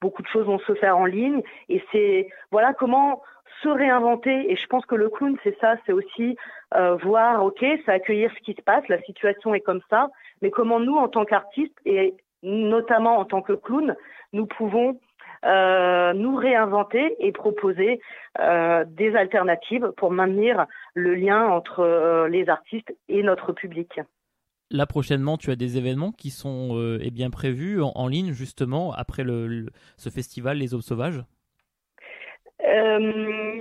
[0.00, 1.42] beaucoup de choses vont se faire en ligne.
[1.68, 3.22] Et c'est, voilà, comment
[3.62, 4.50] se réinventer.
[4.50, 6.36] Et je pense que le clown, c'est ça, c'est aussi
[6.74, 10.08] euh, voir, ok, c'est accueillir ce qui se passe, la situation est comme ça,
[10.40, 13.94] mais comment nous, en tant qu'artistes et notamment en tant que clown,
[14.32, 14.98] nous pouvons
[15.44, 18.00] euh, nous réinventer et proposer
[18.40, 24.00] euh, des alternatives pour maintenir le lien entre les artistes et notre public.
[24.70, 29.22] Là prochainement, tu as des événements qui sont eh bien prévus en, ligne justement après
[29.22, 29.66] le,
[29.98, 31.22] ce festival Les Aubes Sauvages.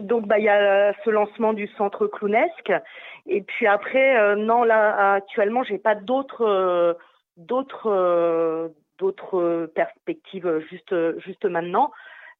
[0.01, 2.71] Donc bah il y a ce lancement du centre clownesque
[3.25, 6.97] et puis après non là actuellement j'ai pas d'autres
[7.37, 8.71] d'autres
[9.01, 11.91] d'autres perspectives juste, juste maintenant.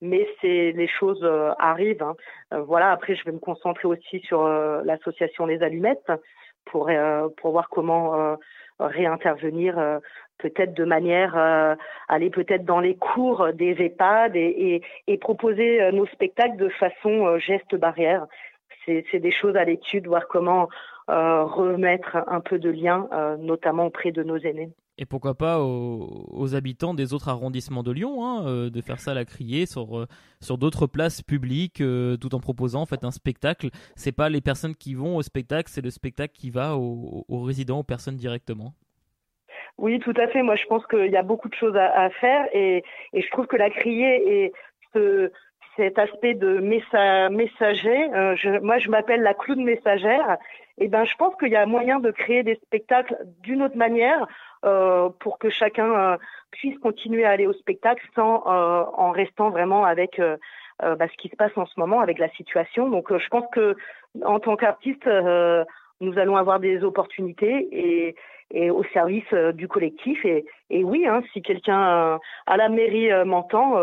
[0.04, 2.02] Mais c'est les choses euh, arrivent.
[2.02, 2.16] Hein.
[2.54, 2.92] Euh, voilà.
[2.92, 6.12] Après, je vais me concentrer aussi sur euh, l'association Les Allumettes
[6.66, 6.90] pour
[7.38, 8.38] pour voir comment
[8.88, 10.00] réintervenir
[10.38, 11.38] peut-être de manière
[12.08, 17.76] aller peut-être dans les cours des EHPAD et, et, proposer nos spectacles de façon geste
[17.76, 18.26] barrière.
[18.86, 20.68] C'est des choses à l'étude, voir comment
[21.08, 23.08] remettre un peu de lien,
[23.40, 24.72] notamment auprès de nos aînés.
[24.98, 29.12] Et pourquoi pas aux, habitants des autres arrondissements de Lyon hein, euh, de faire ça
[29.12, 30.06] à la criée sur, euh,
[30.42, 33.70] sur d'autres places publiques euh, tout en proposant en fait un spectacle.
[33.96, 37.80] C'est pas les personnes qui vont au spectacle, c'est le spectacle qui va aux, résidents,
[37.80, 38.74] aux personnes directement.
[39.78, 40.44] Oui, tout à fait.
[40.44, 43.48] Moi, je pense qu'il y a beaucoup de choses à, faire et, et, je trouve
[43.48, 44.54] que la criée et
[44.94, 45.32] ce,
[45.78, 48.08] cet aspect de messager,
[48.62, 50.38] moi, je m'appelle la clown messagère.
[50.78, 54.28] Et ben, je pense qu'il y a moyen de créer des spectacles d'une autre manière
[55.20, 56.18] pour que chacun euh,
[56.52, 60.22] puisse continuer à aller au spectacle sans euh, en restant vraiment avec
[60.80, 62.90] bah, ce qui se passe en ce moment avec la situation.
[62.90, 63.76] Donc je pense que
[64.26, 65.08] en tant qu'artiste,
[66.02, 68.16] nous allons avoir des opportunités et,
[68.50, 70.26] et au service du collectif.
[70.26, 73.76] Et, et oui, hein, si quelqu'un à la mairie m'entend,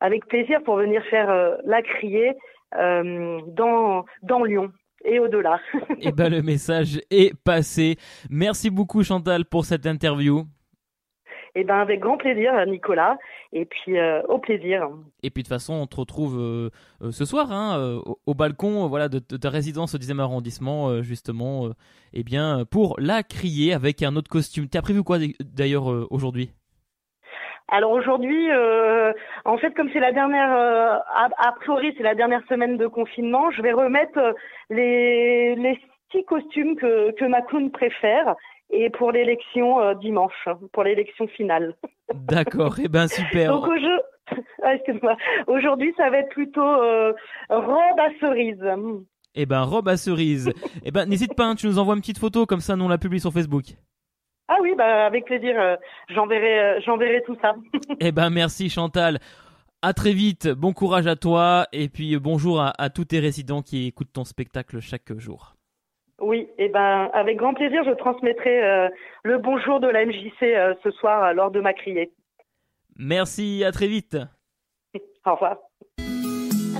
[0.00, 2.32] avec plaisir pour venir faire la criée
[2.72, 4.72] dans, dans Lyon
[5.04, 5.60] et au-delà.
[5.90, 7.96] et eh ben le message est passé.
[8.30, 10.44] Merci beaucoup Chantal pour cette interview.
[11.54, 13.16] Et eh ben avec grand plaisir Nicolas
[13.54, 14.90] et puis euh, au plaisir.
[15.22, 16.70] Et puis de toute façon on te retrouve euh,
[17.00, 21.72] euh, ce soir hein, au, balcon voilà de, ta résidence au 10e arrondissement justement et
[22.20, 24.68] eh bien pour la crier avec un autre costume.
[24.68, 26.50] T'as prévu quoi d'ailleurs aujourd'hui?
[27.68, 29.12] Alors aujourd'hui, euh,
[29.44, 30.98] en fait, comme c'est la dernière, euh,
[31.36, 34.32] a, priori c'est la dernière semaine de confinement, je vais remettre euh,
[34.70, 35.78] les, les
[36.12, 38.36] six costumes que, que ma clown préfère
[38.70, 41.74] et pour l'élection dimanche, pour l'élection finale.
[42.14, 43.52] D'accord, et eh ben super.
[43.52, 44.00] Donc au jeu,
[44.62, 45.16] ah, excuse-moi,
[45.48, 48.64] aujourd'hui ça va être plutôt robe à cerise.
[49.34, 50.52] Eh ben robe à cerise.
[50.84, 52.88] eh ben n'hésite pas, hein, tu nous envoies une petite photo comme ça, nous on
[52.88, 53.64] la publie sur Facebook.
[54.48, 55.76] Ah oui, bah avec plaisir, euh,
[56.08, 57.54] j'enverrai, euh, j'enverrai tout ça.
[58.00, 59.18] eh ben merci Chantal.
[59.82, 63.88] À très vite, bon courage à toi et puis bonjour à, tous tes résidents qui
[63.88, 65.54] écoutent ton spectacle chaque jour.
[66.20, 68.88] Oui, et eh ben avec grand plaisir, je transmettrai euh,
[69.22, 72.12] le bonjour de la MJC ce soir lors de ma criée.
[72.98, 74.16] Merci, à très vite.
[75.26, 75.58] Au revoir.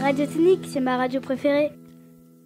[0.00, 1.70] Radio Technique, c'est ma radio préférée.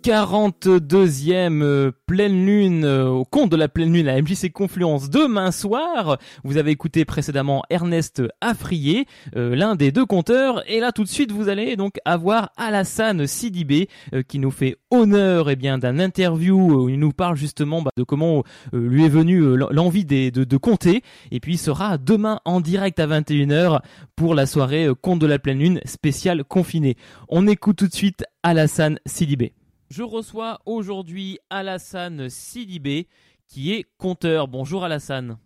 [0.03, 5.53] 42e euh, pleine lune euh, au compte de la pleine lune à MJC Confluence demain
[5.53, 6.19] soir.
[6.43, 9.07] Vous avez écouté précédemment Ernest Afrier,
[9.37, 13.27] euh, l'un des deux compteurs, et là tout de suite vous allez donc avoir Alassane
[13.27, 13.89] Sidibé
[14.29, 18.03] qui nous fait honneur eh bien d'un interview où il nous parle justement bah, de
[18.03, 22.99] comment lui est venue l'envie de, de compter et puis il sera demain en direct
[23.01, 23.81] à 21h
[24.17, 26.97] pour la soirée compte de la pleine lune spéciale confinée.
[27.29, 29.53] On écoute tout de suite Alassane Sidibé.
[29.91, 33.09] Je reçois aujourd'hui Alassane Sidibé,
[33.49, 34.47] qui est compteur.
[34.47, 35.37] Bonjour Alassane.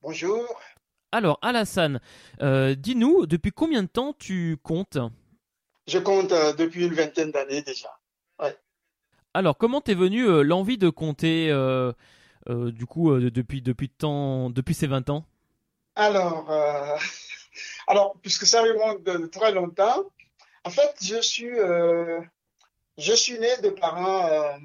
[0.00, 0.46] Bonjour.
[1.12, 2.00] Alors Alassane,
[2.40, 4.96] euh, dis-nous, depuis combien de temps tu comptes?
[5.86, 7.90] Je compte euh, depuis une vingtaine d'années déjà.
[9.34, 11.48] Alors, comment t'es venu euh, l'envie de compter,
[12.48, 15.26] du coup, depuis, depuis, temps, depuis ces 20 ans?
[15.96, 16.50] Alors,
[17.86, 20.06] alors, puisque ça remonte de très longtemps,
[20.64, 21.50] en fait, je suis
[22.98, 24.56] je suis né de parents, euh,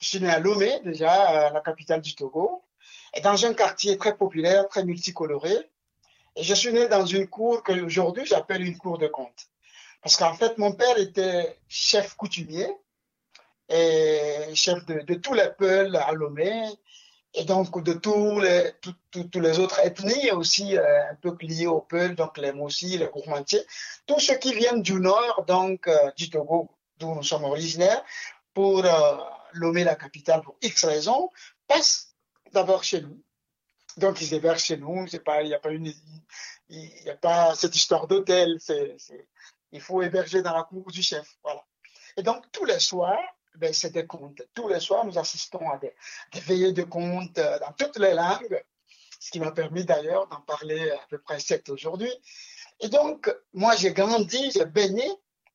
[0.00, 2.62] je suis né à Lomé, déjà, la capitale du Togo,
[3.14, 5.54] et dans un quartier très populaire, très multicoloré.
[6.36, 9.48] Et je suis né dans une cour que aujourd'hui j'appelle une cour de conte.
[10.02, 12.68] Parce qu'en fait, mon père était chef coutumier
[13.68, 16.64] et chef de, tous les peuples à Lomé
[17.34, 22.38] et donc de tous les, autres ethnies aussi euh, un peu liées au peuple, donc
[22.38, 23.64] les Moussi, les Gourmandiers,
[24.06, 28.02] tous ceux qui viennent du nord, donc euh, du Togo, d'où nous sommes originaires,
[28.54, 29.16] pour euh,
[29.52, 31.30] Lomé, la capitale, pour X raisons,
[31.66, 32.14] passent
[32.52, 33.22] d'abord chez nous.
[33.96, 35.44] Donc ils hébergent chez nous, il
[37.04, 38.58] n'y a pas cette histoire d'hôtel,
[39.72, 41.36] il faut héberger dans la cour du chef.
[42.16, 43.18] Et donc tous les soirs,
[43.58, 44.42] ben, c'est des contes.
[44.54, 45.92] Tous les soirs, nous assistons à des,
[46.32, 48.62] des veillées de contes euh, dans toutes les langues,
[49.18, 52.12] ce qui m'a permis d'ailleurs d'en parler à peu près sept aujourd'hui.
[52.80, 55.04] Et donc, moi, j'ai grandi, j'ai baigné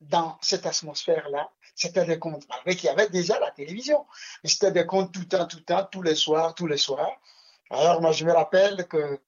[0.09, 1.49] dans cette atmosphère-là.
[1.75, 4.05] C'était des contes, malgré qu'il y avait déjà la télévision.
[4.43, 6.77] Mais c'était des contes tout le temps, tout le temps, tous les soirs, tous les
[6.77, 7.11] soirs.
[7.69, 9.19] Alors, moi, je me rappelle que,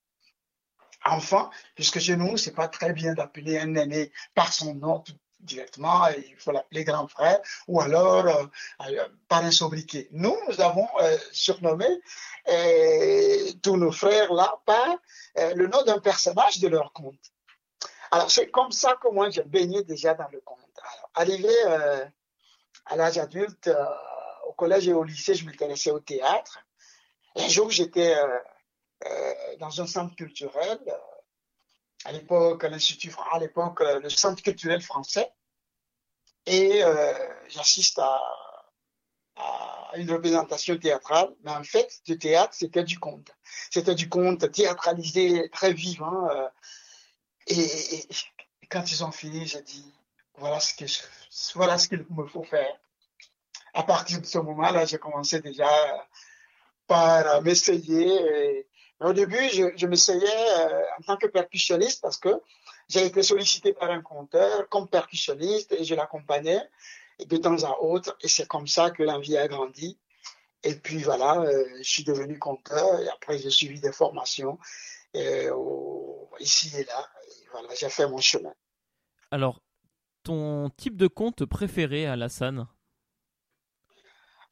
[1.04, 5.02] enfant, puisque chez nous, c'est pas très bien d'appeler un aîné par son nom
[5.46, 8.44] directement, il faut l'appeler grand frère, ou alors euh,
[8.88, 10.08] euh, par un sobriquet.
[10.12, 11.86] Nous, nous avons euh, surnommé
[13.62, 14.96] tous nos frères là par
[15.36, 17.32] le nom d'un personnage de leur conte.
[18.10, 20.58] Alors, c'est comme ça que moi, j'ai baigné déjà dans le conte.
[20.78, 22.04] Alors, arrivé euh,
[22.86, 23.84] à l'âge adulte, euh,
[24.46, 26.60] au collège et au lycée, je m'intéressais au théâtre.
[27.36, 30.78] Un jour, j'étais euh, dans un centre culturel,
[32.04, 35.30] à l'époque, l'Institut, à le centre culturel français.
[36.46, 36.82] Et
[37.48, 38.22] j'assiste à,
[39.96, 41.34] une représentation théâtrale.
[41.42, 43.32] Mais en fait, le théâtre, c'était du conte.
[43.70, 46.28] C'était du conte théâtralisé, très vivant.
[47.46, 48.08] Et,
[48.70, 49.92] quand ils ont fini, j'ai dit,
[50.34, 51.02] voilà ce je-
[51.54, 52.76] voilà ce qu'il me faut faire.
[53.74, 55.68] À partir de ce moment-là, j'ai commencé déjà
[56.86, 58.66] par m'essayer.
[59.00, 62.40] Au début, je, m'essayais euh, en tant que percussionniste parce que
[62.88, 66.62] j'ai été sollicité par un conteur comme percussionniste et je l'accompagnais
[67.24, 68.16] de temps à autre.
[68.22, 69.98] Et c'est comme ça que l'envie a grandi.
[70.62, 74.58] Et puis voilà, euh, je suis devenu conteur et après j'ai suivi des formations
[75.14, 75.52] euh,
[76.40, 77.10] ici et là.
[77.58, 78.52] Voilà, j'ai fait mon chemin.
[79.30, 79.62] Alors,
[80.24, 82.68] ton type de conte préféré, Alassane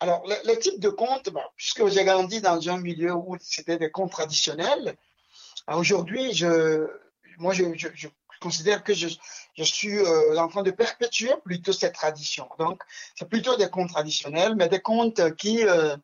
[0.00, 3.76] Alors, le, le type de conte, bah, puisque j'ai grandi dans un milieu où c'était
[3.76, 4.96] des contes traditionnels,
[5.66, 6.88] bah, aujourd'hui, je,
[7.36, 8.08] moi, je, je, je
[8.40, 9.08] considère que je,
[9.54, 12.48] je suis euh, en train de perpétuer plutôt cette tradition.
[12.58, 12.80] Donc,
[13.16, 15.94] c'est plutôt des contes traditionnels, mais des contes qui, euh,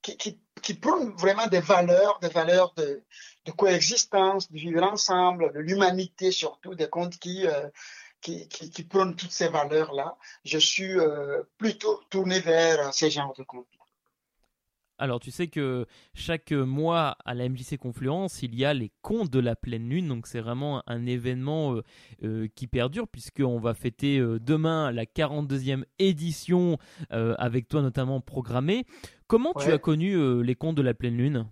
[0.00, 3.02] qui, qui, qui prônent vraiment des valeurs, des valeurs de,
[3.56, 7.68] coexistence, de vivre ensemble, de l'humanité surtout, des contes qui, euh,
[8.88, 10.16] prônent toutes ces valeurs-là.
[10.44, 13.66] Je suis euh, plutôt tourné vers ces genres de contes.
[14.98, 19.30] Alors, tu sais que chaque mois à la MJC Confluence, il y a les contes
[19.30, 20.08] de la pleine lune.
[20.08, 21.82] Donc, c'est vraiment un événement euh,
[22.22, 26.78] euh, qui perdure, puisqu'on va fêter euh, demain la 42e édition,
[27.10, 28.84] avec toi notamment programmée.
[29.26, 31.46] Comment tu as connu les contes de la pleine lune?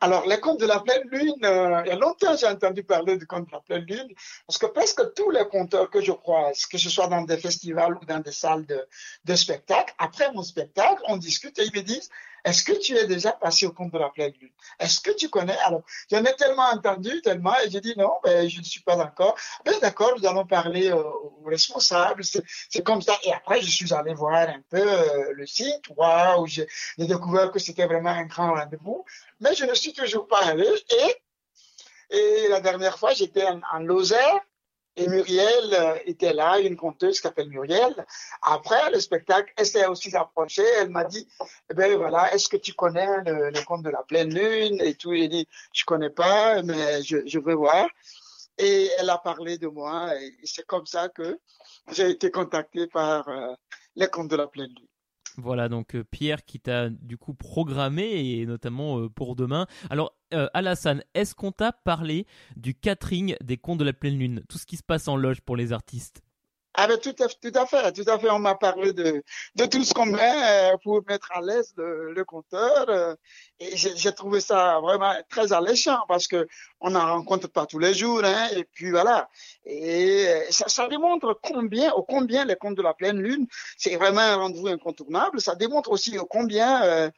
[0.00, 3.16] Alors, les contes de la pleine lune, euh, il y a longtemps j'ai entendu parler
[3.16, 4.08] du conte de la pleine lune,
[4.46, 7.96] parce que presque tous les conteurs que je croise, que ce soit dans des festivals
[8.00, 8.86] ou dans des salles de,
[9.24, 12.10] de spectacle, après mon spectacle, on discute et ils me disent,
[12.46, 15.28] est-ce que tu es déjà passé au conte de la pleine lune Est-ce que tu
[15.28, 15.58] connais?
[15.58, 18.96] Alors, j'en ai tellement entendu, tellement, et j'ai dit non, ben, je ne suis pas
[18.96, 19.36] encore.
[19.64, 23.18] Ben, d'accord, nous allons parler euh, aux responsables, c'est comme ça.
[23.24, 26.66] Et après, je suis allé voir un peu euh, le site, waouh, j'ai
[26.96, 29.04] découvert que c'était vraiment un grand rendez-vous
[29.40, 30.68] mais je ne suis toujours pas allé.
[32.10, 34.40] Et, et la dernière fois, j'étais en, en Lozère
[34.96, 38.06] et Muriel euh, était là, une conteuse qui s'appelle Muriel.
[38.42, 40.64] Après le spectacle, elle s'est aussi approchée.
[40.78, 41.28] Elle m'a dit,
[41.70, 45.14] eh ben voilà, est-ce que tu connais le, conte de la pleine lune et tout?
[45.14, 47.88] J'ai dit, je connais pas, mais je, je veux voir.
[48.58, 51.38] Et elle a parlé de moi et c'est comme ça que
[51.92, 53.54] j'ai été contacté par euh,
[53.96, 54.88] les de la pleine lune.
[55.38, 59.66] Voilà, donc euh, Pierre qui t'a du coup programmé, et notamment euh, pour demain.
[59.90, 62.26] Alors, euh, Alassane, est-ce qu'on t'a parlé
[62.56, 64.42] du catering des contes de la pleine lune?
[64.48, 66.22] Tout ce qui se passe en loge pour les artistes
[66.78, 68.30] Ah ben tout à, tout à fait, tout à fait.
[68.30, 69.22] On m'a parlé de,
[69.54, 72.88] de tout ce qu'on met euh, pour mettre à l'aise le, le compteur.
[72.90, 73.14] euh,
[73.58, 76.46] et j'ai trouvé ça vraiment très alléchant parce que
[76.80, 78.20] on n'en rencontre pas tous les jours.
[78.24, 79.30] Hein, et puis voilà.
[79.64, 83.46] Et euh, ça, ça démontre combien, au combien les contes de la pleine lune,
[83.78, 85.40] c'est vraiment un rendez-vous incontournable.
[85.40, 87.10] Ça démontre aussi au combien euh,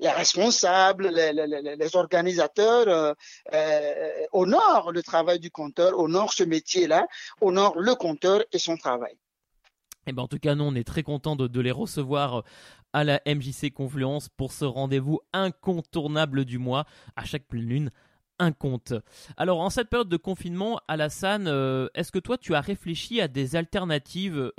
[0.00, 3.12] les responsables, les, organisateurs euh,
[3.52, 7.06] euh, honorent le travail du compteur, honorent ce métier-là,
[7.40, 9.16] honorent le compteur et son travail.
[10.06, 12.42] Eh ben, en tout cas, nous, on est très contents de, les recevoir euh,
[12.92, 17.90] à la MJC Confluence pour ce rendez-vous incontournable du mois, à chaque pleine lune,
[18.38, 18.94] un conte.
[19.36, 21.46] Alors en cette période de confinement, Alassane,
[21.94, 24.50] est-ce que toi tu as réfléchi à des alternatives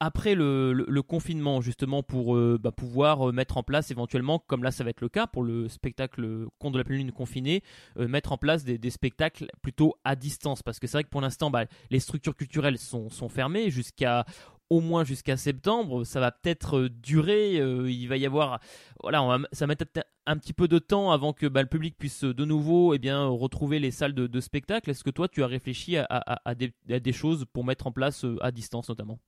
[0.00, 4.84] après le, confinement justement pour euh, bah, pouvoir mettre en place éventuellement, comme là ça
[4.84, 7.62] va être le cas pour le spectacle Conte de la pleine lune confiné,
[7.96, 11.50] mettre en place des, spectacles plutôt à distance parce que c'est vrai que pour l'instant
[11.50, 14.24] bah, les structures culturelles sont, fermées jusqu'à
[14.70, 16.04] au moins jusqu'à septembre.
[16.04, 17.60] Ça va peut-être euh, durer.
[17.60, 18.60] Euh, il va y avoir,
[19.02, 19.84] voilà, ça va mettre
[20.26, 23.26] un petit peu de temps avant que bah, le public puisse de nouveau, eh bien,
[23.26, 24.88] retrouver les salles de, spectacle.
[24.90, 28.52] Est-ce que toi, tu as réfléchi à, des, choses pour mettre en place euh, à
[28.52, 29.18] distance, notamment?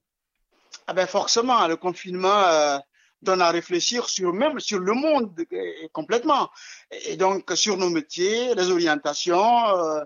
[0.86, 2.80] Ah ben forcément, le confinement.
[3.22, 5.30] donne à réfléchir sur même sur le monde
[5.92, 6.50] complètement
[6.90, 10.04] et donc sur nos métiers, les orientations,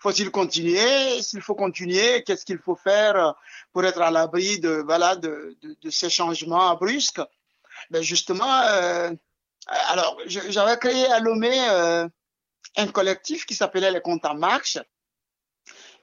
[0.00, 1.22] faut-il continuer?
[1.22, 3.32] S'il faut continuer, qu'est-ce qu'il faut faire euh,
[3.72, 7.20] pour être à l'abri de voilà de, de, ces changements brusques?
[7.90, 9.10] Ben justement, euh,
[9.66, 12.08] alors j'avais créé à Lomé euh,
[12.76, 14.78] un collectif qui s'appelait les comptes en marche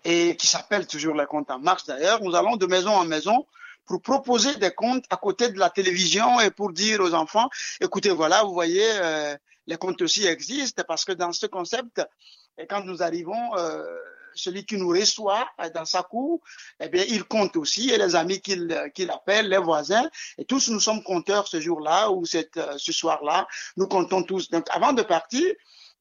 [0.05, 2.21] et qui s'appelle toujours les comptes en marche d'ailleurs.
[2.21, 3.47] Nous allons de maison en maison
[3.87, 7.49] pour proposer des comptes à côté de la télévision et pour dire aux enfants,
[7.81, 9.35] écoutez, voilà, vous voyez, euh,
[9.65, 12.01] les comptes aussi existent parce que dans ce concept,
[12.69, 13.83] quand nous arrivons, euh,
[14.35, 16.41] celui qui nous reçoit dans sa cour,
[16.79, 20.07] eh bien, il compte aussi, et les amis qu'il qu'il appelle, les voisins,
[20.37, 23.47] et tous nous sommes compteurs ce jour-là ou cette, euh, ce soir-là,
[23.77, 24.49] nous comptons tous.
[24.49, 25.43] Donc, avant de partir,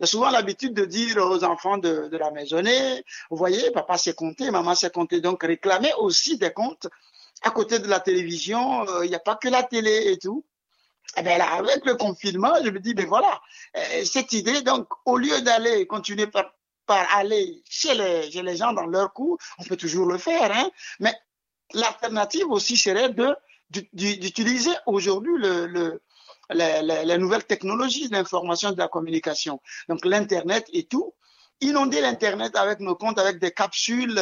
[0.00, 4.12] a souvent l'habitude de dire aux enfants de, de la maisonnée, vous voyez, papa s'est
[4.12, 6.88] compté, maman s'est compté, donc réclamer aussi des comptes
[7.42, 10.44] à côté de la télévision, il n'y a pas que la télé et tout.
[11.16, 13.40] Eh bien là, avec le confinement, je me dis, ben voilà,
[13.76, 16.52] euh, cette idée, donc, au lieu d'aller continuer par,
[16.88, 21.14] aller chez les, gens dans leur cours, on peut toujours le faire, hein, mais
[21.72, 23.34] l'alternative aussi serait de
[23.92, 26.00] d'utiliser aujourd'hui le, le,
[26.50, 31.14] les, nouvelles technologies de l'information et de la communication, donc l'Internet et tout,
[31.60, 34.14] inonder l'Internet avec nos comptes, avec des capsules,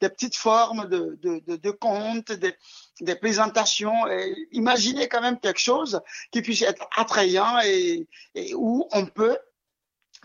[0.00, 4.06] des, petites formes de, comptes, des, présentations.
[4.52, 6.00] Imaginez quand même quelque chose
[6.30, 8.06] qui puisse être attrayant et,
[8.54, 9.38] où on peut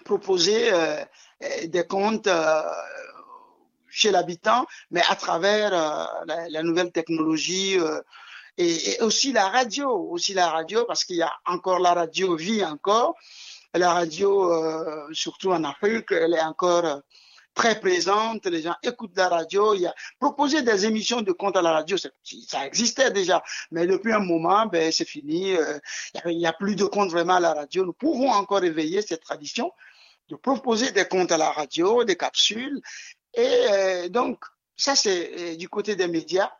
[0.05, 1.03] proposer euh,
[1.65, 2.61] des comptes euh,
[3.89, 7.77] chez l'habitant, mais à travers euh, la, nouvelle technologie.
[8.57, 12.63] Et, aussi la radio, aussi la radio, parce qu'il y a encore la radio vit
[12.63, 13.15] encore,
[13.79, 16.99] la radio, euh, surtout en Afrique, elle est encore euh,
[17.53, 18.45] très présente.
[18.45, 19.73] Les gens écoutent la radio.
[19.73, 23.87] Il y a proposer des émissions de compte à la radio, ça existait déjà, mais
[23.87, 25.55] depuis un moment, ben c'est fini.
[25.55, 25.79] Euh,
[26.25, 27.85] il n'y a, plus de compte vraiment à la radio.
[27.85, 29.71] Nous pouvons encore éveiller cette tradition
[30.29, 32.81] de proposer des comptes à la radio, des capsules.
[33.33, 34.43] Et donc
[34.75, 36.51] ça c'est du côté des médias.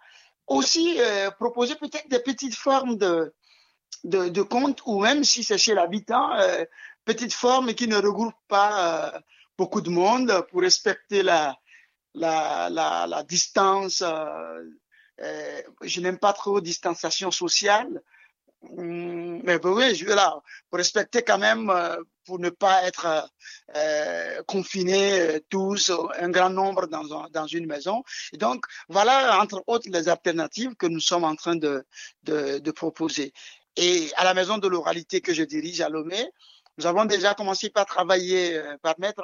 [0.48, 0.98] Aussi
[1.38, 3.34] proposer peut-être des petites formes de
[4.04, 6.66] de, de comptes ou même si c'est chez l'habitant, euh,
[7.06, 9.20] petite forme qui ne regroupe pas euh,
[9.58, 11.58] beaucoup de monde pour respecter la,
[12.14, 14.02] la, distance.
[14.02, 14.64] Euh,
[15.22, 18.02] euh je n'aime pas trop distanciation sociale.
[18.78, 21.74] Hum, mais oui, je là pour respecter quand même,
[22.26, 23.28] pour ne pas être
[24.46, 28.04] confinés tous, un grand nombre dans, dans une maison.
[28.34, 31.84] Et donc, voilà, entre autres, les alternatives que nous sommes en train de,
[32.24, 33.34] de proposer.
[33.78, 36.30] Et à la maison de l'oralité que je dirige à Lomé,
[36.82, 39.24] nous avons déjà commencé par travailler, euh, par mettre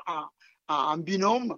[0.68, 1.58] en, binôme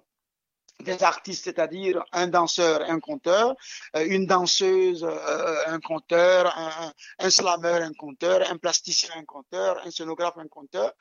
[0.82, 3.54] des artistes, c'est-à-dire un danseur, un conteur,
[3.96, 9.78] euh, une danseuse, euh, un conteur, un, un slammer, un conteur, un plasticien, un conteur,
[9.84, 10.92] un scénographe, un conteur,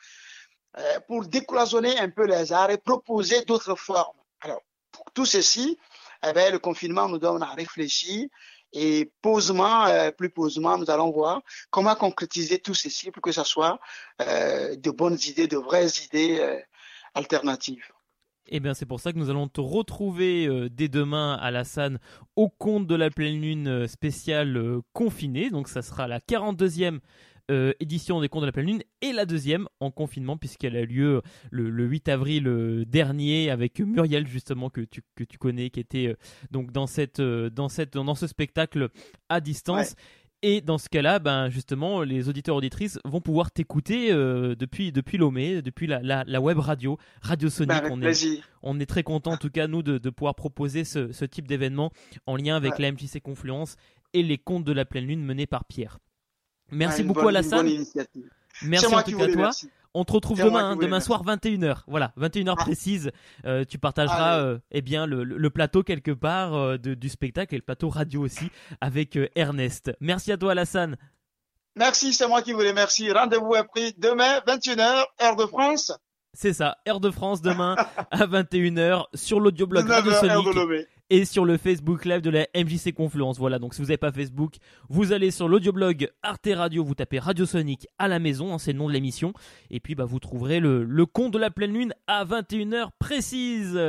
[1.08, 4.18] pour décloisonner un peu les arts et proposer d'autres formes.
[4.42, 4.62] Alors,
[4.92, 5.80] pour tout ceci,
[6.28, 8.28] eh bien, le confinement nous donne à réfléchir
[8.74, 13.44] et posement, euh, plus posement, nous allons voir comment concrétiser tout ceci pour que ce
[13.44, 13.80] soit
[14.22, 16.60] euh, de bonnes idées, de vraies idées euh,
[17.16, 17.86] alternatives.
[18.52, 22.00] Eh bien, c'est pour ça que nous allons te retrouver dès demain à la Sanne
[22.36, 25.52] au compte de la pleine lune spéciale confinée.
[25.52, 27.00] Donc, ça sera la 42e
[27.50, 30.86] euh, édition des Contes de la pleine lune et la deuxième en confinement puisqu'elle a
[30.86, 31.22] lieu
[31.52, 35.80] le, le 8 avril euh, dernier avec Muriel justement que tu, que tu connais qui
[35.80, 36.16] était euh,
[36.52, 38.90] donc dans cette dans cette dans ce spectacle
[39.30, 39.96] à distance.
[40.42, 45.62] Et dans ce cas-là, ben justement, les auditeurs auditrices vont pouvoir t'écouter depuis depuis Lomé,
[45.62, 47.84] depuis la, la, la web radio, Radio Sonic.
[47.84, 50.86] Ben, on est on est très content en tout cas nous de, de pouvoir proposer
[50.86, 51.92] ce, ce type d'événement
[52.26, 52.84] en lien avec ouais.
[52.84, 53.76] la MJC Confluence
[54.14, 56.00] et les contes de la pleine lune menés par Pierre.
[56.72, 57.68] Merci beaucoup bonne, Alassane.
[58.64, 59.41] Merci en tout cas à toi.
[59.44, 59.70] Merci.
[59.96, 61.80] On te retrouve demain, demain soir 21h.
[61.88, 62.64] Voilà, 21h ah.
[62.64, 63.12] précise.
[63.46, 67.56] Euh, tu partageras euh, eh bien le, le, plateau quelque part euh, de, du spectacle
[67.56, 68.52] et le plateau radio aussi
[68.82, 69.91] avec Ernest.
[70.00, 70.96] Merci à toi Alassane.
[71.76, 73.12] Merci, c'est moi qui vous remercie.
[73.12, 75.91] Rendez-vous est pris demain 21h heure de France.
[76.34, 77.76] C'est ça, Air de France demain
[78.12, 80.88] à 21h sur l'audioblog Radio 9h, Air de Sonic.
[81.10, 83.38] Et sur le Facebook Live de la MJC Confluence.
[83.38, 84.56] Voilà, donc si vous n'avez pas Facebook,
[84.90, 88.73] vous allez sur l'audioblog Arte Radio, vous tapez Radio Sonic à la maison, hein, c'est
[88.73, 89.34] le nom de l'émission,
[89.69, 93.80] et puis bah, vous trouverez le, le compte de la pleine lune à 21h précise.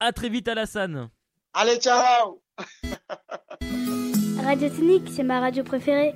[0.00, 1.08] À très vite Alassane.
[1.54, 2.42] Allez, ciao
[4.44, 6.14] Radio Sonic, c'est ma radio préférée.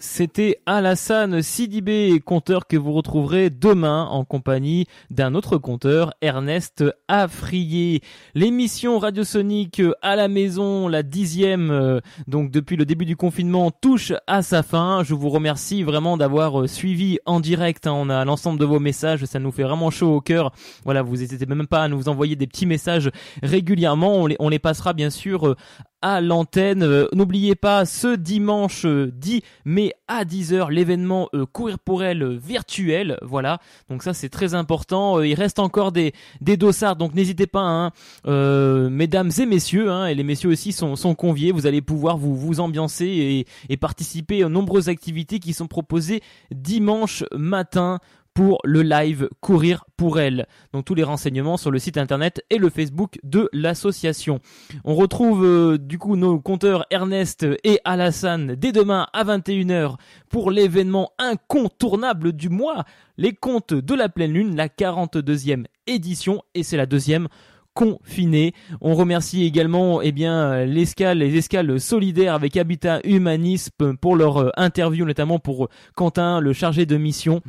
[0.00, 8.00] C'était Alassane Sidibé, compteur que vous retrouverez demain en compagnie d'un autre compteur, Ernest Afrier.
[8.36, 11.98] L'émission Radiosonique à la maison, la dixième, euh,
[12.28, 15.02] donc depuis le début du confinement, touche à sa fin.
[15.02, 17.88] Je vous remercie vraiment d'avoir euh, suivi en direct.
[17.88, 17.92] hein.
[17.92, 20.52] On a l'ensemble de vos messages, ça nous fait vraiment chaud au cœur.
[20.84, 23.10] Voilà, vous n'hésitez même pas à nous envoyer des petits messages
[23.42, 24.14] régulièrement.
[24.14, 25.56] On les, on les passera bien sûr euh,
[26.02, 26.82] à l'antenne.
[26.82, 32.22] Euh, N'oubliez pas ce dimanche euh, 10 mai à 10h l'événement euh, Courir pour elle
[32.22, 33.18] euh, virtuel.
[33.22, 33.58] Voilà,
[33.88, 35.18] donc ça c'est très important.
[35.18, 37.90] Euh, il reste encore des, des dossards, donc n'hésitez pas, hein,
[38.26, 41.52] euh, mesdames et messieurs, hein, et les messieurs aussi sont, sont conviés.
[41.52, 46.22] Vous allez pouvoir vous, vous ambiancer et, et participer aux nombreuses activités qui sont proposées
[46.50, 47.98] dimanche matin
[48.38, 50.46] pour le live Courir pour elle.
[50.72, 54.38] Donc tous les renseignements sur le site internet et le Facebook de l'association.
[54.84, 59.96] On retrouve euh, du coup nos compteurs Ernest et Alassane dès demain à 21h
[60.30, 62.84] pour l'événement incontournable du mois,
[63.16, 67.26] les contes de la pleine lune, la 42e édition et c'est la deuxième
[67.74, 68.54] confinée.
[68.80, 74.50] On remercie également eh bien l'escale les escales solidaires avec Habitat Humanisme pour leur euh,
[74.56, 77.42] interview notamment pour Quentin le chargé de mission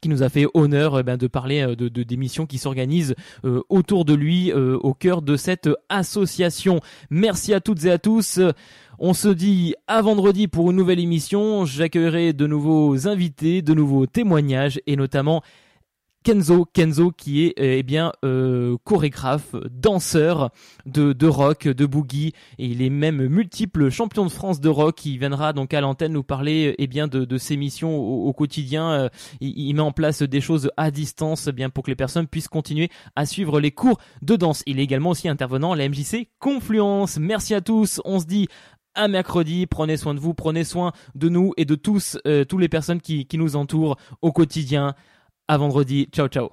[0.00, 2.58] qui nous a fait honneur eh ben, de parler euh, de, de- des missions qui
[2.58, 3.14] s'organisent
[3.44, 6.80] euh, autour de lui euh, au cœur de cette association.
[7.10, 8.40] Merci à toutes et à tous.
[8.98, 11.64] On se dit à vendredi pour une nouvelle émission.
[11.64, 15.42] J'accueillerai de nouveaux invités, de nouveaux témoignages et notamment
[16.24, 20.50] Kenzo, Kenzo qui est euh, eh bien euh, chorégraphe, danseur
[20.86, 25.04] de, de rock, de boogie et il est même multiple champion de France de rock.
[25.04, 29.10] Il viendra donc à l'antenne nous parler euh, eh bien de, ses missions au, quotidien.
[29.40, 32.26] Il, il met en place des choses à distance eh bien pour que les personnes
[32.26, 34.62] puissent continuer à suivre les cours de danse.
[34.66, 37.18] Il est également aussi intervenant à la MJC Confluence.
[37.18, 38.00] Merci à tous.
[38.06, 38.48] On se dit
[38.94, 39.66] à mercredi.
[39.66, 43.00] Prenez soin de vous, prenez soin de nous et de tous, euh, toutes les personnes
[43.00, 44.94] qui, qui nous entourent au quotidien.
[45.48, 46.08] À vendredi.
[46.10, 46.50] Ciao, ciao.